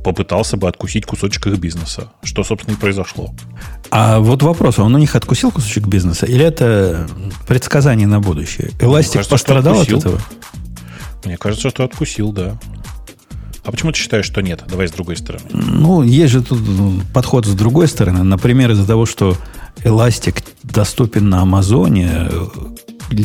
[0.03, 3.33] попытался бы откусить кусочек их бизнеса, что, собственно, и произошло.
[3.91, 7.07] А вот вопрос, он у них откусил кусочек бизнеса, или это
[7.47, 8.69] предсказание на будущее?
[8.79, 10.19] Elastic кажется, пострадал от этого?
[11.25, 12.59] Мне кажется, что откусил, да.
[13.65, 14.65] А почему ты считаешь, что нет?
[14.67, 15.45] Давай с другой стороны.
[15.53, 16.59] Ну, есть же тут
[17.13, 18.23] подход с другой стороны.
[18.23, 19.37] Например, из-за того, что
[19.85, 22.29] Elastic доступен на Амазоне,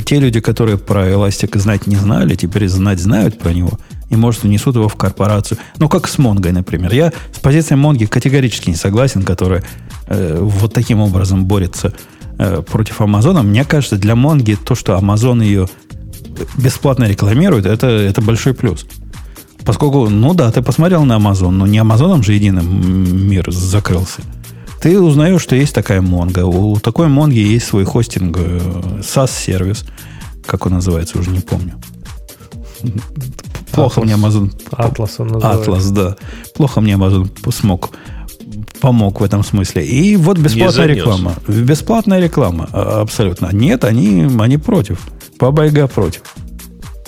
[0.06, 4.44] те люди, которые про Elastic знать не знали, теперь знать знают про него и, может,
[4.44, 5.58] внесут его в корпорацию.
[5.78, 6.94] Ну, как с Монгой, например.
[6.94, 9.64] Я с позицией Монги категорически не согласен, которая
[10.08, 11.94] э, вот таким образом борется
[12.38, 13.44] э, против Амазона.
[13.44, 15.68] Мне кажется, для Монги то, что Амазон ее
[16.58, 18.86] бесплатно рекламирует, это, это большой плюс.
[19.66, 24.22] Поскольку, ну да, ты посмотрел на Амазон, но не Амазоном же единым мир закрылся.
[24.84, 26.46] Ты узнаешь, что есть такая Монга.
[26.46, 29.86] У такой Монги есть свой хостинг, SaaS-сервис.
[30.46, 31.76] Как он называется, уже не помню.
[33.72, 34.04] Плохо Atlas.
[34.04, 34.52] мне Amazon...
[34.72, 35.62] Атлас он называется.
[35.62, 36.18] Атлас, да.
[36.54, 37.92] Плохо мне Amazon смог
[38.82, 39.86] помог в этом смысле.
[39.86, 41.36] И вот бесплатная реклама.
[41.48, 43.52] Бесплатная реклама, а, абсолютно.
[43.54, 45.00] Нет, они, они против.
[45.40, 46.24] Баба Яга против.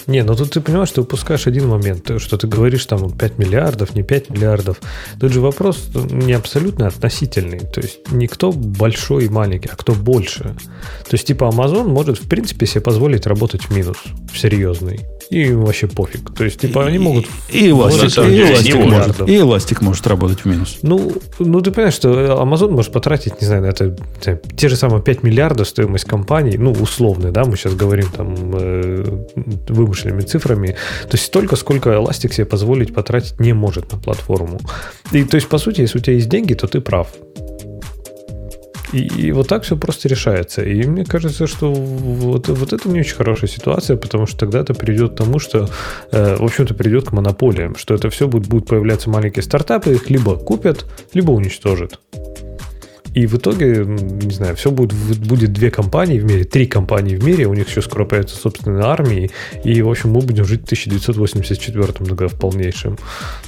[0.07, 3.95] Не, ну тут ты понимаешь, что упускаешь один момент, что ты говоришь там 5 миллиардов,
[3.95, 4.79] не 5 миллиардов.
[5.19, 7.59] Тут же вопрос не абсолютно относительный.
[7.59, 10.43] То есть не кто большой и маленький, а кто больше.
[10.43, 13.97] То есть типа Amazon может в принципе себе позволить работать в минус,
[14.31, 14.99] в серьезный.
[15.29, 16.33] И вообще пофиг.
[16.35, 17.25] То есть, типа, они могут...
[17.49, 20.77] И, и, эластик, и, эластик может, и эластик может работать в минус.
[20.81, 22.09] Ну, ну, ты понимаешь, что
[22.41, 23.95] Amazon может потратить, не знаю, на это
[24.55, 29.25] те же самые 5 миллиардов стоимость компании, ну, условно, да, мы сейчас говорим там э,
[29.69, 30.75] вымышленными цифрами.
[31.03, 34.59] То есть, столько, сколько Elastic себе позволить потратить не может на платформу.
[35.11, 37.07] И, то есть, по сути, если у тебя есть деньги, то ты прав.
[38.95, 40.63] И, и вот так все просто решается.
[40.63, 44.73] И мне кажется, что вот, вот это не очень хорошая ситуация, потому что тогда это
[44.73, 45.69] придет к тому, что,
[46.11, 50.09] э, в общем-то, придет к монополиям, что это все будет, будут появляться маленькие стартапы, их
[50.09, 51.99] либо купят, либо уничтожат.
[53.13, 57.23] И в итоге, не знаю, все будет, будет две компании в мире, три компании в
[57.23, 59.29] мире, у них еще скоро появятся собственные армии,
[59.65, 62.97] и, в общем, мы будем жить в 1984 году в полнейшем.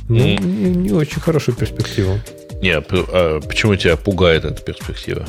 [0.10, 0.44] Ну, mm.
[0.44, 2.20] не, не очень хорошая перспектива.
[2.62, 5.26] Не, а почему тебя пугает эта перспектива?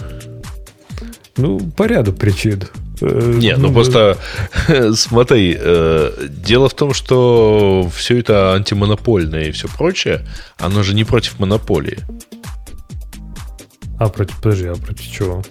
[1.36, 2.62] Ну, по ряду причин.
[3.00, 4.18] Э, не, ну, ну просто
[4.94, 10.26] смотри, э, дело в том, что все это антимонопольное и все прочее,
[10.58, 11.98] оно же не против монополии.
[13.98, 15.44] А против, подожди, а против чего?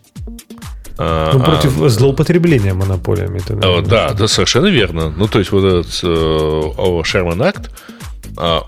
[0.98, 3.40] А, ну, против а, злоупотребления монополиями.
[3.40, 5.14] Ты, наверное, да, да, совершенно верно.
[5.16, 8.17] Ну, то есть, вот этот э, Sherman Act, а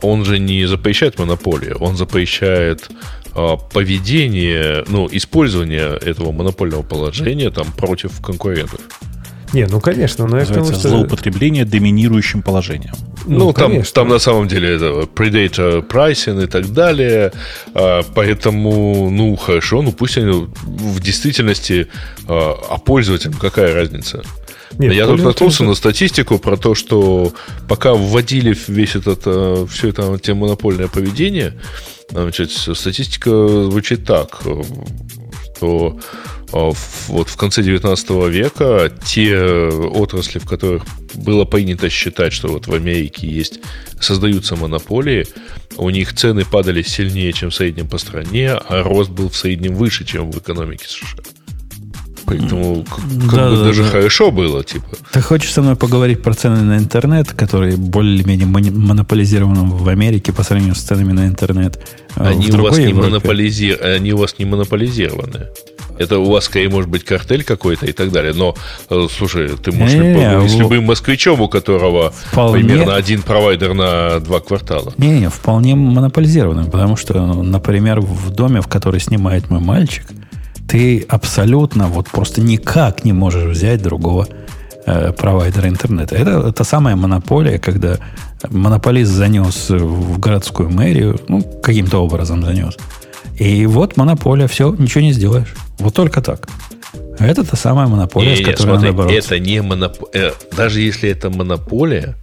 [0.01, 2.89] он же не запрещает монополию, он запрещает
[3.35, 8.81] а, поведение, ну, использование этого монопольного положения там против конкурентов.
[9.53, 10.89] Не, ну конечно, но это потому, что...
[10.89, 12.93] злоупотребление доминирующим положением.
[13.25, 17.31] Ну, ну там, там на самом деле это predator pricing и так далее.
[17.73, 21.87] А, поэтому, ну, хорошо, ну пусть они в действительности,
[22.27, 24.23] а пользователям какая разница?
[24.77, 27.33] Нет, Я тут наткнулся на статистику про то, что
[27.67, 31.59] пока вводили весь этот, э, все это монопольное поведение,
[32.11, 33.29] значит, статистика
[33.65, 34.41] звучит так,
[35.55, 35.99] что
[36.53, 36.71] э,
[37.07, 42.73] вот в конце 19 века те отрасли, в которых было принято считать, что вот в
[42.73, 43.59] Америке есть,
[43.99, 45.27] создаются монополии,
[45.77, 49.75] у них цены падали сильнее, чем в среднем по стране, а рост был в среднем
[49.75, 51.23] выше, чем в экономике США.
[52.29, 53.89] Поэтому как да, бы да, даже да.
[53.89, 54.85] хорошо было, типа.
[55.11, 60.43] Ты хочешь со мной поговорить про цены на интернет, которые более-менее монополизированы в Америке по
[60.43, 61.79] сравнению с ценами на интернет?
[62.15, 63.71] Э, они, у вас не, монополизи...
[63.71, 65.47] Они у вас не монополизированы.
[65.97, 68.33] Это у вас, скорее, может быть картель какой-то и так далее.
[68.33, 68.55] Но,
[68.89, 72.63] э, слушай, ты можешь не, поговорить с любым москвичом, у которого вполне...
[72.63, 74.93] примерно один провайдер на два квартала.
[74.97, 80.05] Не-не, вполне монополизированным, потому что, например, в доме, в который снимает мой мальчик,
[80.69, 84.27] ты абсолютно вот просто никак не можешь взять другого
[84.85, 86.15] э, провайдера интернета.
[86.15, 87.97] Это, это самая монополия, когда
[88.49, 92.77] монополист занес в городскую мэрию, ну, каким-то образом занес.
[93.39, 95.55] И вот монополия, все, ничего не сделаешь.
[95.79, 96.47] Вот только так.
[97.17, 99.35] Это та самая монополия, не, с которой смотри, надо бороться.
[99.35, 100.11] Это не монополия.
[100.13, 102.15] Э, даже если это монополия,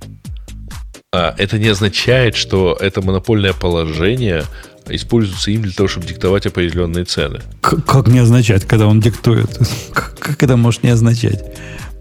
[1.12, 4.44] А это не означает, что это монопольное положение
[4.88, 7.40] используется им для того, чтобы диктовать определенные цены.
[7.60, 9.58] К- как не означать, когда он диктует?
[9.92, 11.44] Как это может не означать?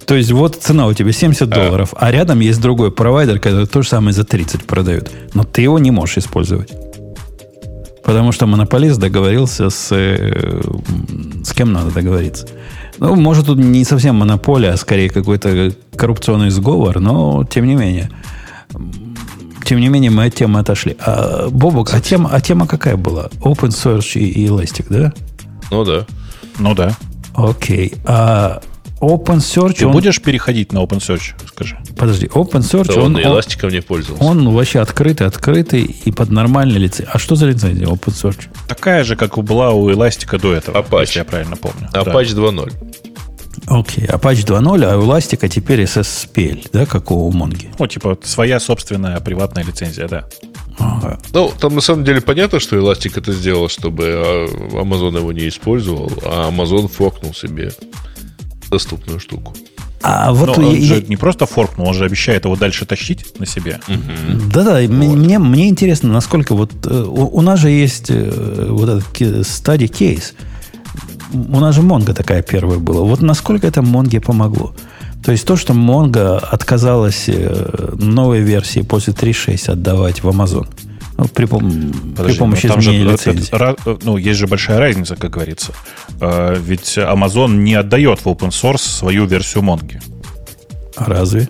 [0.08, 3.82] То есть вот цена у тебя 70 долларов, а рядом есть другой провайдер, который то
[3.82, 5.12] же самое за 30 продает.
[5.34, 6.72] Но ты его не можешь использовать.
[8.04, 9.88] Потому что монополист договорился с...
[9.92, 10.62] э,
[11.44, 12.48] С кем надо договориться?
[13.00, 18.12] Ну, может, тут не совсем монополия, а скорее какой-то коррупционный сговор, но тем не менее.
[19.66, 20.96] Тем не менее, мы от темы отошли.
[21.00, 23.26] А, Бобок, а тема, а тема какая была?
[23.42, 25.12] Open Source и, Elastic, да?
[25.72, 26.06] Ну да.
[26.60, 26.96] Ну да.
[27.34, 27.94] Окей.
[28.06, 28.62] А
[29.02, 31.78] Open Search, Ты он- будешь переходить на OpenSearch, скажи?
[31.98, 34.24] Подожди, Open Search, Да, он, он, эластиком не пользовался.
[34.24, 37.10] он вообще открытый, открытый и под нормальной лицензией.
[37.12, 38.48] А что за лицензия Open Search?
[38.68, 41.02] Такая же, как была у Эластика до этого, Apache.
[41.02, 41.90] если я правильно помню.
[41.92, 42.02] Да.
[42.04, 42.72] Apache 2.0.
[43.68, 47.72] Окей, Apache 2.0, а у Elastic теперь SSPL, да, как у Монги.
[47.80, 50.26] Ну, типа, своя собственная приватная лицензия, да.
[50.78, 51.18] Ага.
[51.34, 54.46] Ну, там на самом деле понятно, что Elastic это сделал, чтобы а,
[54.84, 57.72] Amazon его не использовал, а Amazon форкнул себе
[58.70, 59.54] доступную штуку.
[60.04, 63.40] А вот Но он я- же не просто форкнул, он же обещает его дальше тащить
[63.40, 63.80] на себе.
[64.54, 68.68] Да-да, и м- мне, мне интересно, насколько вот э, у, у нас же есть э,
[68.70, 70.34] вот этот ке- study case.
[71.34, 73.02] У нас же Монго такая первая была.
[73.02, 74.76] Вот насколько это Монге помогло?
[75.24, 80.68] То есть то, что Монго отказалась э, новой версии после 3.6 отдавать в Amazon.
[81.18, 83.52] Ну, при, пом- при Подожди, помощи там же изменения лицензии.
[83.54, 85.72] ра- ну, есть же большая разница, как говорится.
[86.22, 90.00] Э, Ведь Amazon не отдает в open source свою версию Монги.
[90.98, 91.50] Разве?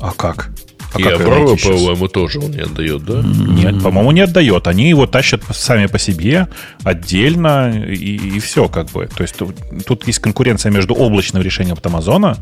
[0.00, 0.50] А как?
[0.94, 3.22] А и Аврора, по-моему, тоже он не отдает, да?
[3.22, 4.66] Нет, по-моему, не отдает.
[4.66, 6.48] Они его тащат сами по себе,
[6.82, 9.08] отдельно, и, все как бы.
[9.14, 9.54] То есть тут,
[9.86, 12.36] тут есть конкуренция между облачным решением от Амазона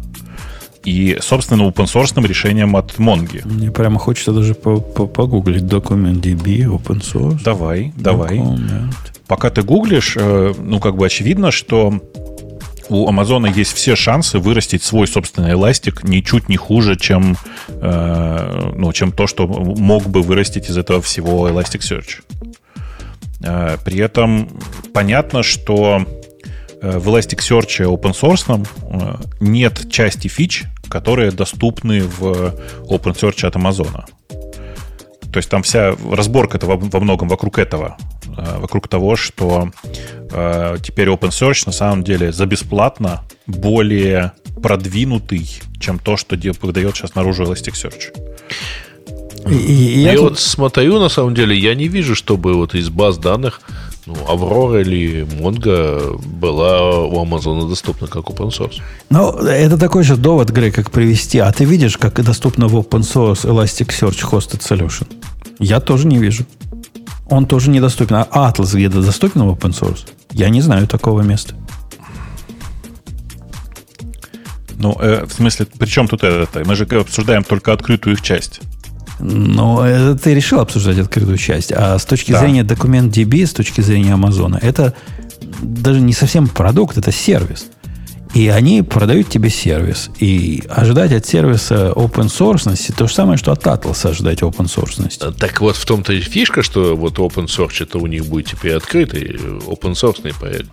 [0.84, 3.42] и, собственно, open-source решением от Монги.
[3.44, 7.40] Мне прямо хочется даже по- по- погуглить документ DB, open source.
[7.44, 8.38] Давай, давай.
[8.38, 8.94] Документ.
[9.28, 12.00] Пока ты гуглишь, э, ну, как бы очевидно, что
[12.92, 17.36] у Амазона есть все шансы вырастить свой собственный эластик ничуть не хуже, чем,
[17.68, 22.20] э, ну, чем то, что мог бы вырастить из этого всего Elasticsearch.
[23.42, 24.48] Э, при этом
[24.92, 26.04] понятно, что
[26.80, 32.54] э, в Elasticsearch open source э, нет части фич, которые доступны в
[32.88, 34.04] OpenSearch от Амазона.
[35.32, 37.96] То есть там вся разборка это во, многом вокруг этого,
[38.36, 39.70] э, вокруг того, что
[40.30, 44.32] э, теперь OpenSearch на самом деле за бесплатно более
[44.62, 45.50] продвинутый,
[45.80, 48.12] чем то, что выдает сейчас наружу Elasticsearch.
[49.48, 52.54] И, и- и я я тут- вот смотрю, на самом деле, я не вижу, чтобы
[52.54, 53.60] вот из баз данных
[54.06, 58.80] ну, Аврора или Монго была у Амазона доступна как open source.
[59.10, 61.38] Ну, это такой же довод, Грей, как привести.
[61.38, 65.06] А ты видишь, как доступно в open source Elasticsearch Hosted Solution?
[65.58, 66.44] Я тоже не вижу.
[67.28, 68.16] Он тоже недоступен.
[68.16, 70.08] А Atlas где-то доступен в open source?
[70.32, 71.54] Я не знаю такого места.
[74.78, 76.64] Ну, э, в смысле, при чем тут это?
[76.64, 78.60] Мы же обсуждаем только открытую их часть.
[79.22, 81.72] Но это ты решил обсуждать открытую часть.
[81.72, 82.40] А с точки Да.
[82.40, 84.94] зрения документ DB, с точки зрения Амазона, это
[85.62, 87.66] даже не совсем продукт, это сервис.
[88.34, 90.10] И они продают тебе сервис.
[90.18, 95.34] И ожидать от сервиса open source то же самое, что от Atlas ожидать open source.
[95.34, 98.74] Так вот в том-то и фишка, что вот open source это у них будет теперь
[98.74, 99.36] открытый
[99.66, 100.70] open source проект,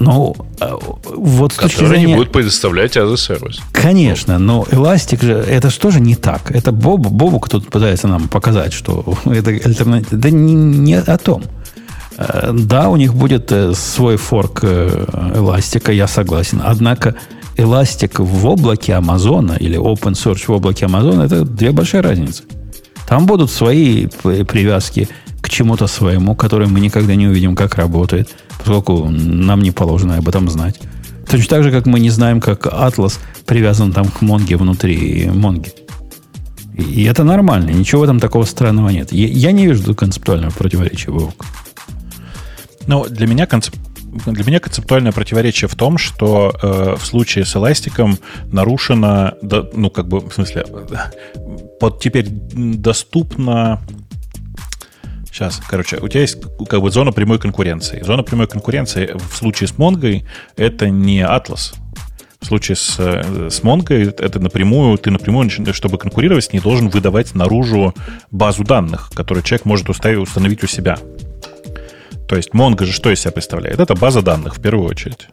[0.00, 2.06] Ну, а, вот с точки зрения...
[2.06, 3.60] они будут предоставлять as a сервис.
[3.72, 6.50] Конечно, но Elastic же, это же тоже не так.
[6.50, 10.20] Это Боб, Бобук тут пытается нам показать, что это альтернатива.
[10.20, 11.44] Да не, не о том.
[12.18, 16.60] Э, Да, у них будет э, свой форк э, Elastic, я согласен.
[16.64, 17.14] Однако
[17.56, 22.42] Elastic в облаке Амазона или Open Source в облаке Амазона это две большие разницы.
[23.08, 25.08] Там будут свои привязки
[25.40, 28.28] к чему-то своему, которые мы никогда не увидим, как работает,
[28.58, 30.78] поскольку нам не положено об этом знать.
[31.30, 35.72] Точно так же, как мы не знаем, как Atlas привязан там к Монге внутри Монги.
[36.76, 39.12] И, это нормально, ничего в этом такого странного нет.
[39.12, 41.44] Я, я не вижу концептуального противоречия, Вовк.
[42.88, 43.76] Ну, для меня, концеп-
[44.26, 48.18] для меня концептуальное противоречие в том, что э, в случае с эластиком
[48.50, 50.96] нарушено, да, ну, как бы, в смысле, э,
[51.78, 53.80] под теперь доступно...
[55.26, 58.02] Сейчас, короче, у тебя есть как бы зона прямой конкуренции.
[58.02, 60.24] Зона прямой конкуренции в случае с Монгой
[60.56, 61.74] это не Atlas.
[62.40, 66.88] В случае с, э, с Mongo это напрямую, ты напрямую, чтобы конкурировать с ней, должен
[66.88, 67.94] выдавать наружу
[68.30, 70.98] базу данных, которую человек может уставить, установить у себя.
[72.28, 73.80] То есть Mongo же что из себя представляет?
[73.80, 75.28] Это база данных в первую очередь.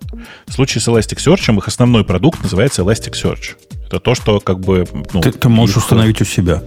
[0.48, 3.56] В случае с Elasticsearch их основной продукт называется Elasticsearch.
[3.86, 4.88] Это то, что как бы...
[5.14, 6.64] Ну, Ты, ты можешь их- установить у себя.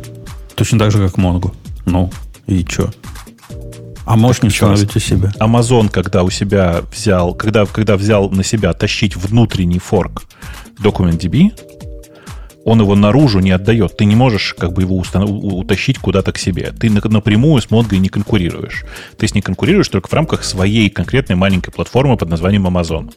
[0.54, 1.54] Точно так же, как Mongo.
[1.86, 2.10] Ну,
[2.46, 2.90] и что?
[4.04, 5.32] А можешь не установить у себя.
[5.40, 10.24] Amazon, когда у себя взял, когда, когда взял на себя тащить внутренний форк
[10.78, 11.52] DocumentDB,
[12.68, 13.96] он его наружу не отдает.
[13.96, 16.72] Ты не можешь как бы его устан- у- утащить куда-то к себе.
[16.78, 18.84] Ты на- напрямую с Mongo не конкурируешь.
[19.16, 23.10] Ты с ней конкурируешь только в рамках своей конкретной маленькой платформы под названием Amazon.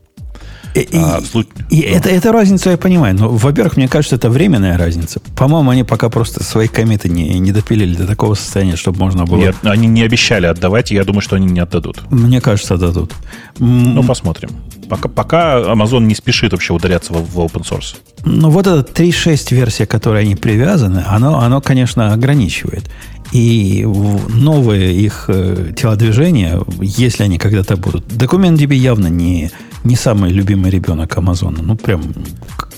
[0.73, 3.13] И, и- А, в слу- и это, эту разницу я понимаю.
[3.15, 5.19] Но, во-первых, мне кажется, это временная разница.
[5.35, 9.37] По-моему, они пока просто свои комиты не, не допилили до такого состояния, чтобы можно было...
[9.39, 12.09] Нет, они не обещали отдавать, и я думаю, что они не отдадут.
[12.09, 13.11] Мне кажется, дадут.
[13.59, 14.49] М, Ну, посмотрим.
[14.91, 17.95] Пока, пока Amazon не спешит вообще ударяться в, в open source.
[18.25, 22.91] Ну, вот эта 3.6 версия, к которой они привязаны, оно, оно конечно, ограничивает.
[23.31, 23.87] И
[24.27, 28.05] новые их э, телодвижения, если они когда-то будут...
[28.05, 29.49] Документ DB явно не,
[29.85, 31.59] не самый любимый ребенок Амазона.
[31.61, 32.03] Ну, прям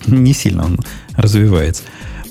[0.06, 0.80] не сильно он
[1.18, 1.82] развивается.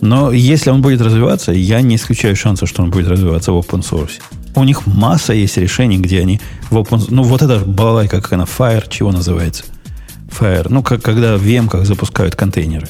[0.01, 3.83] Но если он будет развиваться, я не исключаю шанса, что он будет развиваться в open
[3.83, 4.21] source.
[4.55, 6.41] У них масса есть решений, где они
[6.71, 9.65] в open Ну, вот это балалайка, как она, Fire, чего называется?
[10.39, 10.67] Fire.
[10.69, 12.89] Ну, как, когда в VM запускают контейнеры.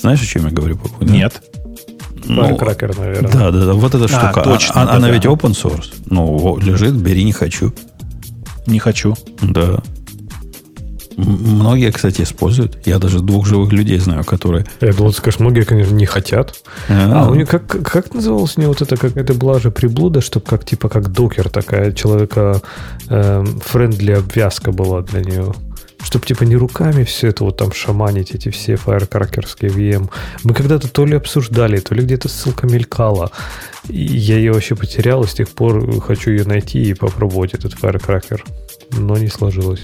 [0.00, 0.78] Знаешь, о чем я говорю?
[1.00, 1.06] Да?
[1.06, 1.42] Нет.
[2.26, 3.30] Ну, Firecracker, наверное.
[3.32, 4.40] Да, да, да, вот эта штука.
[4.40, 5.10] А- точно, а- Она да-да.
[5.10, 5.92] ведь open source.
[6.06, 7.72] Ну, лежит, бери, не хочу.
[8.66, 9.14] Не хочу.
[9.42, 9.82] Да.
[11.16, 12.86] Многие, кстати, используют.
[12.86, 14.66] Я даже двух живых людей знаю, которые...
[14.80, 16.54] Я думал, ты скажешь, многие, конечно, не хотят.
[16.88, 20.20] А, у них как, как называлась у него вот это, как это была же приблуда,
[20.20, 22.60] чтобы как типа как Docker такая человеко
[23.08, 25.54] friendly обвязка была для нее.
[26.02, 30.10] Чтобы типа не руками все это вот там шаманить, эти все Firecracker ские VM.
[30.42, 33.30] Мы когда-то то ли обсуждали, то ли где-то ссылка мелькала.
[33.88, 37.72] И я ее вообще потерял, и с тех пор хочу ее найти и попробовать этот
[37.74, 38.44] Firecracker.
[38.90, 39.82] Но не сложилось.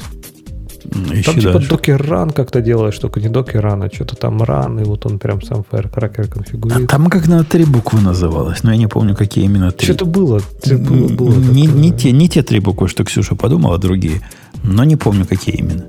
[0.84, 1.68] Ищи Там типа дальше.
[1.68, 5.18] docker run как-то делаешь, только не docker run, а что-то там run, и вот он
[5.18, 6.90] прям сам А конфигурирует.
[6.90, 9.86] Там как на три буквы называлось, но я не помню, какие именно три.
[9.86, 10.40] Что-то было.
[10.66, 14.20] было, было не, не, те, не те три буквы, что Ксюша подумала, другие.
[14.62, 15.84] Но не помню, какие именно.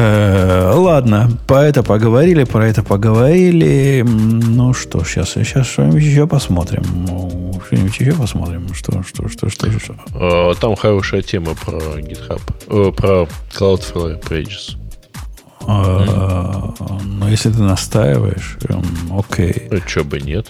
[0.00, 4.04] Э, ладно, по это поговорили, про это поговорили.
[4.06, 6.84] Ну что, сейчас, сейчас что-нибудь еще посмотрим.
[7.08, 8.72] Ну, Что-нибудь еще посмотрим.
[8.72, 9.94] Что, что, что, что, что.
[10.14, 13.26] Э, Там хорошая тема про GitHub, э, про
[13.58, 14.76] Cloudflare Pages.
[15.66, 16.72] А,
[17.04, 18.82] Но если ты настаиваешь, эм,
[19.18, 19.68] окей.
[19.70, 20.46] Ну, чё бы нет.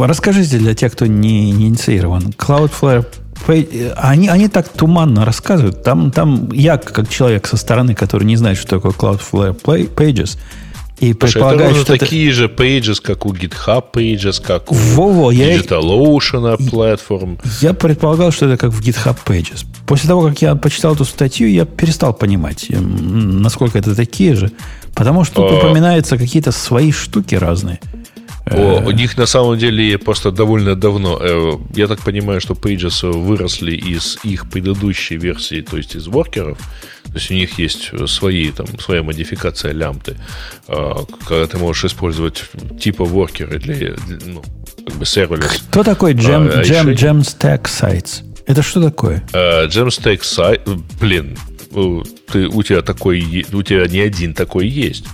[0.00, 2.34] Расскажите для тех, кто не, не инициирован.
[2.36, 3.06] Cloudflare,
[3.96, 5.82] они, они так туманно рассказывают.
[5.82, 10.38] Там, там я, как человек со стороны, который не знает, что такое Cloudflare Play- Pages,
[11.00, 12.04] и Слушай, это предполагает, ровно что это...
[12.04, 17.38] такие же pages, как у GitHub Pages, как у Во-во, я, DigitalOcean платформ.
[17.60, 19.66] я предполагал, что это как в GitHub Pages.
[19.86, 24.52] После того, как я почитал эту статью, я перестал понимать, насколько это такие же.
[24.94, 25.66] Потому что тут А.
[25.66, 27.80] упоминаются какие-то свои штуки разные.
[28.46, 31.18] О, у них на самом деле просто довольно давно.
[31.20, 36.58] э, Я так понимаю, что Pages выросли из их предыдущей версии, то есть из воркеров.
[37.04, 40.16] То есть у них есть свои, там, своя модификация лямбды,
[40.68, 40.92] э,
[41.26, 42.44] когда ты можешь использовать
[42.80, 43.94] типа воркеры для,
[44.26, 44.42] ну,
[44.86, 45.62] как бы serverless.
[45.70, 48.22] Кто такой Jam, А, а Jam, еще- Jamstack Sites?
[48.46, 49.22] Это что такое?
[49.32, 50.68] Э, Jamstack сайт,
[51.00, 51.38] блин,
[51.74, 55.06] э, ты, у тебя такой, у тебя не один такой есть.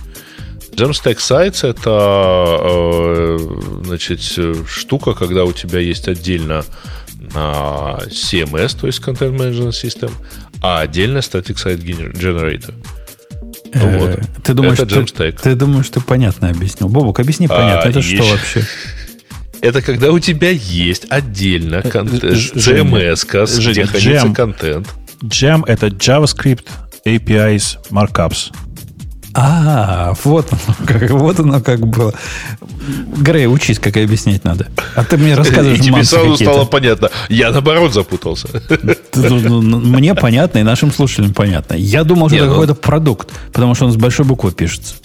[0.75, 3.37] Jamstack Sites это э,
[3.85, 4.21] значит,
[4.67, 6.63] штука, когда у тебя есть отдельно
[7.33, 10.11] на CMS, то есть Content Management System,
[10.61, 12.73] а отдельно Static Site Gener- Generator.
[13.73, 14.19] Ну Э, вот.
[14.43, 15.39] Ты думаешь, Это ты, Jamstack.
[15.41, 16.89] ты думаешь, ты понятно объяснил.
[16.89, 17.81] Бобук, объясни понятно.
[17.81, 18.31] А, это что есть.
[18.31, 18.63] вообще?
[19.61, 23.25] Это когда у тебя есть отдельно кон- CMS,
[23.71, 24.87] где хранится контент.
[25.23, 26.65] Jam— это JavaScript
[27.05, 28.51] APIs Markups.
[29.33, 32.13] А, вот оно как, вот оно как было.
[33.17, 34.67] Грей, учись, как и объяснять надо.
[34.95, 37.09] А ты мне рассказываешь И тебе сразу стало понятно.
[37.29, 38.47] Я наоборот запутался.
[39.13, 41.75] Ну, ну, ну, Мне понятно, и нашим слушателям понятно.
[41.75, 44.95] Я думал, что это какой-то продукт, потому что он с большой буквы пишется.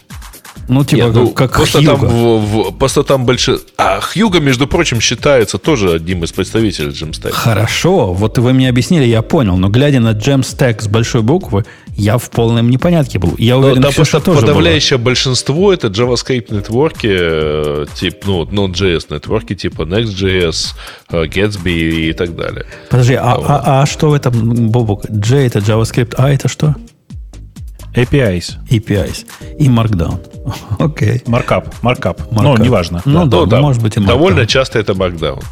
[0.68, 2.06] Ну, типа, Нет, ну, как, как просто, там, Хьюго.
[2.09, 3.59] в- в- просто там больше...
[3.78, 7.30] А Хьюго, между прочим, считается тоже одним из представителей Jamstack.
[7.30, 11.64] Хорошо, вот вы мне объяснили, я понял, но глядя на Jamstack с большой буквы,
[11.97, 13.34] я в полном непонятке был.
[13.38, 18.44] Я Но уверен, там Ксюша просто тоже подавляющее большинство это JavaScript нетворки, э, типа, ну,
[18.44, 20.74] Node.js нетворки, типа Next.js,
[21.10, 22.66] э, Gatsby и так далее.
[22.90, 23.47] Подожди, а, Вот.
[23.48, 24.32] а- а что в этом,
[24.70, 25.05] Бобук?
[25.09, 26.74] J это JavaScript, а это что?
[27.97, 28.56] APIs.
[28.70, 29.27] APIs
[29.59, 30.18] и Markdown.
[30.78, 31.23] Окей.
[31.27, 31.73] Markup.
[31.82, 32.23] Markup.
[32.31, 32.62] Ну, Markup.
[32.62, 33.02] неважно.
[33.05, 34.06] Ну да, да, может быть и Markdown.
[34.06, 35.43] Довольно часто это Markdown.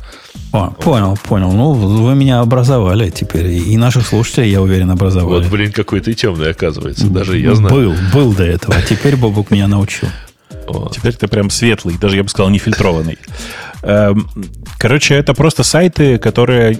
[0.53, 1.51] О, понял, понял.
[1.51, 3.47] Ну, вы меня образовали теперь.
[3.47, 5.43] И наших слушателей, я уверен, образовали.
[5.43, 7.09] Вот, блин, какой ты темный, оказывается.
[7.09, 7.75] Даже я знаю.
[7.75, 8.75] Был, был до этого.
[8.77, 10.09] А теперь Бобук меня научил.
[10.93, 13.15] Теперь ты прям светлый, даже я бы сказал, не фильтрованный.
[13.15, 13.19] Эм,
[14.79, 16.73] короче, это просто сайты, которые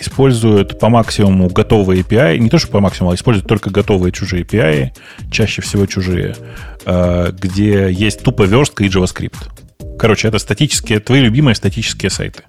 [0.00, 2.38] используют по максимуму готовые API.
[2.38, 4.90] Не то, что по максимуму, а используют только готовые чужие API,
[5.30, 6.36] чаще всего чужие,
[6.84, 9.98] э, где есть тупо верстка и JavaScript.
[9.98, 12.42] Короче, это статические, твои любимые статические сайты.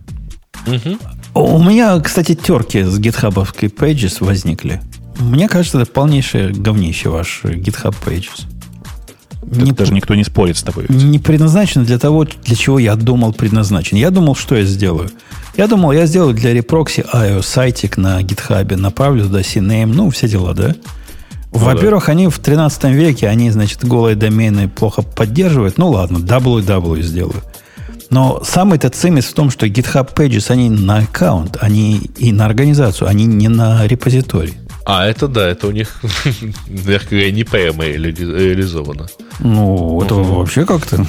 [0.68, 0.98] Угу.
[1.36, 4.82] У меня, кстати, терки с гитхабовской Pages возникли.
[5.20, 8.48] Мне кажется, это полнейшее говнище ваш GitHub Pages.
[9.46, 10.86] Не, даже никто не спорит с тобой.
[10.90, 13.98] Не предназначено для того, для чего я думал предназначен.
[13.98, 15.10] Я думал, что я сделаю.
[15.56, 20.28] Я думал, я сделаю для reproxy IO сайтик на GitHub, направлю туда CNAME, ну, все
[20.28, 20.76] дела, да?
[21.52, 22.14] Ну, Во-первых, да.
[22.14, 25.78] они в 13 веке, они, значит, голые домены плохо поддерживают.
[25.78, 27.44] Ну, ладно, www сделаю.
[28.10, 33.08] Но самый-то цимис в том, что GitHub Pages, они на аккаунт, они и на организацию,
[33.08, 34.54] они не на репозиторий.
[34.86, 36.02] А, это да, это у них,
[36.68, 39.08] мягко говоря, не прямо реализовано.
[39.40, 40.40] Ну, это угу.
[40.40, 41.06] вообще как-то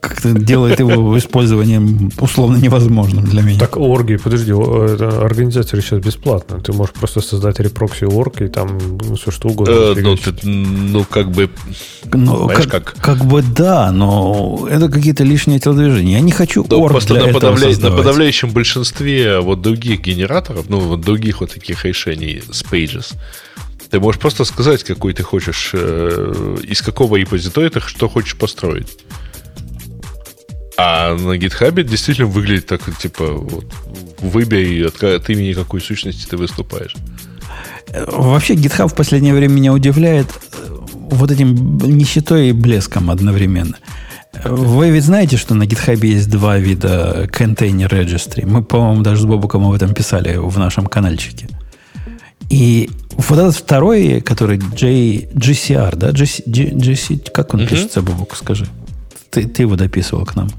[0.00, 1.82] как делает его использование
[2.20, 3.58] условно невозможным для меня.
[3.58, 6.60] Так, орги, подожди, это организация сейчас бесплатно.
[6.60, 9.72] Ты можешь просто создать репрокси орг и там ну, все что угодно.
[9.72, 11.50] Э, ну, ты, ну, как бы...
[12.12, 12.94] Ну, как, как?
[13.00, 16.18] как бы да, но это какие-то лишние телодвижения.
[16.18, 17.68] Я не хочу да, орг просто для на, подавля...
[17.78, 23.13] на подавляющем большинстве вот других генераторов, ну, вот других вот таких решений с Pages,
[23.90, 28.88] ты можешь просто сказать, какой ты хочешь, э, из какого репозитория ты что хочешь построить.
[30.76, 33.66] А на GitHub действительно выглядит так, типа, вот,
[34.18, 36.96] выбери, от, от имени какой сущности ты выступаешь.
[38.08, 43.76] Вообще, GitHub в последнее время меня удивляет э, вот этим нищетой и блеском одновременно.
[44.44, 48.44] Вы ведь знаете, что на GitHub есть два вида container registry.
[48.44, 51.46] Мы, по-моему, даже с Бобуком об этом писали в нашем каналчике.
[52.50, 56.10] И вот этот второй, который J, GCR, да?
[56.10, 57.68] GC, GC, как он uh-huh.
[57.68, 58.66] пишется, Бабук, скажи.
[59.30, 60.50] Ты, ты его дописывал к нам.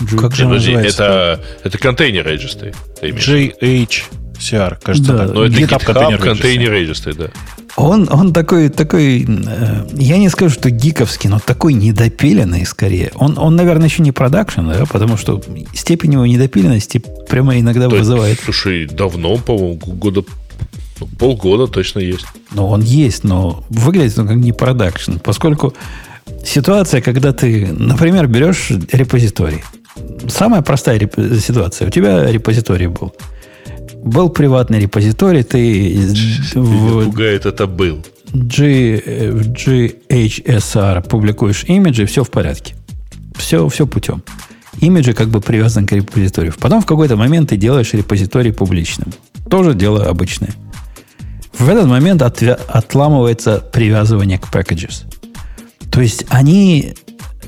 [0.00, 2.74] G, как же Подожди, это, это контейнер registry.
[3.00, 5.34] GHCR, кажется, да, так.
[5.34, 7.30] Но это GitHub, GitHub container registry, да.
[7.76, 13.12] Он, он такой, такой, э, я не скажу, что гиковский, но такой недопиленный скорее.
[13.16, 15.42] Он, он наверное, еще не production, да, потому что
[15.74, 18.40] степень его недопиленности прямо иногда да, вызывает.
[18.42, 20.26] Слушай, давно, по-моему, года ну,
[21.18, 22.26] полгода точно есть.
[22.52, 25.74] Ну, он есть, но выглядит он как не production, поскольку
[26.44, 29.62] ситуация, когда ты, например, берешь репозиторий.
[30.28, 31.14] Самая простая реп...
[31.40, 31.88] ситуация.
[31.88, 33.14] У тебя репозиторий был.
[34.04, 35.98] Был приватный репозиторий, ты...
[36.54, 37.04] В...
[37.04, 38.04] Пугает, это был.
[38.32, 42.74] G, в GHSR публикуешь имиджи, все в порядке.
[43.36, 44.22] Все, все путем.
[44.80, 46.52] Имиджи как бы привязан к репозиторию.
[46.60, 49.12] Потом в какой-то момент ты делаешь репозиторий публичным.
[49.48, 50.54] Тоже дело обычное.
[51.58, 55.04] В этот момент отвя- отламывается привязывание к packages.
[55.90, 56.94] То есть они,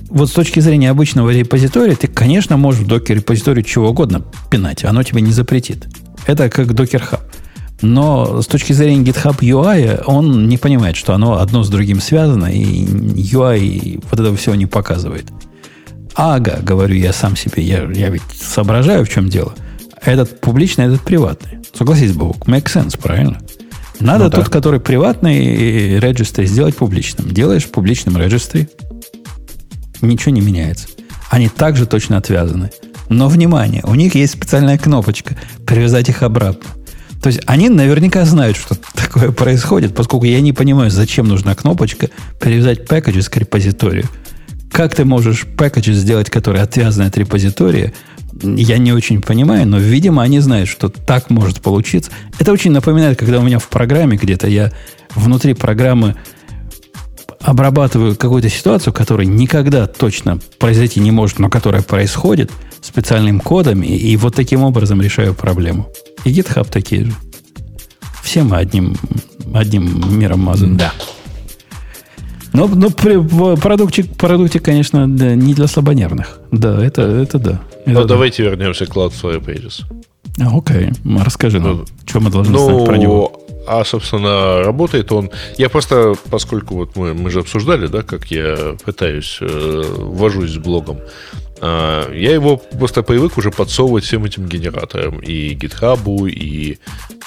[0.09, 4.85] вот с точки зрения обычного репозитория, ты, конечно, можешь в докер репозитории чего угодно пинать,
[4.85, 5.87] оно тебе не запретит.
[6.27, 7.21] Это как Docker Hub.
[7.81, 12.47] Но с точки зрения GitHub UI, он не понимает, что оно одно с другим связано,
[12.47, 15.27] и UI вот этого всего не показывает.
[16.15, 19.55] Ага, говорю я сам себе, я, я ведь соображаю, в чем дело.
[20.03, 21.59] Этот публичный, этот приватный.
[21.77, 23.39] Согласись, Бог, make sense, правильно?
[24.01, 24.51] Надо ну, тот, да.
[24.51, 27.31] который приватный регистр, сделать публичным.
[27.31, 28.69] Делаешь публичным регистре,
[30.01, 30.89] ничего не меняется.
[31.31, 32.71] Они также точно отвязаны.
[33.09, 36.69] Но, внимание, у них есть специальная кнопочка привязать их обратно.
[37.23, 42.11] То есть они наверняка знают, что такое происходит, поскольку я не понимаю, зачем нужна кнопочка
[42.39, 44.07] привязать packages к репозиторию.
[44.71, 47.93] Как ты можешь пакетч сделать, который отвязан от репозитория,
[48.43, 52.11] я не очень понимаю, но, видимо, они знают, что так может получиться.
[52.39, 54.73] Это очень напоминает, когда у меня в программе где-то я
[55.15, 56.17] внутри программы
[57.41, 62.51] обрабатываю какую-то ситуацию, которая никогда точно произойти не может, но которая происходит
[62.81, 65.89] специальным кодом, и, и вот таким образом решаю проблему.
[66.25, 67.13] И GitHub такие же.
[68.23, 68.97] Все мы одним,
[69.55, 70.77] одним миром мазаны.
[70.77, 70.93] Да.
[72.53, 76.41] Но, но продуктик, продуктик, конечно, да, не для слабонервных.
[76.51, 77.61] Да, это, это да.
[77.87, 78.51] Ну, это давайте да.
[78.51, 79.85] вернемся к Cloudflare Pages.
[80.41, 80.91] А, окей,
[81.25, 83.41] расскажи нам, ну, что мы должны ну, знать про него.
[83.67, 85.31] А, собственно, работает он...
[85.59, 90.57] Я просто, поскольку вот мы, мы же обсуждали, да, как я пытаюсь, э, ввожусь с
[90.57, 91.01] блогом,
[91.61, 95.19] э, я его просто привык уже подсовывать всем этим генераторам.
[95.19, 96.79] И GitHub, и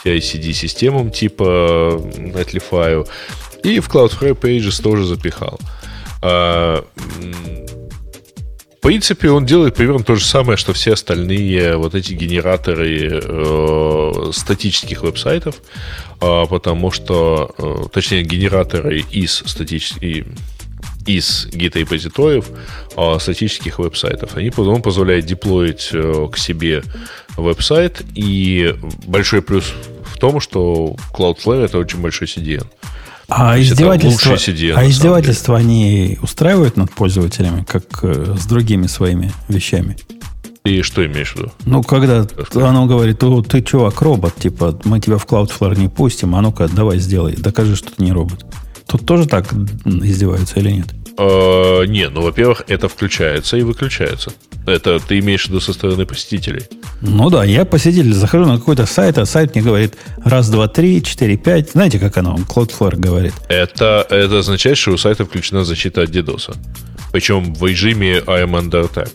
[0.04, 3.08] CI-CD-системам типа Netlify.
[3.64, 5.60] И в Cloudflare Pages тоже запихал.
[6.22, 6.84] А,
[8.82, 14.32] в принципе, он делает примерно то же самое, что все остальные вот эти генераторы э,
[14.34, 15.56] статических веб-сайтов,
[16.20, 20.26] э, потому что, э, точнее, генераторы из статических
[21.06, 22.50] из git-репозиториев
[22.96, 24.36] э, статических веб-сайтов.
[24.36, 26.84] Они потом позволяют деплоить э, к себе
[27.38, 28.04] веб-сайт.
[28.16, 28.76] И
[29.06, 29.74] большой плюс
[30.06, 32.68] в том, что Cloudflare это очень большой CDN.
[33.34, 39.32] А есть издевательства, CDN, а издевательства они устраивают над пользователями, как э, с другими своими
[39.48, 39.96] вещами?
[40.66, 41.52] И что имеешь в виду?
[41.64, 42.56] Ну, когда сказать?
[42.56, 46.68] оно говорит, «О, ты чувак, робот, типа, мы тебя в Cloudflare не пустим, а ну-ка,
[46.68, 48.46] давай сделай, докажи, что ты не робот.
[48.86, 49.48] Тут тоже так
[49.86, 50.88] издеваются или нет?
[51.22, 54.32] Э, не, ну, во-первых, это включается и выключается.
[54.66, 56.64] Это ты имеешь в виду со стороны посетителей.
[57.02, 61.04] Ну да, я посетитель, захожу на какой-то сайт, а сайт мне говорит раз, два, три,
[61.04, 61.72] четыре, пять.
[61.72, 62.38] Знаете, как оно?
[62.38, 63.34] Cloudflare говорит.
[63.50, 66.56] Это, это означает, что у сайта включена защита от DDoS.
[67.12, 69.10] Причем в режиме I am under attack.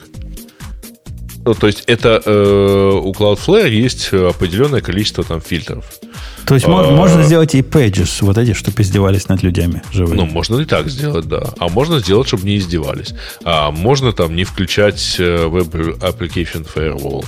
[1.47, 5.85] Ну, то есть это э, у Cloudflare есть определенное количество там фильтров.
[6.45, 6.69] То есть А.
[6.71, 10.17] можно сделать и pages, вот эти, чтобы издевались над людьми живыми.
[10.17, 11.43] Ну, можно и так сделать, да.
[11.59, 13.15] А можно сделать, чтобы не издевались.
[13.45, 17.25] А можно там не включать э, Web Application Firewall.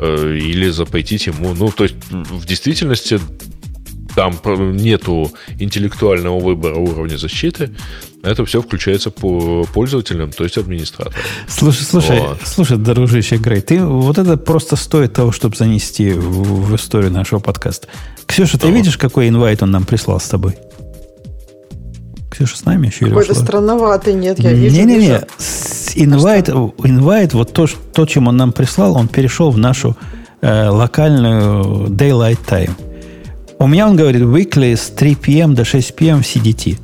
[0.00, 1.54] э, Или запретить ему.
[1.54, 3.20] Ну, то есть, в действительности
[4.14, 4.36] там
[4.76, 7.70] нету интеллектуального выбора уровня защиты.
[8.22, 11.14] Это все включается по пользователям, то есть администраторам.
[11.48, 12.38] Слушай, слушай, Вот.
[12.44, 17.40] слушай, дружище Грей, ты вот это просто стоит того, чтобы занести в, в историю нашего
[17.40, 17.88] подкаста.
[18.26, 18.76] Ксюша, ты Ага.
[18.76, 20.56] видишь, какой инвайт он нам прислал с тобой?
[22.30, 24.74] Ксюша с нами еще Какой-то странноватый, нет, я вижу.
[24.74, 25.20] Не-не-не,
[25.96, 29.96] инвайт, инвайт, вот то, то, чем он нам прислал, он перешел в нашу
[30.40, 32.70] э, локальную daylight time.
[33.62, 35.54] У меня он говорит weekly с 3 p.m.
[35.54, 36.18] до 6 p.m.
[36.18, 36.78] CDT.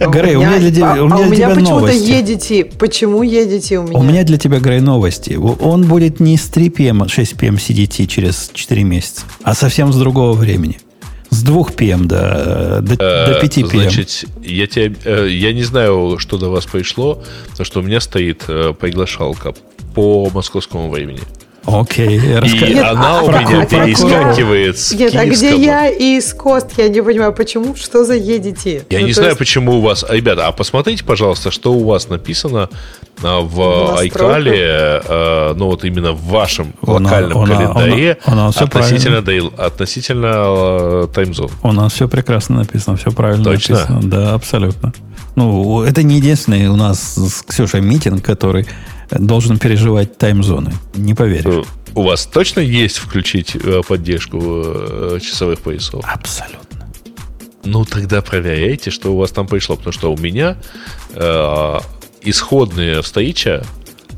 [0.00, 2.10] Грей, у меня для тебя, а, у меня а для у меня тебя почему-то новости.
[2.10, 2.64] едете.
[2.64, 3.96] Почему едете у меня?
[3.96, 5.34] У меня для тебя, Грей, новости.
[5.34, 7.54] Он будет не с 3 p.m., 6 p.m.
[7.54, 10.80] CDT через 4 месяца, а совсем с другого времени.
[11.30, 12.08] С 2 p.m.
[12.08, 13.66] до, до, до 5 p.m.
[13.66, 17.82] Э, Значит, я, тебя, э, я не знаю, что до вас пришло, потому что у
[17.84, 19.54] меня стоит э, приглашалка
[19.94, 21.20] по московскому времени.
[21.66, 22.74] Окей, И расскажи.
[22.74, 26.32] Нет, она а- у а- меня а- перескакивает с Нет, а где я и с
[26.32, 26.72] Кост?
[26.78, 27.76] Я не понимаю, почему?
[27.76, 28.84] Что за едете?
[28.90, 30.04] Я Ну, не знаю, есть- почему у вас...
[30.08, 32.68] Ребята, а посмотрите, пожалуйста, что у вас написано
[33.22, 33.98] а, в.
[33.98, 41.50] Айкале, э, ну вот именно в вашем локальном календаре относительно, дейл- относительно таймзон.
[41.62, 43.74] У нас все прекрасно написано, все правильно Точно?
[43.76, 44.00] написано.
[44.04, 44.92] Да, абсолютно.
[45.36, 48.66] Ну, это не единственный у нас с Ксюшей митинг, который
[49.18, 50.72] должен переживать таймзоны.
[50.94, 51.44] Не поверишь.
[51.46, 51.62] Э,
[51.94, 56.04] У вас точно есть включить э, поддержку э, часовых поясов?
[56.06, 56.88] Абсолютно.
[57.64, 59.76] Ну, тогда проверяйте, что у вас там пришло.
[59.76, 60.56] Потому что у меня
[61.14, 61.78] э,
[62.22, 63.64] исходная встреча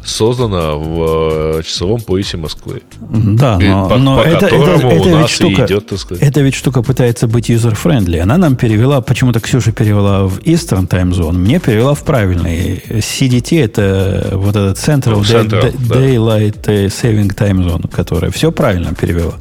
[0.05, 2.83] создана в э, часовом поясе Москвы.
[3.01, 6.23] Да, но, по- но по это, это, это ведь штука, идет, так сказать.
[6.23, 8.19] эта ведь штука пытается быть user-friendly.
[8.19, 12.83] Она нам перевела, почему-то Ксюша перевела в Eastern Time Zone, мне перевела в правильный.
[12.89, 15.95] CDT это вот этот Central, Ну, Central, Day- да.
[15.97, 19.35] Daylight Saving Time Zone, которая все правильно перевела.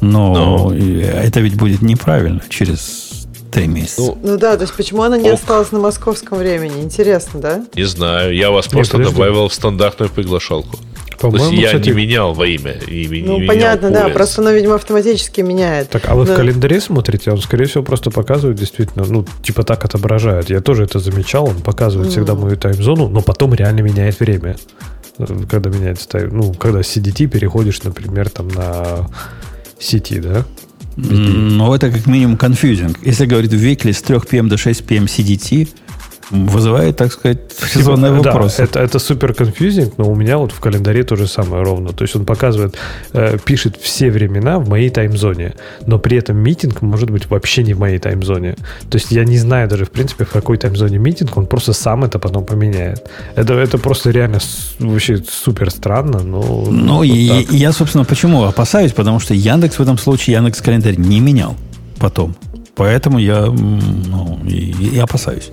[0.00, 3.03] Но и это ведь будет неправильно через
[3.54, 4.02] три месяца.
[4.02, 5.34] Ну, Ну да, то есть почему она не Ок.
[5.34, 6.82] осталась на московском времени?
[6.82, 7.64] Интересно, да?
[7.74, 9.12] Не знаю, я вас Не, просто подожди.
[9.14, 10.76] добавил в стандартную приглашалку.
[11.20, 12.72] То есть я кстати, не менял во имя.
[12.86, 14.14] И не Ну, менял понятно, да, пояс.
[14.14, 15.88] просто оно, видимо, автоматически меняет.
[15.88, 16.34] Так, а вы в Да.
[16.36, 20.50] календаре смотрите, он, скорее всего, просто показывает действительно, ну, типа так отображает.
[20.50, 24.56] Я тоже это замечал, он показывает всегда мою таймзону, но потом реально меняет время.
[25.48, 29.08] Когда меняется тайм, ну, когда с CDT переходишь, например, там на
[29.78, 30.44] сети, да?
[30.96, 32.98] Ну, это как минимум конфьюзинг.
[33.02, 34.48] Если говорить в weekly с 3 p.m.
[34.48, 35.04] до 6 p.m.
[35.04, 35.68] CDT,
[36.30, 37.38] вызывает, так сказать,
[37.74, 38.62] резонные Типа, да, вопросы.
[38.62, 41.92] это, это супер конфьюзинг, но у меня вот в календаре то же самое ровно.
[41.92, 42.76] То есть он показывает,
[43.12, 45.54] э, пишет все времена в моей таймзоне,
[45.86, 48.56] но при этом митинг может быть вообще не в моей таймзоне.
[48.90, 52.04] То есть я не знаю даже, в принципе, в какой таймзоне митинг, он просто сам
[52.04, 53.08] это потом поменяет.
[53.34, 54.38] Это, это просто реально
[54.78, 56.66] вообще супер странно, но...
[56.70, 57.52] Ну, вот и, так.
[57.52, 58.92] я, собственно, почему опасаюсь?
[58.92, 61.56] Потому что Яндекс в этом случае, Яндекс календарь не менял
[61.98, 62.34] потом.
[62.76, 65.50] Поэтому я, ну, и, и опасаюсь.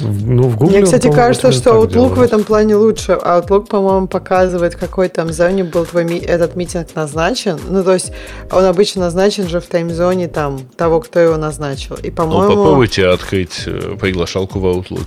[0.00, 2.18] Ну, в Google Мне, кстати, кажется, что Outlook в делает.
[2.32, 3.12] этом плане лучше.
[3.12, 7.58] А Outlook, по-моему, показывает, в какой там зоне был твой ми- этот митинг назначен.
[7.68, 8.12] Ну, то есть
[8.50, 11.96] он обычно назначен же в таймзоне там того, кто его назначил.
[12.02, 12.56] И, Ну, по-моему...
[12.56, 15.06] попробуйте открыть э, приглашалку в Outlook.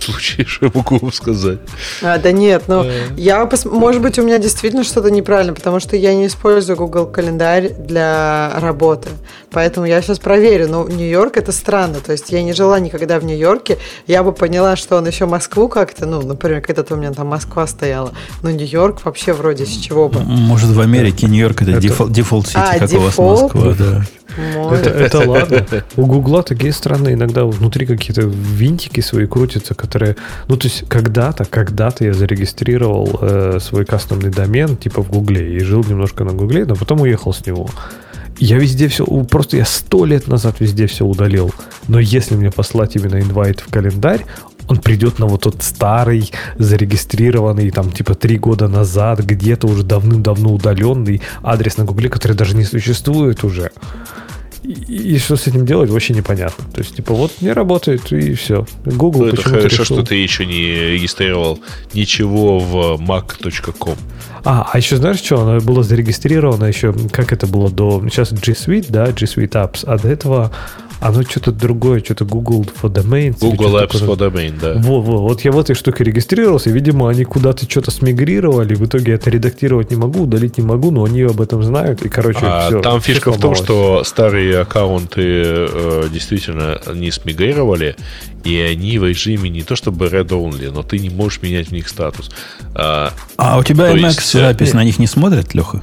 [0.00, 1.58] Случае, что я могу вам сказать.
[2.02, 3.08] А, да нет, ну, Э.
[3.16, 7.06] я, пос- может быть, у меня действительно что-то неправильно, потому что я не использую Google
[7.06, 9.08] календарь для работы.
[9.50, 10.68] Поэтому я сейчас проверю.
[10.68, 11.96] Но Нью-Йорк это странно.
[12.04, 13.78] То есть я не жила никогда в Нью-Йорке.
[14.06, 17.66] Я бы поняла, что он еще Москву как-то, ну, например, когда-то у меня там Москва
[17.66, 18.12] стояла.
[18.42, 20.20] Но Нью-Йорк вообще вроде с чего бы.
[20.20, 23.42] Может, в Америке Нью-Йорк это, Это- дефол- default city, А, как у вас дефолт?
[23.54, 24.04] Москва, да.
[24.36, 25.66] Это, это ладно.
[25.96, 30.16] У Гугла такие странные иногда внутри какие-то винтики свои крутятся, которые...
[30.48, 35.60] Ну, то есть, когда-то, когда-то я зарегистрировал э, свой кастомный домен, типа в Гугле, и
[35.60, 37.68] жил немножко на Гугле, но потом уехал с него.
[38.38, 41.52] Я везде все, просто я сто лет назад везде все удалил.
[41.88, 44.24] Но если мне послать именно инвайт в календарь,
[44.70, 50.52] он придет на вот тот старый, зарегистрированный, там, типа, три года назад, где-то уже давным-давно
[50.52, 53.72] удаленный адрес на Гугле, который даже не существует уже.
[54.62, 56.64] И, и что с этим делать, вообще непонятно.
[56.72, 58.64] То есть, типа, вот не работает, и все.
[58.84, 61.58] Google Ну, это хорошо, решил- что ты еще не регистрировал
[61.92, 63.96] ничего в mac.com.
[64.44, 65.40] А, а еще знаешь что?
[65.40, 68.00] Оно было зарегистрировано еще, как это было до...
[68.08, 70.52] Сейчас G Suite, да, G Suite Apps, а до этого
[71.00, 73.38] оно что-то другое, что-то Google for Domains.
[73.40, 74.08] или Google Apps такое.
[74.08, 74.74] for Domain, да.
[74.76, 78.84] Во, во, вот я в этой штуке регистрировался, и, видимо, они куда-то что-то смигрировали, в
[78.86, 82.40] итоге это редактировать не могу, удалить не могу, но они об этом знают, и, короче,
[82.42, 82.80] А все.
[82.80, 87.96] там фишка в том, что старые аккаунты э, действительно не смигрировали,
[88.44, 91.88] и они в режиме не то чтобы read-only, но ты не можешь менять в них
[91.88, 92.30] статус.
[92.74, 95.82] А, А у тебя MX есть, э, запись на них не смотрит, Леха?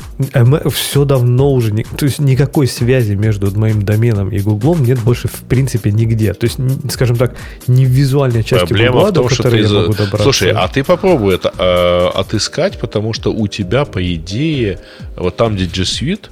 [0.71, 5.27] все давно уже, не- то есть никакой связи между моим доменом и Гуглом нет больше
[5.27, 6.33] в принципе нигде.
[6.33, 6.57] То есть,
[6.91, 7.35] скажем так,
[7.67, 9.63] не в визуальной части Проблема Гугла, в том, до что которой ты...
[9.63, 10.23] я за- могу добраться.
[10.23, 14.79] Слушай, а ты попробуй это э, отыскать, потому что у тебя, по идее,
[15.15, 16.29] вот там, где G Suite,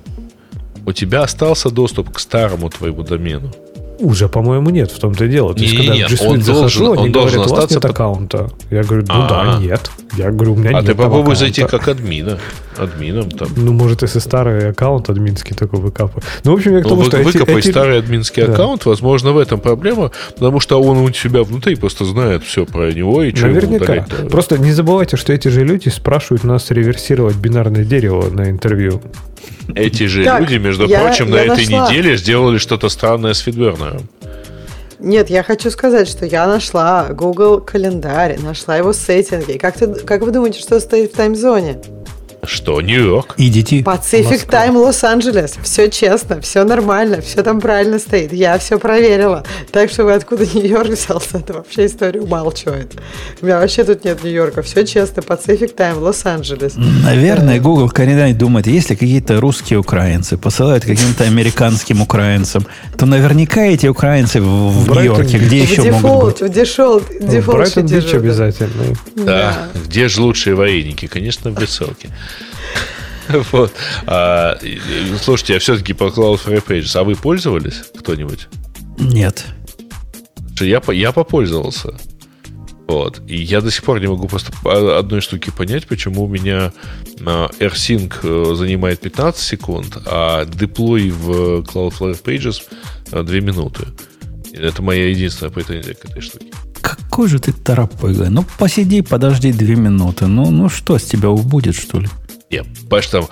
[0.85, 3.51] у тебя остался доступ к старому твоему домену.
[3.99, 5.53] Уже, по-моему, нет, в том-то и дело.
[5.53, 7.75] То есть, когда в Не-не-не, G Suite он захожу, должен- они говорят, у вас остаться
[7.75, 8.49] нет аккаунта.
[8.69, 9.59] Я говорю, ну да, А.
[9.61, 9.89] нет.
[10.17, 11.39] Я говорю, у меня А нет ты там попробуй аккаунта.
[11.39, 12.37] зайти как админа.
[12.77, 13.47] Админом там.
[13.55, 16.25] Ну, может, если старый аккаунт админский такой выкапывает.
[16.43, 18.51] Ну, в общем, я к Ну, тому, вы- что выкопай эти- старый админский Да.
[18.53, 22.91] аккаунт, возможно, в этом проблема, потому что он у себя внутри просто знает все про
[22.91, 24.05] него и что Наверняка.
[24.29, 29.01] Просто не забывайте, что эти же люди спрашивают нас реверсировать бинарное дерево на интервью.
[29.75, 31.89] Эти же Так, люди, между я- прочим, на я этой нашла.
[31.89, 34.07] неделе сделали что-то странное с Фидбернером.
[34.99, 39.57] Нет, я хочу сказать, что я нашла Google календарь, нашла его сеттинги.
[39.57, 41.81] Как, ты, как вы думаете, что стоит в таймзоне?
[42.47, 43.35] Что, Нью-Йорк?
[43.37, 43.83] EDT.
[43.83, 44.65] Pacific Москва.
[44.65, 45.55] Time Лос-Анджелес.
[45.63, 48.33] Все честно, все нормально, все там правильно стоит.
[48.33, 49.43] Я все проверила.
[49.71, 52.93] Так что вы откуда Нью-Йорк взялся, это вообще история умалчивает.
[53.41, 54.61] У меня вообще тут нет Нью-Йорка.
[54.61, 56.73] Все честно, Pacific Time Лос-Анджелес.
[57.03, 62.65] Наверное, Google календарь думает, если какие-то русские украинцы посылают каким-то американским украинцам,
[62.97, 64.45] то наверняка эти украинцы в,
[64.85, 66.49] в Нью-Йорке, где В еще могут дефолт, быть?
[66.51, 68.17] в дефолт, В дефолт Брайтон сидишь, Бич да.
[68.17, 68.83] обязательно.
[69.15, 69.67] Да.
[69.87, 71.07] Где же лучшие вареники?
[71.07, 72.09] Конечно, в Веселке.
[73.51, 73.73] Вот.
[74.05, 74.57] А,
[75.21, 78.47] слушайте, а все-таки по Cloudflare Pages, а вы пользовались кто-нибудь?
[78.99, 79.45] Нет.
[80.59, 81.95] Я, я попользовался.
[82.87, 83.21] Вот.
[83.27, 84.51] И я до сих пор не могу просто
[84.97, 86.71] одной штуки понять, почему у меня
[87.25, 92.61] а, AirSync э, занимает 15 секунд, а деплой в Cloudflare Pages
[93.11, 93.87] 2 минуты.
[94.51, 96.51] И Это моя единственная претензия к этой штуке.
[96.81, 98.29] Какой же ты торопыга.
[98.29, 100.27] Ну, посиди, подожди две минуты.
[100.27, 102.07] Ну, ну что, с тебя убудет, что ли?
[102.51, 103.27] Нет, понимаешь, там,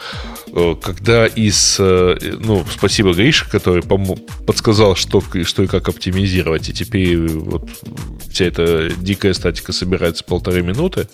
[0.47, 1.77] э, когда из...
[1.79, 7.69] э, Ну, спасибо Грише, который подсказал, что, что и как оптимизировать, и теперь э, вот
[8.31, 11.07] вся эта дикая статика собирается полторы минуты,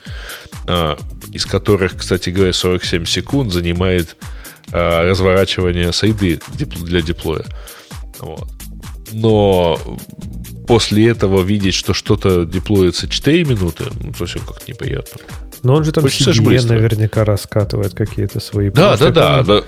[0.68, 0.98] а,
[1.34, 4.16] из которых, кстати говоря, 47 секунд занимает
[4.72, 7.44] а, разворачивание сайды для деплоя.
[8.20, 8.48] Вот.
[9.12, 9.78] Но
[10.68, 15.20] после этого видеть, что что-то деплоится 4 минуты, ну, совсем как-то неприятно.
[15.64, 16.73] Но он же там Хочется быстро.
[16.76, 18.69] наверняка раскатывает какие-то свои...
[18.69, 19.61] Да, да, да, да.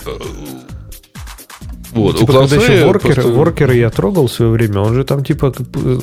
[1.94, 5.04] Вот, Типа, у когда еще воркер, просто- воркеры я трогал в свое время, он же
[5.04, 5.54] там типа,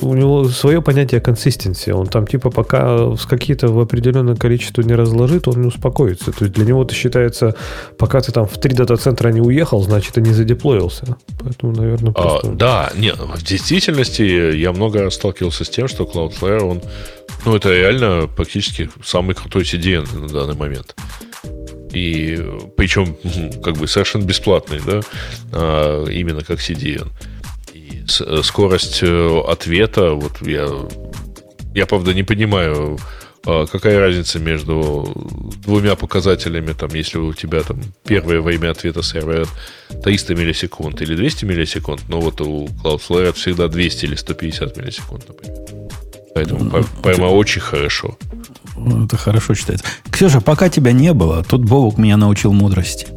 [0.01, 1.91] у него свое понятие консистенции.
[1.91, 6.31] Он там типа пока с какие-то в определенное количество не разложит, он не успокоится.
[6.31, 7.55] То есть для него это считается,
[7.97, 11.17] пока ты там в три дата-центра не уехал, значит, и не задеплоился.
[11.43, 12.51] Поэтому, наверное, А, просто...
[12.51, 14.21] да, нет, в действительности
[14.55, 16.81] я много сталкивался с тем, что Cloudflare, он,
[17.45, 20.95] ну, это реально практически самый крутой CDN на данный момент.
[21.93, 22.37] И
[22.77, 23.15] причем,
[23.63, 25.01] как бы совершенно бесплатный, да,
[25.51, 27.07] а, именно как CDN.
[27.73, 30.67] И э, скорость э, ответа, вот я,
[31.73, 32.99] я правда не понимаю,
[33.45, 35.11] а, какая разница между
[35.63, 39.45] двумя показателями, там, если у тебя там первое время ответа сервера
[40.03, 45.78] 300 миллисекунд или 200 миллисекунд, но вот у Cloudflare всегда 200 или 150 миллисекунд, например.
[46.35, 48.17] Поэтому по- прямо очень хорошо.
[48.77, 49.85] Ну, Это хорошо читается.
[50.09, 53.07] Ксюша, пока тебя не было, тут Бобук меня научил мудрости.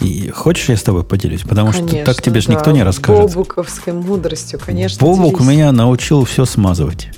[0.00, 1.42] И хочешь, я с тобой поделюсь?
[1.42, 2.54] Потому что Конечно, так тебе же да.
[2.54, 3.34] никто не расскажет.
[3.34, 4.98] Бобуковской мудростью, конечно.
[5.04, 5.46] Бобук делись.
[5.50, 7.08] меня научил все смазывать.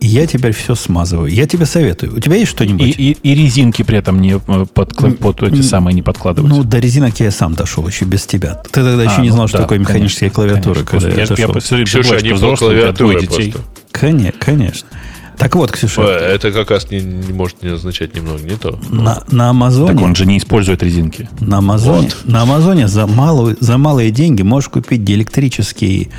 [0.00, 1.28] И Я теперь все смазываю.
[1.32, 2.14] Я тебе советую.
[2.16, 2.86] У тебя есть И, что-нибудь?
[2.96, 6.50] и, и резинки при этом не э, под, под эти самые не подкладывать.
[6.52, 8.62] Ну, до резинок я сам дошел еще без тебя.
[8.70, 11.00] Ты тогда еще А, не ну знал, что да, такое механическая конечно, клавиатура, конечно.
[11.00, 11.52] когда я, я я, дошел.
[11.54, 13.52] посмотрю, Ксюша, думаю, они что по взрослый, у тебя
[13.92, 14.88] Конечно, конечно.
[15.36, 18.78] Так вот, Ксюша, Это как раз не, не может не означать немного не то.
[18.90, 21.28] на, на Так Амазоне, он же не использует резинки.
[21.40, 22.16] на Амазоне, Вот.
[22.24, 26.10] на Амазоне за, малую, за малые деньги можешь купить диэлектрический,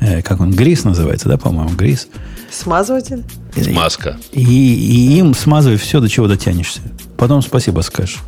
[0.00, 2.08] э, как он, грис называется, да, по-моему, грис.
[2.50, 3.24] Смазыватель?
[3.60, 4.18] Смазка.
[4.32, 6.80] И, и им смазывай все, до чего дотянешься.
[7.16, 8.18] Потом спасибо скажешь.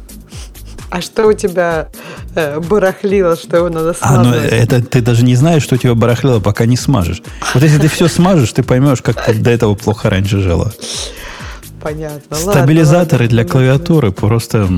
[0.91, 1.89] А что у тебя
[2.35, 5.95] э, барахлило, что его надо А, ну это ты даже не знаешь, что у тебя
[5.95, 7.23] барахлило, пока не смажешь.
[7.53, 10.73] Вот если ты все смажешь, ты поймешь, как ты до этого плохо раньше жила.
[11.81, 12.37] Понятно.
[12.37, 13.29] Ладно, Стабилизаторы ладно.
[13.29, 14.69] для клавиатуры просто,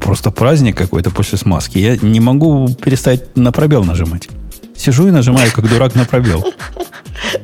[0.00, 1.78] просто праздник какой-то после смазки.
[1.78, 4.28] Я не могу перестать на пробел нажимать.
[4.76, 6.44] Сижу и нажимаю, как дурак на пробел.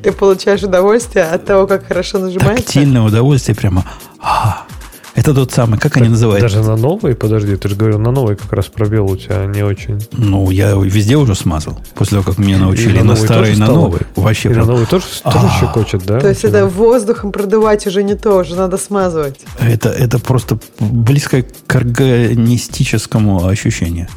[0.02, 2.64] Ты получаешь удовольствие от того, как хорошо нажимается?
[2.64, 3.84] Тактильное удовольствие прямо.
[4.20, 4.66] А,
[5.14, 6.40] это тот самый, как они называют?
[6.40, 9.62] Даже на новой, подожди, ты же говорил, на новой как раз пробел у тебя не
[9.62, 10.00] очень.
[10.12, 11.78] Ну, я везде уже смазал.
[11.94, 14.00] После того, как меня научили И на, новой старый и на новый.
[14.16, 15.60] Вообще И на прям- новой тоже, тоже А.
[15.60, 16.18] щекочет, да?
[16.20, 19.40] То есть это воздухом продувать уже не то, уже надо смазывать.
[19.60, 24.08] Это, это просто близко к органистическому ощущению.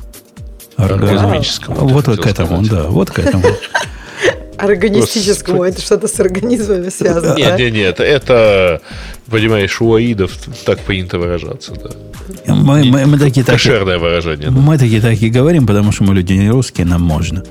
[0.78, 3.44] Орга- Оргазмическому, ты Вот к этому, да, вот к этому.
[4.58, 7.36] Органистическому, это что-то с организмами связано, да?
[7.36, 8.82] Нет, нет, нет, это,
[9.30, 10.32] понимаешь, у аидов
[10.66, 11.90] так принято выражаться, да.
[12.54, 14.50] Мы, мы, мы такие так, Кошерное выражение.
[14.50, 14.56] да.
[14.60, 17.44] мы такие так и говорим, потому что мы люди не русские, нам можно.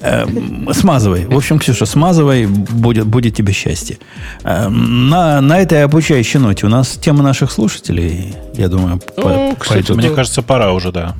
[0.00, 1.26] Эм, смазывай.
[1.26, 3.98] В общем, Ксюша, смазывай, будет, будет тебе счастье.
[4.42, 9.56] Эм, на, на этой обучающей ноте у нас тема наших слушателей, я думаю, по- Ну,
[9.58, 9.96] кстати, пойдут.
[9.96, 11.14] Мне кажется, пора уже, да.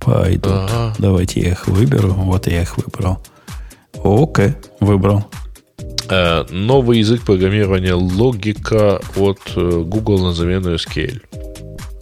[0.00, 0.52] Пойдут.
[0.52, 0.94] Ага.
[0.98, 2.12] Давайте я их выберу.
[2.14, 3.20] Вот я их выбрал.
[4.06, 5.24] Окей, выбрал.
[6.08, 11.20] Э, Новый язык программирования логика от э, Google на замену SQL.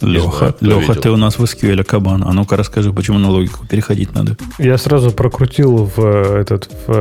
[0.01, 1.01] Леха, знаю, Леха, видел.
[1.01, 2.23] ты у нас в SQL кабан.
[2.23, 4.37] А ну-ка расскажи, почему на логику переходить надо.
[4.59, 6.91] Я сразу прокрутил в э, этот в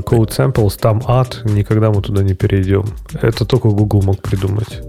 [0.00, 2.84] Code Samples, там ад, никогда мы туда не перейдем.
[3.20, 4.82] Это только Google мог придумать.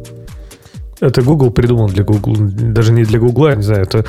[1.03, 4.05] Это Google придумал для Google, даже не для Google, я не знаю, это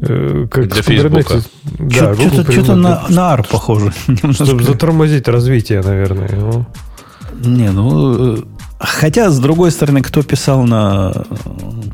[0.00, 1.42] э, как Для в.
[1.78, 3.92] Да, Google Что-то придумал на, на AR похоже.
[4.32, 6.28] Чтобы затормозить развитие, наверное.
[6.28, 6.66] его.
[7.44, 8.34] Не, ну...
[8.34, 8.38] э,
[8.80, 11.12] Хотя, с другой стороны, кто писал на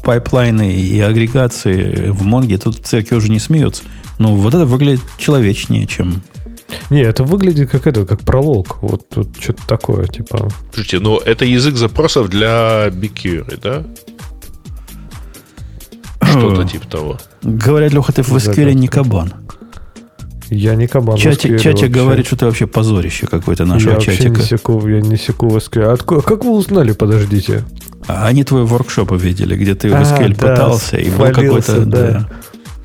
[0.03, 3.83] пайплайны и агрегации в Монге, тут церкви уже не смеются.
[4.19, 6.23] Ну, вот это выглядит человечнее, чем...
[6.89, 8.79] Не, это выглядит как это, как пролог.
[8.81, 10.49] Вот тут что-то такое, типа.
[10.73, 13.85] Слушайте, ну это язык запросов для BigQuery, да?
[16.29, 17.17] Что-то типа того.
[17.43, 19.33] Говорят, Леха, ты в SQL не кабан.
[20.51, 21.17] Я не кабан.
[21.19, 24.41] Чатик, чатик говорит, что ты вообще позорище какое-то я нашего вообще чатика.
[24.41, 25.93] не секу, я не секу в SQL.
[25.95, 27.65] Отко- как вы узнали, подождите?
[28.07, 31.85] А Они твой воркшоп видели, где ты в А, SQL да, пытался, и был какой-то...
[31.85, 32.11] да.
[32.11, 32.29] Да.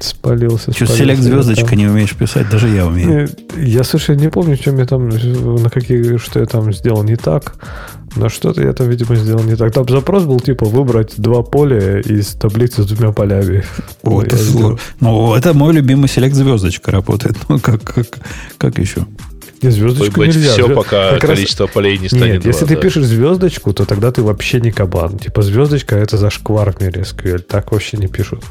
[0.04, 0.72] Спалился.
[0.74, 1.78] Что, спалился, селект звездочка там.
[1.78, 3.30] не умеешь писать, даже я умею.
[3.56, 7.16] Не, Я, слушай, не помню, чем я там, на какие, что я там сделал не
[7.16, 7.56] так,
[8.16, 9.74] но что-то я там, видимо, сделал не так.
[9.74, 13.64] Там запрос был, типа, выбрать два поля из таблицы с двумя полями.
[14.04, 14.70] О, это сделал.
[14.72, 14.80] зло.
[15.00, 17.38] Ну, это мой любимый селект звездочка работает.
[17.50, 18.08] Ну, как, как,
[18.58, 19.06] как еще?
[19.62, 20.52] Не, звездочку Выбрать нельзя.
[20.52, 22.82] все, пока как раз- количество полей не станет Нет, если два, ты да.
[22.82, 25.18] пишешь звездочку, то тогда ты вообще не кабан.
[25.18, 27.40] Типа звездочка это зашквар в мире SQL.
[27.40, 28.44] Так вообще не пишут.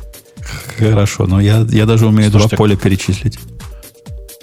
[0.79, 3.39] Хорошо, но я, я даже умею Слушайте, два поля перечислить.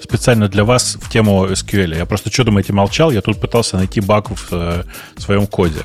[0.02, 1.96] Специально для вас в тему SQL.
[1.96, 4.84] Я просто что думаете молчал, я тут пытался найти баг в э,
[5.18, 5.82] своем коде.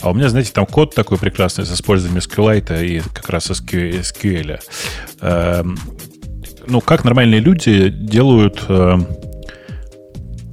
[0.00, 4.00] А у меня, знаете, там код такой прекрасный с использованием SQLite и как раз SQ-
[4.00, 4.60] SQL.
[5.20, 5.78] Эм,
[6.66, 8.96] ну, как нормальные люди делают, э,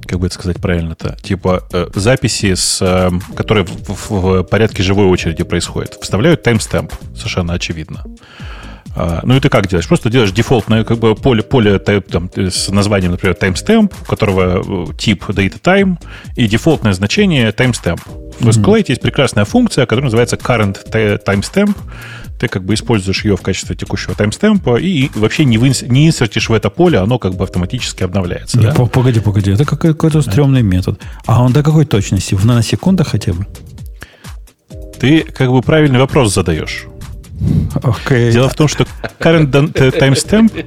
[0.06, 4.82] как бы это сказать правильно-то, типа э, записи, с, э, которые в, в- в порядке
[4.82, 5.96] живой очереди происходят.
[6.02, 8.04] Вставляют таймстемп, совершенно очевидно.
[8.96, 9.88] А, Ну и ты как делаешь?
[9.88, 14.92] Просто делаешь дефолтное как бы поле, поле там, с названием, например, timestamp, у которого э,
[14.96, 15.96] тип datetime
[16.36, 18.00] и дефолтное значение timestamp.
[18.40, 21.76] В SQLite есть прекрасная функция, которая называется current ti- timestamp.
[22.38, 26.48] Ты как бы используешь ее в качестве текущего таймстемпа и вообще не, вынс- не инсертишь
[26.48, 28.58] в это поле, оно как бы автоматически обновляется.
[28.58, 28.74] Не, да?
[28.74, 31.00] по- Погоди, погоди, это какой- какой-то стрёмный метод.
[31.26, 32.34] А он до какой точности?
[32.34, 33.46] В наносекундах хотя бы?
[34.98, 36.86] Ты как бы правильный вопрос задаешь.
[37.82, 38.32] Окей.
[38.32, 38.86] Дело в том, что
[39.18, 40.66] current т- timestamp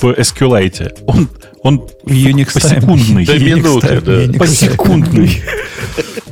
[0.00, 1.28] в SQLite, он,
[1.62, 3.24] он Unix посекундный.
[3.26, 4.38] До минуты, да.
[4.38, 5.42] Посекундный.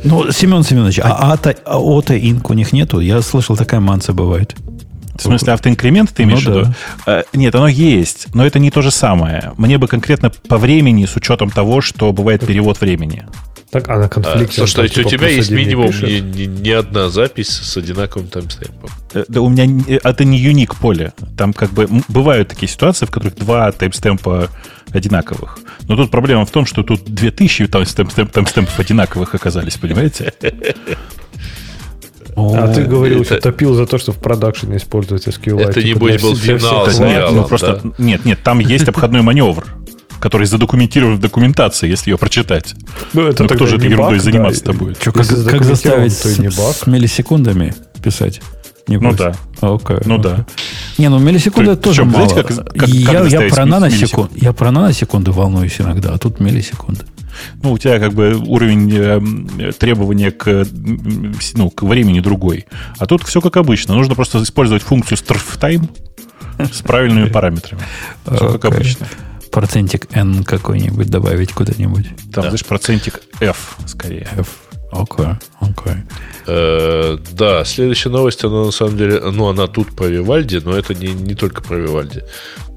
[0.04, 3.00] Ну, Семен Семенович, а АТА, а ОТА инк у них нету?
[3.00, 4.54] Я слышал, такая манса бывает.
[5.18, 6.74] В смысле, автоинкремент ты имеешь Ну в виду?
[7.06, 9.52] Э, Нет, оно есть, но это не то же самое.
[9.56, 13.24] Мне бы конкретно по времени, с учетом того, что бывает перевод времени.
[13.76, 14.62] Так, а на конфликте...
[14.62, 16.70] А, слушай, то там, есть у типа, тебя плюс есть не минимум не, не- не
[16.70, 18.88] одна запись с одинаковым таймстемпом.
[19.12, 21.12] Э, Да у меня не- это не юник поле.
[21.36, 24.48] Там как бы бывают такие ситуации, в которых два таймстемпа
[24.92, 25.58] одинаковых.
[25.88, 30.32] Но тут проблема в том, что тут 2000 таймстемп- таймстемпов одинаковых оказались, понимаете?
[32.34, 35.68] А ты говорил, что топил за то, что в продакшене использовать SQLite.
[35.70, 36.86] Это, небось, для был финал.
[36.86, 39.64] Нет, ну, просто, нет, нет, там есть обходной маневр,
[40.26, 42.74] который задокументирован в документации, если ее прочитать.
[43.12, 44.78] Ну, это Ну, кто же этой ерундой баг, заниматься-то да.
[44.78, 45.00] будет?
[45.00, 46.74] Что, как, как заставить то и не с, баг.
[46.74, 48.40] с миллисекундами писать?
[48.88, 49.18] Не Ну будет?
[49.18, 49.34] да.
[49.60, 50.22] Окей, Ну окей.
[50.32, 50.46] да.
[50.98, 52.28] Не, ну миллисекунды Ты- тоже мало.
[52.28, 56.18] знаете, как- как- как я, я доставить про наносекунды, я про наносекунды волнуюсь иногда, а
[56.18, 57.04] тут миллисекунды.
[57.62, 60.66] Ну, у тебя как бы уровень э, требования к,
[61.54, 62.66] ну, к времени другой.
[62.98, 63.94] А тут все как обычно.
[63.94, 65.88] Нужно просто использовать функцию strftime
[66.58, 67.82] с правильными параметрами.
[68.24, 69.06] Все как обычно.
[69.56, 72.08] Процентик n какой-нибудь добавить куда-нибудь.
[72.30, 74.28] Там, знаешь, процентик F скорее.
[74.36, 74.48] F.
[74.92, 75.28] Окей,
[75.60, 75.94] окей.
[76.46, 80.92] Э, да, следующая новость, она на самом деле, ну, она тут про Вивальди, но это
[80.92, 82.22] не, не только про Вивальди.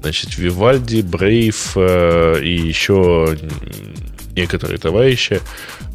[0.00, 3.36] Значит, Вивальди, Брейв э, и еще
[4.34, 5.42] некоторые товарищи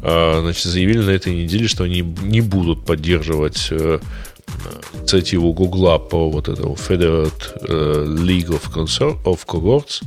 [0.02, 3.98] э, значит, заявили на этой неделе, что они не будут поддерживать э,
[4.94, 7.32] инициативу Гугла по вот этому Federal
[7.62, 10.04] э, League of, Consor- of Cohorts,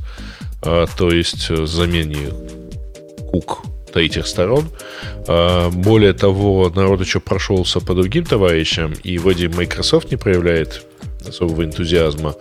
[0.61, 2.29] то есть э, замене
[3.31, 3.63] кук
[3.93, 4.69] третьих сторон.
[5.27, 10.85] А, Более того, народ еще прошелся по другим товарищам, и вроде Microsoft не проявляет
[11.27, 12.35] особого энтузиазма,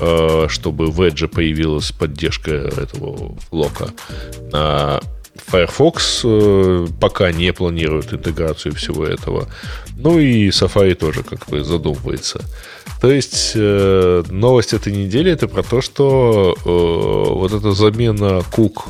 [0.00, 3.90] а, чтобы в Edge появилась поддержка этого лока.
[5.46, 9.48] Firefox э, пока не планирует интеграцию всего этого.
[9.96, 12.44] Ну и Safari тоже как бы задумывается.
[13.00, 18.86] То есть э, новость этой недели это про то, что э, вот эта замена кук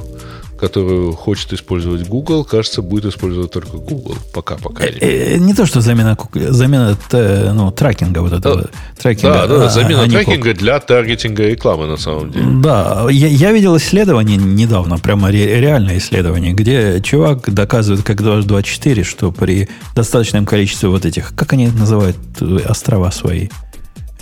[0.58, 4.16] которую хочет использовать Google, кажется, будет использовать только Google.
[4.32, 4.84] Пока, пока.
[4.84, 8.68] Э, э, Не то, что замена, замена т- ну, трекинга вот этого.
[9.00, 9.34] Трекинга.
[9.34, 12.46] Да, да, а- замена а трекинга для таргетинга рекламы на самом деле.
[12.62, 19.04] Да, я, я видел исследование недавно, прямо ре- реальное исследование, где чувак доказывает, как 224,
[19.04, 23.48] что при достаточном количестве вот этих, как они называют э, острова свои,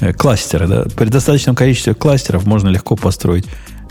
[0.01, 3.47] Э, кластеры, да, при достаточном количестве кластеров можно легко построить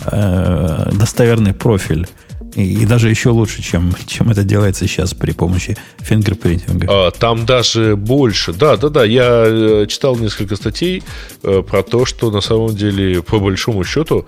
[0.06, 2.08] э, достоверный профиль.
[2.56, 6.88] И, даже еще лучше, чем, чем это делается сейчас при помощи фингерпринтинга.
[6.90, 8.54] А, Там даже больше.
[8.54, 9.04] Да, да, да.
[9.04, 11.04] Я э, читал несколько статей
[11.42, 14.28] э, про то, что на самом деле, по большому счету,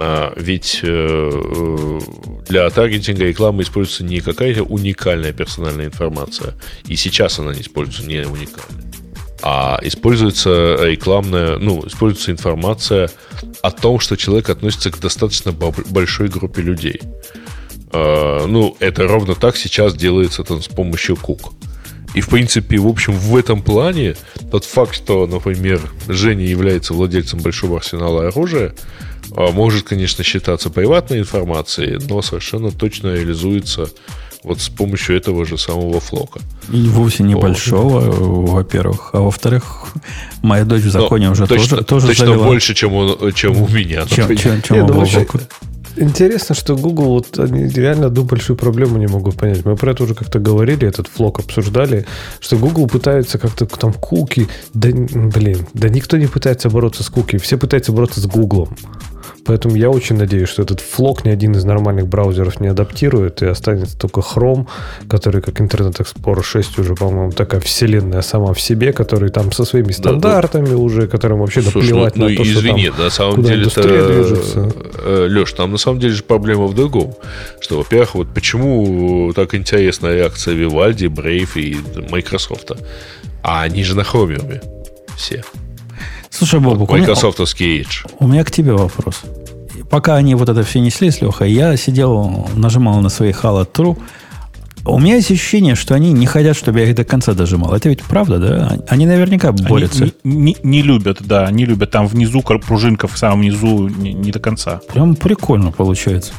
[0.00, 2.00] а, ведь э,
[2.48, 6.54] для таргетинга рекламы используется не какая-то уникальная персональная информация.
[6.86, 8.90] И сейчас она не используется не уникальная.
[9.42, 13.10] А используется рекламная, ну, используется информация
[13.62, 17.00] о том, что человек относится к достаточно бо- большой группе людей.
[17.92, 21.52] А, ну, это ровно так сейчас делается там, с помощью кук.
[22.14, 24.16] И, в принципе, в общем, в этом плане
[24.50, 28.74] тот факт, что, например, Женя является владельцем большого арсенала оружия,
[29.36, 33.88] а, может, конечно, считаться приватной информацией, но совершенно точно реализуется
[34.42, 36.40] вот с помощью этого же самого флока.
[36.72, 39.10] И вовсе небольшого, во-первых.
[39.12, 39.88] А во-вторых,
[40.42, 42.46] моя дочь в законе Но уже точно, тоже, тоже точно завела.
[42.46, 44.06] больше, чем у, чем у меня.
[44.06, 45.06] чем, чем, чем Не, у ну.
[45.96, 49.64] Интересно, что Google вот они реально одну большую проблему не могут понять.
[49.64, 52.06] Мы про это уже как-то говорили, этот флок обсуждали,
[52.40, 54.48] что Google пытается как-то там куки.
[54.72, 58.76] Да, блин, да никто не пытается бороться с куки, все пытаются бороться с Гуглом.
[59.44, 63.46] Поэтому я очень надеюсь, что этот флок ни один из нормальных браузеров не адаптирует, и
[63.46, 64.66] останется только Chrome,
[65.08, 69.64] который как Internet Explorer 6 уже, по-моему, такая вселенная сама в себе, который там со
[69.64, 73.10] своими стандартами уже, которым вообще Слушай, наплевать ну, на ну, то, что извини, там на
[73.10, 74.72] самом куда деле движется.
[75.06, 77.14] Леш, там на самом деле же проблема в другом.
[77.60, 81.76] Что, во-первых, вот почему так интересна реакция Vivaldi, Brave и
[82.10, 82.72] Microsoft?
[83.42, 84.62] А они же на Chromium
[85.16, 85.44] все.
[86.30, 86.60] Слушай,
[86.96, 88.08] меня, Microsoftовский Edge.
[88.18, 89.22] у меня к тебе вопрос.
[89.90, 93.98] Пока они вот это все несли с Лехой, я сидел, нажимал на свои True.
[94.86, 97.74] У меня есть ощущение, что они не хотят, чтобы я их до конца дожимал.
[97.74, 98.78] Это ведь правда, да?
[98.88, 100.04] Они наверняка Они борются.
[100.04, 101.90] не, не- не любят, да, не любят.
[101.90, 104.80] Там внизу пружинка в самом низу не, не до конца.
[104.88, 106.32] Прям прикольно получается.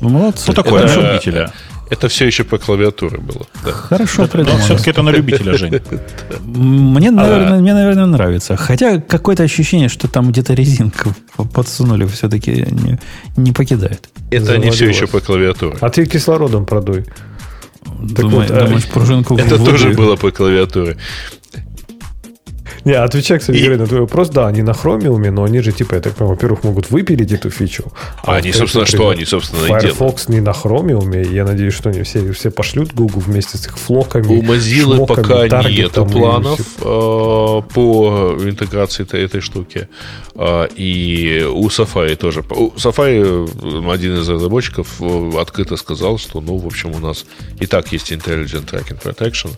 [0.00, 0.44] Ну, молодцы.
[0.44, 0.84] Что такое?
[0.84, 1.52] Это-.
[1.92, 3.46] Это все еще по клавиатуре было.
[3.64, 3.72] Да.
[3.72, 4.60] Хорошо Но придумано.
[4.64, 5.78] все-таки это на любителя, Жень.
[6.44, 8.56] Мне, наверное, мне, наверное, нравится.
[8.56, 11.14] Хотя какое-то ощущение, что там где-то резинку
[11.52, 12.98] подсунули, все-таки не,
[13.36, 14.08] не покидает.
[14.30, 15.76] Это не все еще по клавиатуре.
[15.80, 17.04] А ты кислородом продуй.
[17.84, 20.96] Думаю- вот, а, думаешь, пружинку Это в тоже было по клавиатуре.
[22.84, 25.94] Не, отвечая, кстати, говоря, на твой вопрос, да, они на Chromium, но они же, типа,
[25.94, 27.92] я так понимаю, во-первых, могут выпилить эту фичу.
[28.22, 29.96] А они, во-вторых, собственно, что они, собственно, и делают?
[29.96, 33.78] Firefox не на и я надеюсь, что они все, все пошлют Google вместе с их
[33.78, 34.26] флоками.
[34.26, 39.88] У Mozilla шмоками, пока таргетом нету и планов э, по интеграции этой, этой штуки.
[40.34, 42.44] А, И у Safari тоже.
[42.50, 43.46] У Safari
[43.86, 47.24] э, один из разработчиков э, открыто сказал, что, ну, в общем, у нас
[47.60, 49.50] и так есть Intelligent Tracking Protection.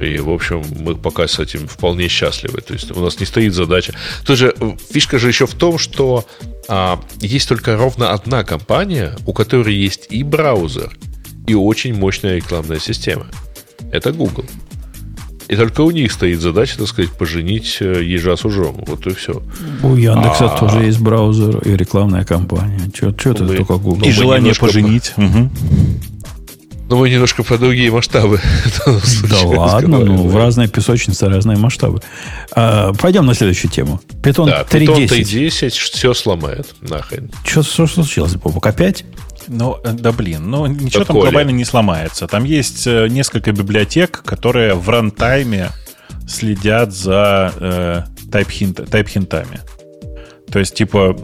[0.00, 2.60] И, в общем, мы пока с этим вполне счастливы.
[2.60, 3.94] То есть у нас не стоит задача.
[4.24, 6.24] Тоже э, фишка же еще в том, что
[6.68, 10.96] а, есть только ровно одна компания, у которой есть и браузер,
[11.46, 13.26] и очень мощная рекламная система.
[13.92, 14.46] Это Google.
[15.48, 18.84] И только у них стоит задача, так сказать, поженить э, ежа с ужом.
[18.86, 19.42] Вот и все.
[19.82, 20.58] У Яндекса А.
[20.58, 22.88] тоже есть браузер и рекламная кампания.
[22.94, 24.06] Ты Мы- только Google?
[24.06, 25.12] И желание поженить.
[25.16, 25.50] Мгм.
[26.90, 28.40] Но мы немножко про другие масштабы.
[28.84, 29.00] данном
[29.30, 32.02] Да ладно, ну, в разные песочницы разные масштабы.
[32.50, 34.00] А, пойдем на следующую тему.
[34.22, 35.08] Python Да, Python 3.10.
[35.22, 37.30] 3.10 все сломает нахрен.
[37.44, 38.66] Что, что случилось, Бобок?
[38.66, 39.04] Опять?
[39.46, 41.30] Ну, э, да блин, ну ничего Да, там Коля.
[41.30, 42.26] глобально не сломается.
[42.26, 45.70] Там есть э, несколько библиотек, которые в рантайме
[46.28, 48.02] следят за э,
[48.32, 49.60] тайп-хинт- тайп-хинтами.
[50.50, 51.16] То есть, типа,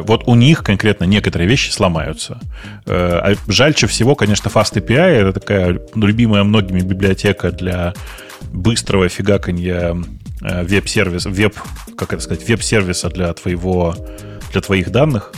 [0.00, 2.38] вот у них конкретно некоторые вещи сломаются.
[2.86, 7.94] Э, а жальче всего, конечно, FastAPI это такая любимая многими библиотека для
[8.52, 9.96] быстрого фигаканья
[10.42, 11.56] э, веб-сервис, веб,
[11.96, 13.94] как это сказать, веб-сервиса для твоего,
[14.52, 15.32] для твоих данных.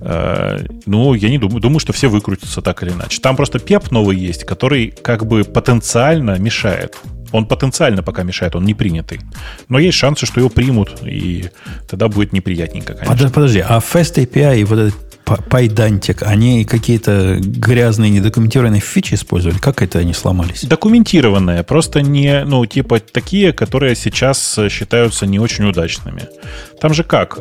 [0.00, 1.60] Э, Ну, я не думаю.
[1.60, 3.20] Думаю, что все выкрутятся так или иначе.
[3.20, 6.96] Там просто пеп новый есть, который как бы потенциально мешает.
[7.32, 9.20] Он потенциально пока мешает, он не принятый.
[9.68, 11.50] Но есть шансы, что его примут, и
[11.88, 13.30] тогда будет неприятненько, конечно.
[13.30, 14.94] Подожди, а Fast API и вот этот
[15.24, 19.58] П- PyDantic, они какие-то грязные, недокументированные фичи использовали?
[19.58, 20.64] Как это они сломались?
[20.64, 26.22] Документированные, просто не, ну, типа такие, которые сейчас э, считаются не очень удачными.
[26.80, 27.38] Там же как?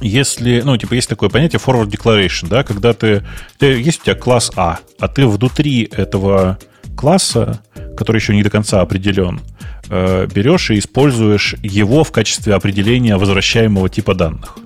[0.00, 3.24] Если, ну, типа, есть такое понятие forward declaration, да, когда ты,
[3.58, 6.58] ты- есть у тебя класс А, а ты внутри этого
[6.96, 7.60] класса,
[7.96, 9.40] который еще не до конца определен,
[9.88, 14.58] э, берешь и используешь его в качестве определения возвращаемого типа данных.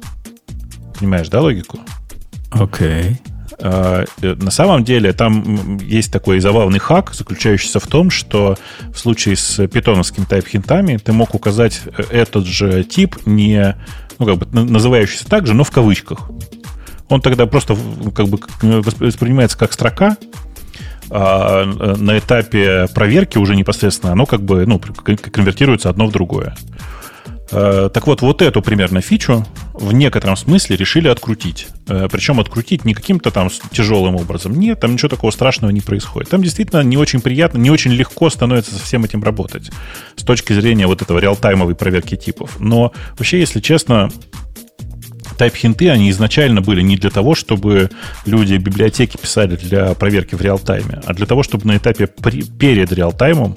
[0.98, 1.80] Понимаешь, да, логику?
[2.50, 3.18] Окей.
[3.58, 8.56] Э, э, На самом деле там есть такой забавный хак, заключающийся в том, что
[8.92, 13.76] в случае с питоновскими тайп-хинтами ты мог указать э, этот же тип, не,
[14.22, 16.30] ну, как бы называющийся так же, но в кавычках.
[17.08, 17.76] Он тогда просто
[18.14, 20.16] как бы воспринимается как строка,
[21.10, 26.56] а на этапе проверки уже непосредственно оно как бы ну, конвертируется одно в другое.
[27.52, 31.68] Э, Так вот, вот эту примерно фичу в некотором смысле решили открутить.
[31.86, 34.58] Э, Причем открутить не каким-то там тяжелым образом.
[34.58, 36.30] Нет, там ничего такого страшного не происходит.
[36.30, 39.70] Там действительно не очень приятно, не очень легко становится со всем этим работать.
[40.16, 42.56] С точки зрения вот этого реалтаймовой проверки типов.
[42.58, 44.10] Но вообще, если честно,
[45.38, 47.90] тайп-хинты, они изначально были не для того, чтобы
[48.26, 52.92] люди библиотеки писали для проверки в реалтайме, а для того, чтобы на этапе при- перед
[52.92, 53.56] реалтаймом,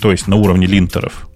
[0.00, 1.28] то есть на уровне линтеров,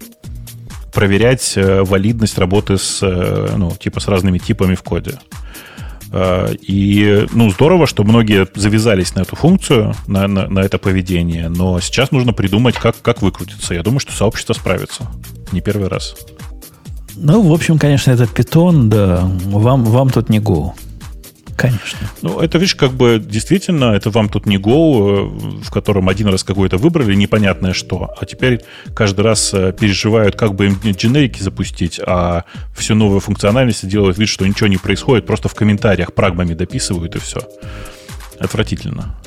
[0.99, 5.17] проверять э, валидность работы с, э, ну, типа с разными типами в коде.
[6.11, 11.47] Э, И, ну, здорово, что многие завязались на эту функцию, на, на, на это поведение,
[11.47, 13.73] но сейчас нужно придумать, как, как выкрутиться.
[13.73, 15.07] Я думаю, что сообщество справится.
[15.53, 16.17] Не первый раз.
[17.15, 19.21] Ну, в общем, конечно, это питон, да.
[19.45, 20.73] Вам, вам тут не go.
[21.59, 21.99] Конечно.
[22.21, 26.27] Ну, это, видишь, как бы действительно, это вам тут не Go, э, в котором один
[26.29, 28.61] раз какой-то выбрали, непонятное что, а теперь
[28.95, 32.45] каждый раз э, переживают, как бы им дженерики запустить, а
[32.77, 37.19] всю новую функциональность делают вид, что ничего не происходит, просто в комментариях прагмами дописывают и
[37.19, 37.41] все.
[38.39, 39.17] Отвратительно.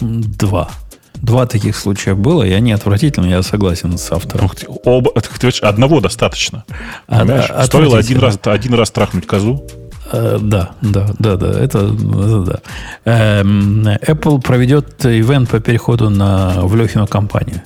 [0.00, 0.70] Два.
[1.14, 4.46] Два таких случая было, и они отвратительны, я согласен с автором.
[4.46, 6.64] Ух ты, Оба, ты одного достаточно.
[7.08, 9.66] Да, Стоило один раз, один раз трахнуть козу.
[10.10, 12.60] Э, Да, да, да, да, это да, да.
[13.04, 17.62] Эм, Apple проведет ивент по переходу на в Лехину компанию.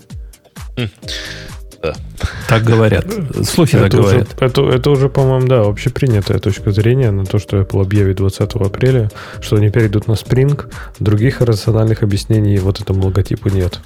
[1.82, 1.94] Да.
[2.48, 3.06] Так говорят.
[3.44, 4.42] Слухи так Это уже, говорят.
[4.42, 9.10] это, это уже, по-моему, да, общепринятая точка зрения на то, что Apple объявит 20 апреля,
[9.40, 10.72] что они перейдут на Spring.
[10.98, 13.80] Других рациональных объяснений вот этому логотипу нет.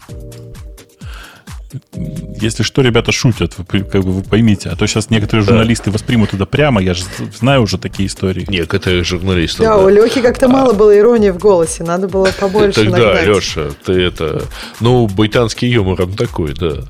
[2.41, 4.69] Если что, ребята шутят, вы, как бы вы поймите.
[4.71, 6.81] А то сейчас некоторые журналисты воспримут это прямо.
[6.83, 7.05] Я же
[7.39, 8.45] знаю уже такие истории.
[8.49, 9.61] Некоторых журналистов.
[9.61, 9.85] Да, да.
[9.85, 13.27] у Лехи как-то мало было иронии в голосе, надо было побольше Тогда, нагнать.
[13.27, 14.43] Леша, ты это...
[14.81, 16.83] Ну, британский юмор, он такой, да.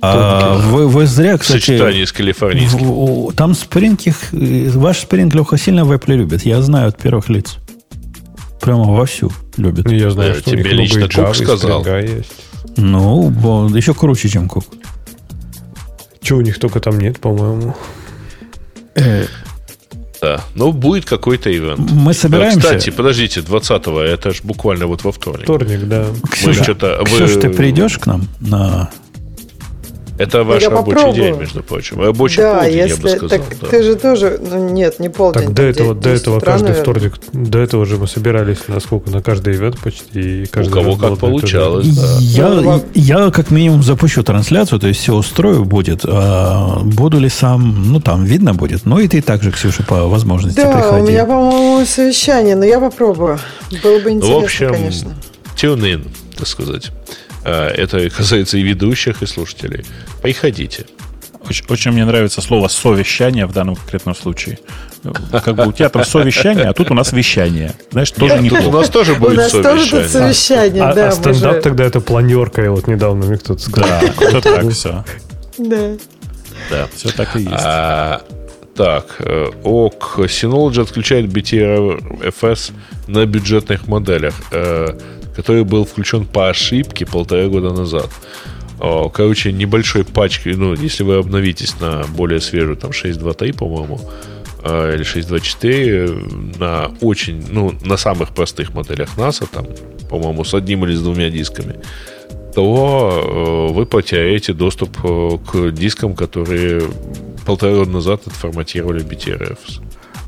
[0.00, 2.78] А, вы, вы зря, В кстати, сочетании с калифорнийским.
[2.86, 6.46] в- там спринг их, э, ваш спринг Леха сильно в Apple любит.
[6.46, 7.56] Я знаю от первых лиц.
[8.60, 9.86] Прямо вовсю любит.
[9.86, 11.84] Ну, Я знаю, Да, что у них тебе лично Кук сказал.
[11.84, 12.30] Есть.
[12.78, 14.64] Ну, еще круче, чем Кук.
[16.22, 17.74] Чего у них только там нет, по-моему.
[18.94, 19.26] Э,
[20.20, 20.40] Да.
[20.54, 21.78] Ну, будет какой-то ивент.
[21.92, 22.60] Мы собираемся...
[22.60, 25.44] Кстати, подождите, 20-го, это ж буквально вот во вторник.
[25.44, 26.06] Вторник, да.
[26.30, 28.90] Ксюша, что-то- вы- Ксюш, ты придешь к нам на...
[30.18, 31.22] Это ваш Я рабочий попробую.
[31.22, 32.00] день, между прочим.
[32.00, 33.08] Рабочий Да, полдень, я бы если...
[33.16, 33.28] сказал.
[33.28, 33.66] Так да.
[33.68, 34.40] ты же тоже...
[34.50, 35.44] Ну, нет, не полдень.
[35.44, 36.82] Так до этого, 10 до этого утра, каждый наверное.
[36.82, 40.42] вторник, до этого же мы собирались на сколько, на каждый ивент почти.
[40.42, 42.16] И каждый У кого как получалось, да.
[42.20, 46.00] Я, Ну, я как минимум запущу трансляцию, то есть все устрою будет.
[46.04, 48.86] А буду ли сам, ну там видно будет.
[48.86, 51.02] Ну и ты также, Ксюша, по возможности Да, приходи.
[51.02, 53.38] у меня, по-моему, совещание, но я попробую.
[53.82, 55.10] Было бы Ну, интересно, в общем, конечно.
[55.56, 56.90] tune in, так сказать.
[57.44, 59.84] А, Это касается и ведущих, и слушателей.
[60.22, 60.84] Приходите.
[61.48, 64.58] Очень, очень мне нравится слово совещание в данном конкретном случае.
[65.32, 67.72] Как бы у тебя там совещание, а тут у нас вещание.
[67.92, 70.08] Знаешь, тоже Тут у нас тоже У будет нас тоже тут совещание.
[70.34, 71.08] совещание, А, да.
[71.08, 74.00] а стендап же- тогда это планерка, и вот недавно мне кто-то сказал.
[74.32, 75.04] Да, так все.
[75.58, 75.90] Да.
[76.70, 76.88] Да.
[76.94, 77.52] Все так и есть.
[77.64, 78.22] А,
[78.74, 82.72] так, э, ОК Synology отключает BTRFS
[83.06, 84.98] на бюджетных моделях, э,
[85.38, 88.10] который был включен по ошибке полтора года назад.
[88.78, 94.00] Короче, небольшой пачкой, ну, если вы обновитесь на более свежую, там, 6.2.3, по-моему,
[94.64, 99.66] э, или 6.2.4, на очень, ну, на самых простых моделях NASA, там,
[100.10, 101.76] по-моему, с одним или с двумя дисками,
[102.52, 106.82] то вы потеряете доступ к дискам, которые
[107.46, 109.82] полтора года назад отформатировали BTRFs.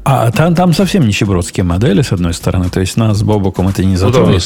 [0.05, 2.71] А там, там совсем нищебродские модели, с одной стороны.
[2.71, 4.43] То есть нас с Бобуком это не Ну да, затронет.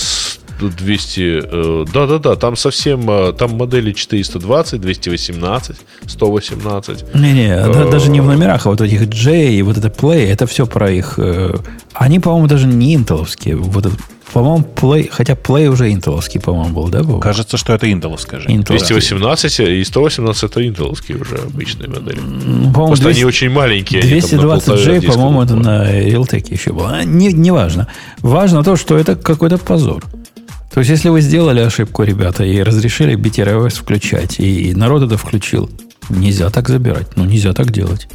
[0.61, 1.21] 200...
[1.45, 3.09] э, Да-да-да, там совсем...
[3.11, 5.77] э, Там модели 420, 218,
[6.07, 7.15] 118.
[7.15, 10.47] Не-не, Э, даже не в номерах, а вот этих J и вот это Play, это
[10.47, 11.15] все про их...
[11.19, 11.55] э,
[11.95, 13.57] Они, по-моему, даже не интеловские.
[13.57, 13.87] Вот
[14.33, 17.23] по-моему, Play, хотя Play уже интеловский, по-моему, был, да, Бобук?
[17.23, 18.51] Кажется, что это интеловская же.
[18.51, 18.95] Интеловский.
[18.95, 22.19] 218 и 118 это интеловские уже обычные модели.
[22.19, 24.03] Ну, по-моему, Просто 200 они очень маленькие.
[24.03, 26.97] они там на полтора 220J, диска по-моему, это на Realtek еще было.
[26.97, 27.87] А, Не, не важно.
[28.23, 30.03] Важно то, что это какой-то позор.
[30.75, 35.71] То есть, если вы сделали ошибку, ребята, и разрешили BTROS включать, и народ это включил,
[36.09, 37.17] нельзя так забирать.
[37.17, 38.09] Ну, нельзя так делать.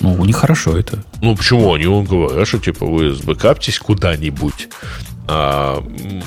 [0.00, 1.04] Ну, нехорошо это.
[1.22, 1.72] Ну, почему?
[1.72, 4.68] Они он говорят, что типа вы сбэкаптесь куда-нибудь,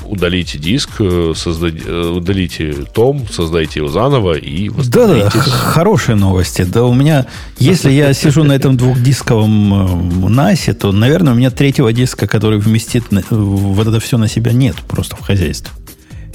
[0.06, 5.38] удалите диск, э, созда- э, удалите том, создайте его заново и Да-да, восстановите.
[5.38, 6.62] х- хорошие новости.
[6.62, 7.26] Да у меня,
[7.58, 12.58] если я сижу на этом двухдисковом э, НАСе, то, наверное, у меня третьего диска, который
[12.58, 15.70] вместит вот это все на себя, нет просто в хозяйстве.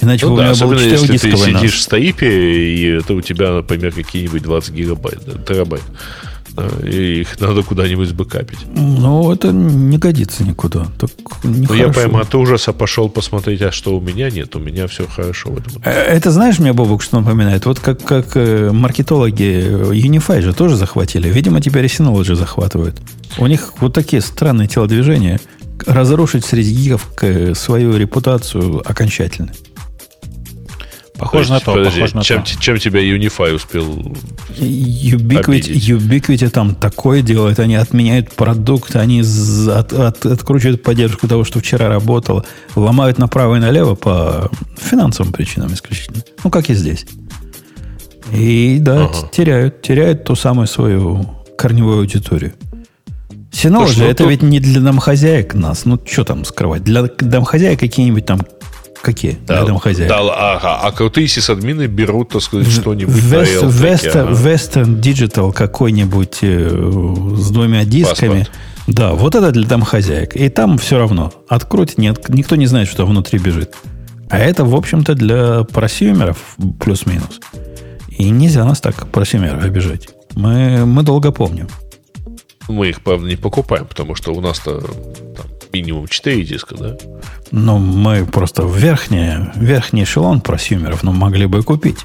[0.02, 1.76] Иначе бы Ну у да, меня был особенно если ты сидишь NAS.
[1.76, 2.28] в стоипе,
[2.74, 5.82] и это у тебя, например, какие-нибудь 20 гигабайт, терабайт.
[5.90, 5.98] Да,
[6.84, 8.58] И их надо куда-нибудь сбэкапить.
[8.74, 10.86] Ну, это не годится никуда.
[10.98, 11.10] Так
[11.44, 14.54] Ну, я прямо от ужаса пошел посмотреть, а что у меня нет.
[14.56, 15.82] У меня все хорошо в этом.
[15.84, 17.66] Э, Это знаешь мне, Бобок, что напоминает?
[17.66, 21.28] Вот как, как э, маркетологи э, Unify же тоже захватили.
[21.28, 23.00] Видимо, теперь и Synology захватывают.
[23.38, 25.40] У них вот такие странные телодвижения.
[25.86, 29.52] Разрушить среди гигов к- свою репутацию окончательно.
[31.20, 32.50] Похоже на то, Подожди, похоже на чем, то.
[32.58, 33.84] чем тебя Unify успел
[34.58, 35.74] Ubiquity.
[35.98, 37.58] Ubiquity там такое делает.
[37.60, 42.44] Они отменяют продукт, они от- от- откручивают поддержку того, что вчера работало.
[42.74, 46.22] Ломают направо и налево по финансовым причинам исключительно.
[46.42, 47.06] Ну, как и здесь.
[48.32, 49.28] И да, Ага.
[49.32, 51.26] теряют, теряют ту самую свою
[51.58, 52.52] корневую аудиторию.
[53.50, 55.84] Synology Слушай, ну это тут- ведь не для домохозяек нас.
[55.84, 56.84] Ну, что там скрывать?
[56.84, 58.40] Для домохозяек какие-нибудь там...
[59.02, 59.38] Какие?
[59.46, 60.10] для домохозяек.
[60.10, 64.32] да, ага, а крутые сисадмины берут, так сказать, что-нибудь на Realtek, Вестер- ага.
[64.32, 66.68] Western Digital какой-нибудь э,
[67.36, 68.40] с двумя дисками.
[68.40, 68.50] Паспорт.
[68.86, 70.36] Да, вот это для домохозяек.
[70.36, 71.32] И там все равно.
[71.48, 73.74] Открутить нет, никто не знает, что внутри бежит.
[74.28, 77.40] А это, в общем-то, для просюмеров плюс-минус.
[78.08, 80.08] И нельзя нас так просюмеров обижать.
[80.34, 81.68] Мы, мы долго помним.
[82.68, 86.96] Мы их, правда, не покупаем, потому что у нас-то там, минимум 4 диска, да?
[87.50, 91.98] Но мы просто в верхний, верхний эшелон просюмеров ну, могли бы купить.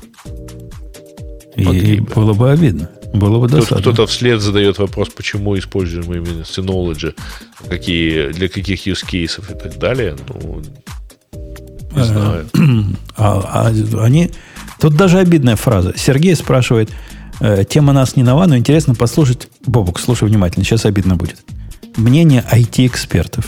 [1.56, 2.14] И Могли бы.
[2.14, 2.90] было бы обидно.
[3.14, 3.78] Было бы досадно.
[3.78, 7.16] кто-то вслед задает вопрос, почему используем именно Synology,
[7.70, 10.16] какие, для каких use cases и так далее.
[10.28, 10.62] Ну,
[11.96, 12.46] не Э, знаю.
[13.18, 14.32] А, а они...
[14.80, 15.94] Тут даже обидная фраза.
[15.96, 16.90] Сергей спрашивает,
[17.40, 19.48] э, тема нас не нова, но интересно послушать...
[19.66, 21.38] Бобук, слушай внимательно, сейчас обидно будет.
[21.98, 23.46] Мнение IT-экспертов.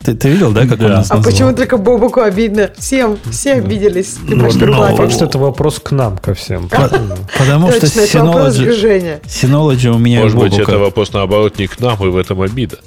[0.00, 0.88] Ты, ты видел, да, как он Да.
[0.88, 1.32] нас А назвал?
[1.32, 2.70] почему только Бобуку обидно?
[2.78, 4.16] Всем, все обиделись.
[4.26, 6.68] Ты Ну, можешь ну, факт, что это вопрос к нам, ко всем.
[6.68, 9.20] Потому что Synology.
[9.26, 12.78] Synology у меня Может быть, это вопрос, наоборот, не к нам, и в этом обида.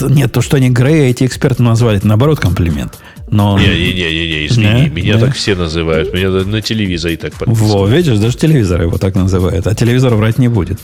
[0.00, 2.98] Нет, то, что они Грея эти эксперты назвали, это наоборот комплимент.
[3.28, 3.58] Но...
[3.58, 5.26] Не-не-не, извини, да, меня да.
[5.26, 6.12] так все называют.
[6.12, 7.72] Меня на телевизоре так подписывают.
[7.72, 9.66] Во, видишь, даже телевизор его так называют.
[9.66, 10.78] А телевизор врать не будет.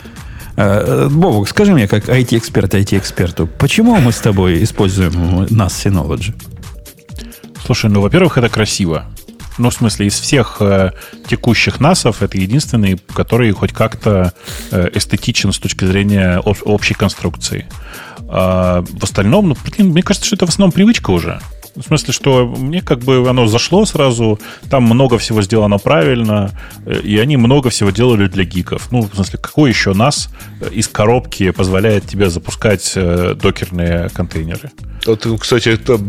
[0.61, 6.35] А, Бобок, скажи мне, как IT-эксперт IT-эксперту, почему мы с тобой используем нас Synology?
[7.65, 9.07] Слушай, ну, во-первых, это красиво.
[9.59, 10.91] Ну, в смысле, из всех э,
[11.29, 14.33] текущих НАСов это единственный, который хоть как-то
[14.73, 17.67] э, эстетичен с точки зрения об, общей конструкции.
[18.29, 21.41] А в остальном, ну, блин, мне кажется, что это в основном привычка уже.
[21.79, 26.51] В смысле, что мне как бы оно зашло сразу, там много всего сделано правильно,
[26.85, 28.91] э, и они много всего делали для гиков.
[28.91, 30.29] Ну, в смысле, какой еще нас
[30.61, 34.73] э, из коробки позволяет тебе запускать э, докерные контейнеры?
[35.07, 36.01] Вот, кстати, это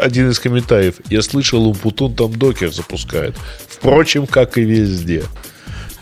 [0.00, 0.94] один из комментариев.
[1.10, 3.36] Я слышал, Умпутун там докер запускает.
[3.68, 5.24] Впрочем, как и везде.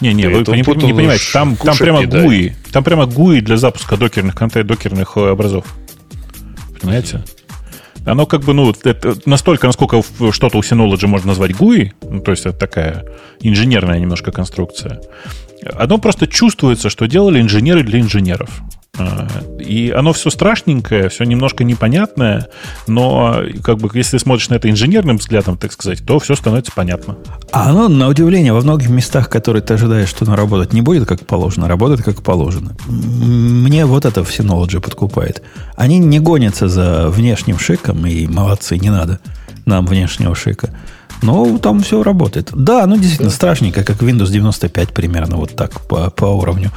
[0.01, 2.53] Не-не, вы не, не понимаете, там, там прямо GUI.
[2.71, 4.37] Там прямо GUI для запуска докерных,
[4.67, 5.65] докерных образов.
[6.81, 7.25] Понимаете?
[8.07, 12.31] Оно как бы, ну, это настолько, насколько что-то у Synology можно назвать GUI, ну, то
[12.31, 13.05] есть это такая
[13.41, 15.01] инженерная немножко конструкция,
[15.75, 18.49] оно просто чувствуется, что делали инженеры для инженеров.
[18.99, 19.29] А,
[19.59, 22.49] и оно все страшненькое, все немножко непонятное,
[22.87, 27.17] но как бы если смотришь на это инженерным взглядом, так сказать, то все становится понятно.
[27.53, 31.07] А оно, на удивление, во многих местах, которые ты ожидаешь, что оно работать не будет
[31.07, 32.77] как положено, работает как положено.
[32.87, 35.43] Мне вот это в Synology подкупает.
[35.77, 39.21] Они не гонятся за внешним шиком, и молодцы, не надо
[39.67, 40.71] нам внешнего шика.
[41.23, 42.51] Но там все работает.
[42.55, 46.71] Да, ну действительно страшненько, как Windows 95 примерно вот так по, по уровню.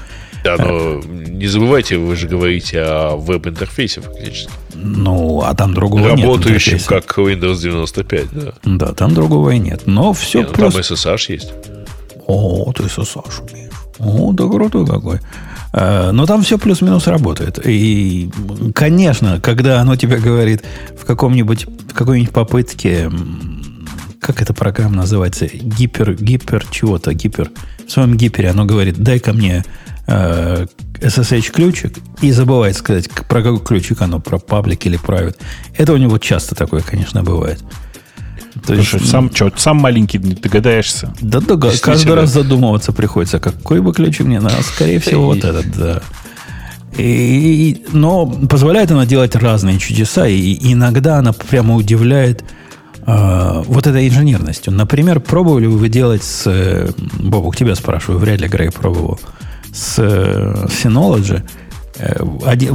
[0.44, 4.52] Да, но не забывайте, вы же говорите о веб-интерфейсе фактически.
[4.74, 8.54] Ну, а там другого Работающим, нет как Windows 95, да.
[8.64, 9.84] Да, там другого и нет.
[9.86, 11.54] Но все нет, ну, Там SSH есть.
[12.28, 13.72] О, ты SSH умеешь.
[14.00, 15.20] О, да крутой какой.
[15.74, 17.60] Э, но там все плюс-минус работает.
[17.66, 18.30] И,
[18.74, 20.64] конечно, когда оно тебе говорит
[20.98, 23.12] в каком-нибудь, в какой-нибудь попытке,
[24.20, 27.52] как эта программа называется, гипер, гипер чего-то, гипер,
[27.86, 29.64] в своем гипере оно говорит, дай ко мне
[30.10, 35.38] SSH-ключик и забывает сказать, про какой ключик оно, про паблик или private.
[35.78, 37.64] Это у него часто такое, конечно, бывает.
[38.66, 41.14] То есть, сам, что, сам маленький догадаешься?
[41.22, 44.62] Да, да каждый раз задумываться приходится, какой бы ключик мне надо.
[44.64, 46.02] Скорее всего, вот этот, да.
[46.98, 52.44] И, но позволяет она делать разные чудеса, и иногда она прямо удивляет
[53.06, 54.74] э, вот этой инженерностью.
[54.74, 56.44] Например, пробовали вы делать с...
[56.48, 59.20] Э, Бобук, тебя спрашиваю, вряд ли Грей пробовал
[59.74, 61.44] с э, Synology.
[61.98, 62.24] Э,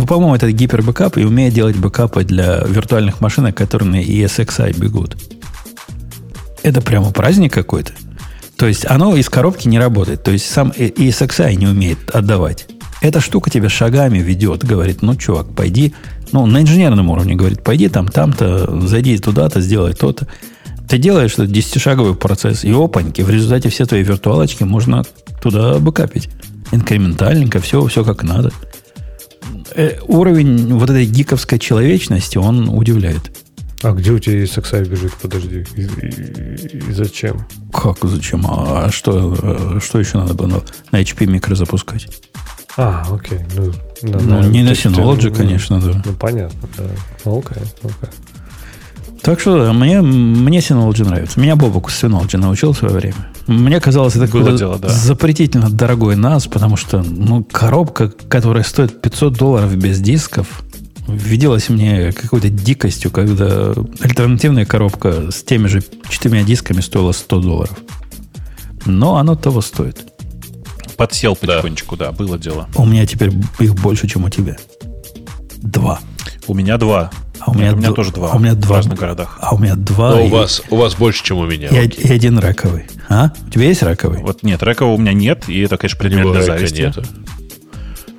[0.07, 5.17] по-моему, это гипербэкап и умеет делать бэкапы для виртуальных машин, которые на ESXi бегут.
[6.63, 7.93] Это прямо праздник какой-то.
[8.57, 10.23] То есть оно из коробки не работает.
[10.23, 12.67] То есть сам ESXi не умеет отдавать.
[13.01, 15.95] Эта штука тебя шагами ведет, говорит, ну, чувак, пойди,
[16.33, 20.27] ну, на инженерном уровне, говорит, пойди там, там-то, зайди туда-то, сделай то-то.
[20.89, 25.05] Ты делаешь этот десятишаговый процесс, и опаньки, в результате все твои виртуалочки можно
[25.43, 26.31] туда бэкапить
[26.73, 28.53] инкрементальненько, все, все как надо.
[29.75, 33.33] Э, уровень вот этой гиковской человечности, он удивляет.
[33.83, 35.13] А где у тебя есть XI бежит?
[35.21, 35.67] Подожди.
[35.77, 37.47] И, и, и зачем?
[37.73, 38.47] Как зачем?
[38.49, 42.09] А что, э, что еще надо было на HP микро запускать?
[42.77, 43.41] А, окей.
[43.55, 43.73] Ну,
[44.03, 46.03] да, ну не на Synology, ну, конечно, да.
[46.05, 46.85] Ну, понятно, да.
[47.31, 48.11] Окей, окей.
[49.23, 51.39] Так что мне, мне Synology нравится.
[51.39, 53.29] Меня Бобок с Synology научил в свое время.
[53.47, 54.89] Мне казалось, это Было дело, да.
[54.89, 60.63] запретительно дорогой NAS, потому что ну, коробка, которая стоит 500 долларов без дисков,
[61.07, 67.79] виделась мне какой-то дикостью, когда альтернативная коробка с теми же четырьмя дисками стоила 100 долларов.
[68.87, 69.99] Но оно того стоит.
[70.97, 72.69] Подсел потихонечку, да, да было дело.
[72.77, 74.57] У меня теперь их больше, чем у тебя.
[75.57, 76.01] Два.
[76.47, 77.11] У меня два.
[77.45, 77.95] А у меня, у меня д...
[77.95, 78.33] тоже два.
[78.33, 78.75] А у меня два.
[78.75, 79.39] В разных городах.
[79.41, 80.13] А у меня два.
[80.13, 80.27] Но и...
[80.27, 81.69] у, вас, у вас больше, чем у меня.
[81.69, 82.87] И, и один раковый.
[83.09, 83.33] А?
[83.47, 84.23] У тебя есть раковый?
[84.23, 86.83] Вот нет, ракового у меня нет, и это, конечно, предмет для зависти.
[86.83, 87.03] Нету.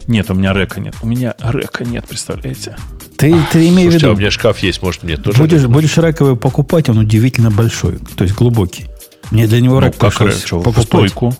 [0.07, 0.95] Нет, у меня река нет.
[1.01, 2.77] У меня река нет, представляете?
[3.17, 4.09] Ты, ты имеешь в виду...
[4.09, 5.39] а у меня шкаф есть, может, мне тоже...
[5.39, 8.85] Будешь, будешь раковый покупать, он удивительно большой, то есть глубокий.
[9.31, 10.75] Мне для него ну, рак как пришлось покупать.
[10.75, 11.35] В стойку.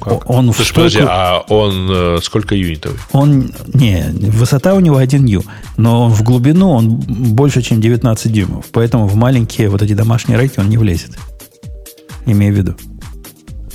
[0.00, 0.28] Как?
[0.28, 0.74] Он в стойку...
[0.74, 3.08] подожди, а он э, сколько юнитов?
[3.12, 5.44] Он, не, высота у него 1 ю,
[5.76, 8.66] но в глубину он больше, чем 19 дюймов.
[8.72, 11.18] Поэтому в маленькие вот эти домашние рейки он не влезет.
[12.26, 12.76] Имею в виду.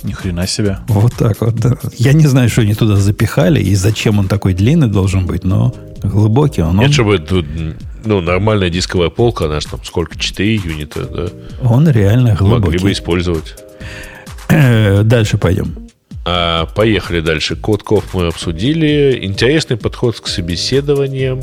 [0.03, 0.79] Ни хрена себе.
[0.87, 1.77] Вот так вот, да.
[1.97, 5.73] Я не знаю, что они туда запихали и зачем он такой длинный должен быть, но
[6.03, 6.77] глубокий он.
[6.77, 6.93] Нет, он...
[6.93, 7.45] чтобы тут,
[8.05, 11.27] ну, нормальная дисковая полка, она же там сколько, 4 юнита, да?
[11.61, 12.65] Он реально глубокий.
[12.65, 13.55] Могли бы использовать.
[14.49, 15.88] Э, дальше пойдем.
[16.31, 17.55] А, поехали дальше.
[17.55, 19.19] Код Ков мы обсудили.
[19.25, 21.41] Интересный подход к собеседованиям.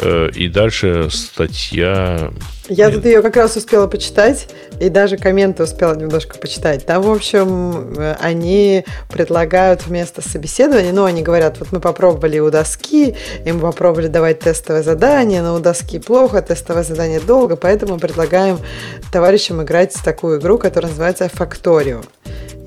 [0.00, 2.30] Э, и дальше статья...
[2.68, 4.48] Я тут ее как раз успела почитать,
[4.78, 6.84] и даже комменты успела немножко почитать.
[6.84, 12.50] Там, в общем, э, они предлагают вместо собеседования, ну, они говорят, вот мы попробовали у
[12.50, 17.98] доски, и мы попробовали давать тестовое задание, но у доски плохо, тестовое задание долго, поэтому
[17.98, 18.58] предлагаем
[19.10, 22.04] товарищам играть в такую игру, которая называется Factorio.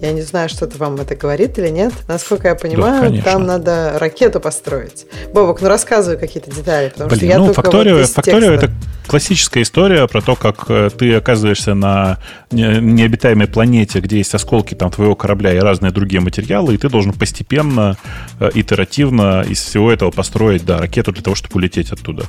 [0.02, 1.94] Я не знаю, что-то вам это говорит или нет.
[2.07, 5.06] Насколько я понимаю, Да, там надо ракету построить.
[5.32, 8.32] Бобок, ну рассказывай какие-то детали, потому что Блин, я ну, только Factorio, вот текста.
[8.32, 8.72] это
[9.06, 12.18] классическая история про то, как э, ты оказываешься на
[12.49, 16.90] не- необитаемой планете, где есть осколки там твоего корабля и разные другие материалы, и ты
[16.90, 17.95] должен постепенно,
[18.40, 22.23] э, итеративно из всего этого построить, да, ракету для того, чтобы улететь оттуда.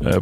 [0.00, 0.20] Э,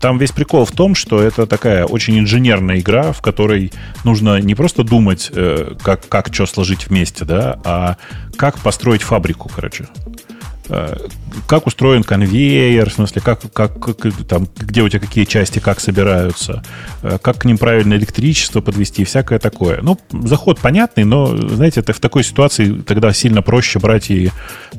[0.00, 3.72] Там весь прикол в том, что это такая очень инженерная игра, в которой
[4.04, 7.96] нужно не просто думать, э, как, как что сложить вместе, да, а
[8.36, 9.86] как построить фабрику, короче
[11.46, 13.96] как устроен конвейер, в смысле, как, как, как,
[14.28, 16.62] там, где у тебя какие части, как собираются,
[17.02, 19.80] э, как к ним правильно электричество подвести, всякое такое.
[19.82, 24.30] Ну, заход понятный, но, знаете, это в такой ситуации тогда сильно проще брать и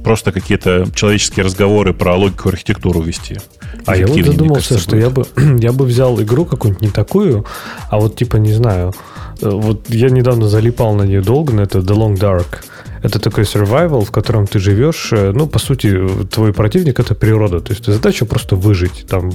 [0.04, 3.40] просто какие-то человеческие разговоры про логику архитектуру вести.
[3.86, 5.26] А я вот задумался, кажется, что я бы,
[5.60, 7.46] я бы взял игру какую-нибудь не такую,
[7.90, 8.94] а вот типа, не знаю,
[9.42, 12.64] э, вот я недавно залипал на нее долго, на это The Long Dark.
[13.04, 16.00] Это такой survival, в котором ты живешь, э, ну, по сути,
[16.32, 19.32] твой противник это природа, то есть задача просто выжить, там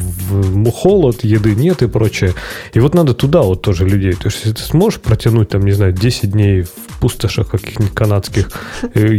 [0.73, 2.33] холод, еды нет и прочее.
[2.73, 5.73] И вот надо туда вот тоже людей, то есть если ты сможешь протянуть там, не
[5.73, 8.51] знаю, 10 дней в пустошах каких-нибудь канадских,
[8.95, 9.19] э,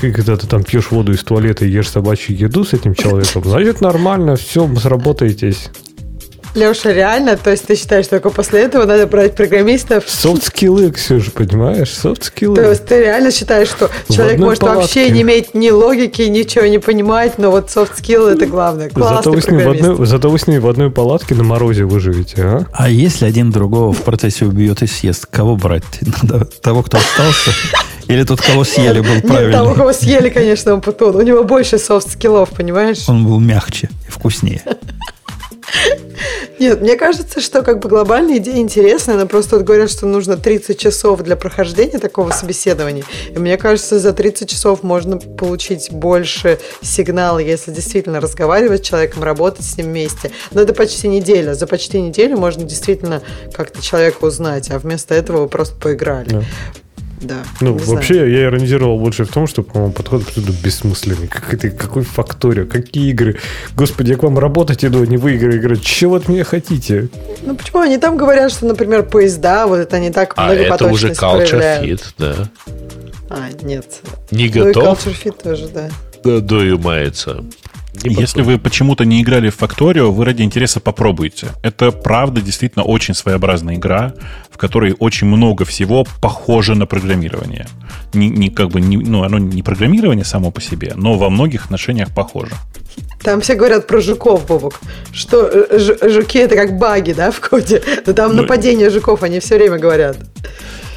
[0.00, 3.82] когда ты там пьешь воду из туалета и ешь собачью еду с этим человеком, значит
[3.82, 5.70] нормально, все, сработаетесь.
[6.54, 7.36] Леша, реально?
[7.36, 10.04] То есть ты считаешь, что только после этого надо брать программистов?
[10.08, 11.90] Софт-скиллы, Ксюша, понимаешь?
[11.90, 12.56] Софт-скиллы.
[12.56, 15.10] То есть ты реально считаешь, что человек может вообще палатке.
[15.10, 18.90] не иметь ни логики, ничего не понимать, но вот skill это главное.
[18.94, 21.44] Зато Классный вы, с ним в одной, зато вы с ним в одной палатке на
[21.44, 22.66] морозе выживете, а?
[22.72, 25.84] А если один другого в процессе убьет и съест, кого брать?
[26.22, 27.52] Надо того, кто остался?
[28.08, 29.74] Или тот, кого съели, был Нет, того, правильный?
[29.76, 31.14] кого съели, конечно, он путун.
[31.14, 33.08] У него больше софт-скиллов, понимаешь?
[33.08, 34.62] Он был мягче и вкуснее.
[36.58, 40.36] Нет, мне кажется, что как бы глобальная идея интересная, но просто вот говорят, что нужно
[40.36, 43.04] 30 часов для прохождения такого собеседования.
[43.34, 49.22] И мне кажется, за 30 часов можно получить больше сигнала, если действительно разговаривать с человеком,
[49.22, 50.30] работать с ним вместе.
[50.50, 51.54] Но это почти неделя.
[51.54, 53.22] За почти неделю можно действительно
[53.54, 56.28] как-то человека узнать, а вместо этого вы просто поиграли.
[56.28, 56.44] Да.
[57.20, 57.44] Да.
[57.60, 57.94] Ну, не знаю.
[57.96, 61.28] вообще, я иронизировал больше в том, что, по-моему, подход абсолютно бессмысленный.
[61.28, 63.36] Как это, какой факторио, какие игры?
[63.76, 65.82] Господи, я к вам работать иду, а не вы игры играть.
[65.82, 67.08] Чего от меня хотите?
[67.42, 67.80] Ну почему?
[67.80, 72.00] Они там говорят, что, например, поезда, вот это они так А это уже culture проявляют.
[72.00, 72.50] fit, да.
[73.28, 74.00] А, нет.
[74.30, 75.90] Не Ну и готов, culture fit тоже, да.
[76.24, 77.44] да, доимается.
[78.04, 81.48] Если вы почему-то не играли в Factorio, вы ради интереса попробуйте.
[81.62, 84.14] Это правда действительно очень своеобразная игра,
[84.50, 87.66] в которой очень много всего похоже на программирование.
[88.14, 91.64] Не, не как бы не, ну, оно не программирование само по себе, но во многих
[91.66, 92.52] отношениях похоже.
[93.22, 94.80] Там все говорят про жуков, Бобок.
[95.12, 97.82] Что э, ж- жуки это как баги, да, в коде.
[98.06, 100.16] Но там Ну, нападение жуков, они все время говорят.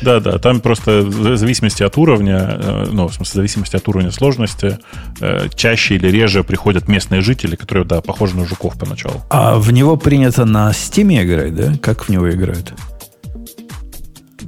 [0.03, 3.87] Да, да, там просто в зависимости от уровня, э, ну, в смысле, в зависимости от
[3.87, 4.77] уровня сложности,
[5.21, 9.21] э, чаще или реже приходят местные жители, которые, да, похожи на жуков поначалу.
[9.29, 11.73] А в него принято на Steam играть, да?
[11.81, 12.73] Как в него играют?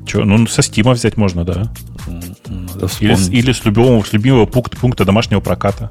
[0.06, 1.72] Че, ну, со Стима взять можно, да.
[3.00, 5.90] Или, или с любого, с любимого пункта, пункта домашнего проката.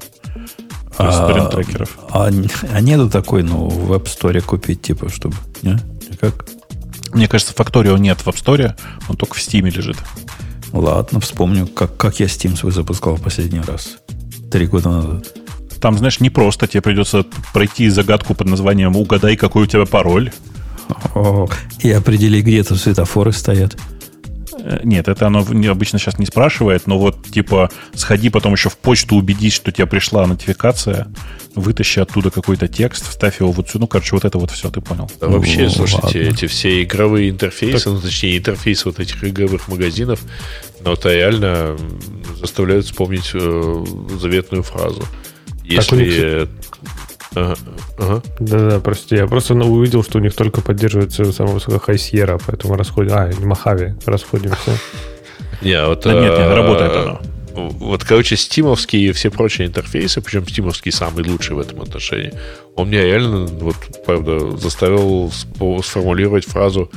[0.97, 1.97] А, торрент-трекеров.
[2.09, 2.29] А,
[2.73, 5.35] а нету такой, ну, в App Store купить, типа, чтобы...
[5.61, 5.77] Не?
[6.21, 6.45] Как?
[7.15, 8.75] Мне кажется, Factorio нет в App Store,
[9.07, 9.95] он только в Steam лежит.
[10.73, 13.99] Ладно, вспомню, как, как я Steam свой запускал в последний раз.
[14.51, 15.33] Три года назад.
[15.79, 20.33] Там, знаешь, не просто тебе придется пройти загадку под названием «Угадай, какой у тебя пароль».
[21.15, 21.47] О,
[21.79, 23.77] и определи, где тут светофоры стоят.
[24.59, 28.69] Э, Нет, это оно не- обычно сейчас не спрашивает, но вот типа сходи потом еще
[28.69, 31.07] в почту, убедись, что тебе пришла нотификация,
[31.55, 33.79] вытащи оттуда какой-то текст, вставь его вот сюда.
[33.81, 35.09] Ну, короче, вот это вот все, ты понял.
[35.21, 36.19] Да вообще, Ну, слушайте, ладно.
[36.19, 40.19] эти все игровые интерфейсы, ну, точнее, интерфейсы вот этих игровых магазинов,
[40.83, 41.77] ну, это реально
[42.39, 43.85] заставляют вспомнить э,
[44.19, 45.01] заветную фразу.
[45.01, 46.47] Так них- Если...
[47.35, 47.55] Ага,
[47.97, 48.21] ага.
[48.39, 52.75] Да-да, прости, я просто ну, увидел, что у них только поддерживается самая высокая хайсьера, поэтому
[52.75, 53.13] расходим...
[53.13, 54.77] А, не Махави, расходимся.
[55.61, 57.21] Не, вот, Да нет, нет, э, работает оно.
[57.55, 62.33] Вот, короче, стимовские и все прочие интерфейсы, причем стимовский самый лучший в этом отношении,
[62.75, 63.75] он меня реально, вот,
[64.05, 65.31] правда, заставил
[65.81, 66.91] сформулировать фразу,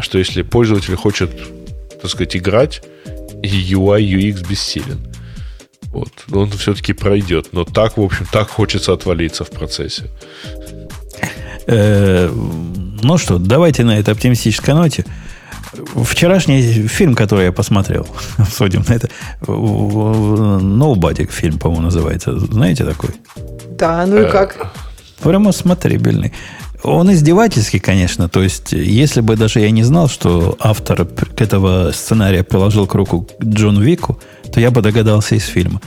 [0.00, 1.30] что если пользователь хочет,
[2.00, 2.82] так сказать, играть,
[3.42, 5.00] UI, UX бессилен.
[5.92, 6.10] Вот.
[6.32, 7.48] Он все-таки пройдет.
[7.52, 10.04] Но так, в общем, так хочется отвалиться в процессе.
[11.66, 12.30] Э,
[13.02, 15.04] ну что, давайте на этой оптимистической ноте.
[16.04, 18.06] Вчерашний фильм, который я посмотрел,
[18.56, 19.10] судим на это,
[19.42, 22.38] Nobody фильм, по-моему, называется.
[22.38, 23.10] Знаете такой?
[23.78, 24.72] Да, ну и как?
[25.22, 26.32] Прямо смотрибельный.
[26.82, 28.28] Он издевательский, конечно.
[28.28, 31.06] То есть, если бы даже я не знал, что автор
[31.36, 34.18] этого сценария приложил к руку Джон Вику,
[34.52, 35.80] то я бы догадался из фильма.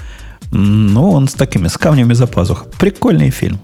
[0.52, 2.66] Но он с такими, с камнями за пазух.
[2.78, 3.60] Прикольный фильм.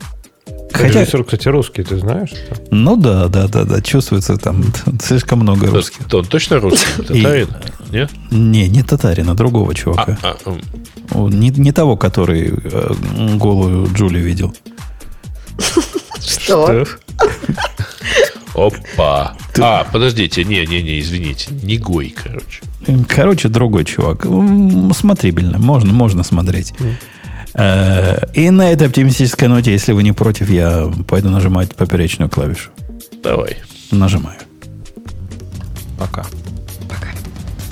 [0.71, 1.01] Хотя...
[1.01, 2.31] Режиссер, кстати, русский, ты знаешь?
[2.71, 3.81] Ну да, да, да, да.
[3.81, 4.63] Чувствуется там
[5.01, 6.01] слишком много русских.
[6.13, 7.03] Он точно русский?
[7.07, 7.49] Татарин?
[7.91, 8.11] Нет?
[8.31, 10.17] Не, не татарин, а другого чувака.
[10.21, 12.93] А, а, не, не того, который э,
[13.35, 14.53] голую Джули видел.
[16.21, 16.85] Что?
[18.55, 19.35] Опа.
[19.59, 21.49] А, подождите, не-не-не, извините.
[21.63, 22.61] Не Гой, короче.
[23.07, 24.25] Короче, другой чувак.
[24.95, 25.59] Смотрибельно.
[25.59, 26.73] Можно, можно смотреть.
[27.53, 32.69] Э, и на этой оптимистической ноте, если вы не против, я пойду нажимать поперечную клавишу.
[33.23, 33.57] Давай.
[33.91, 34.37] Нажимаю.
[35.97, 36.25] Пока.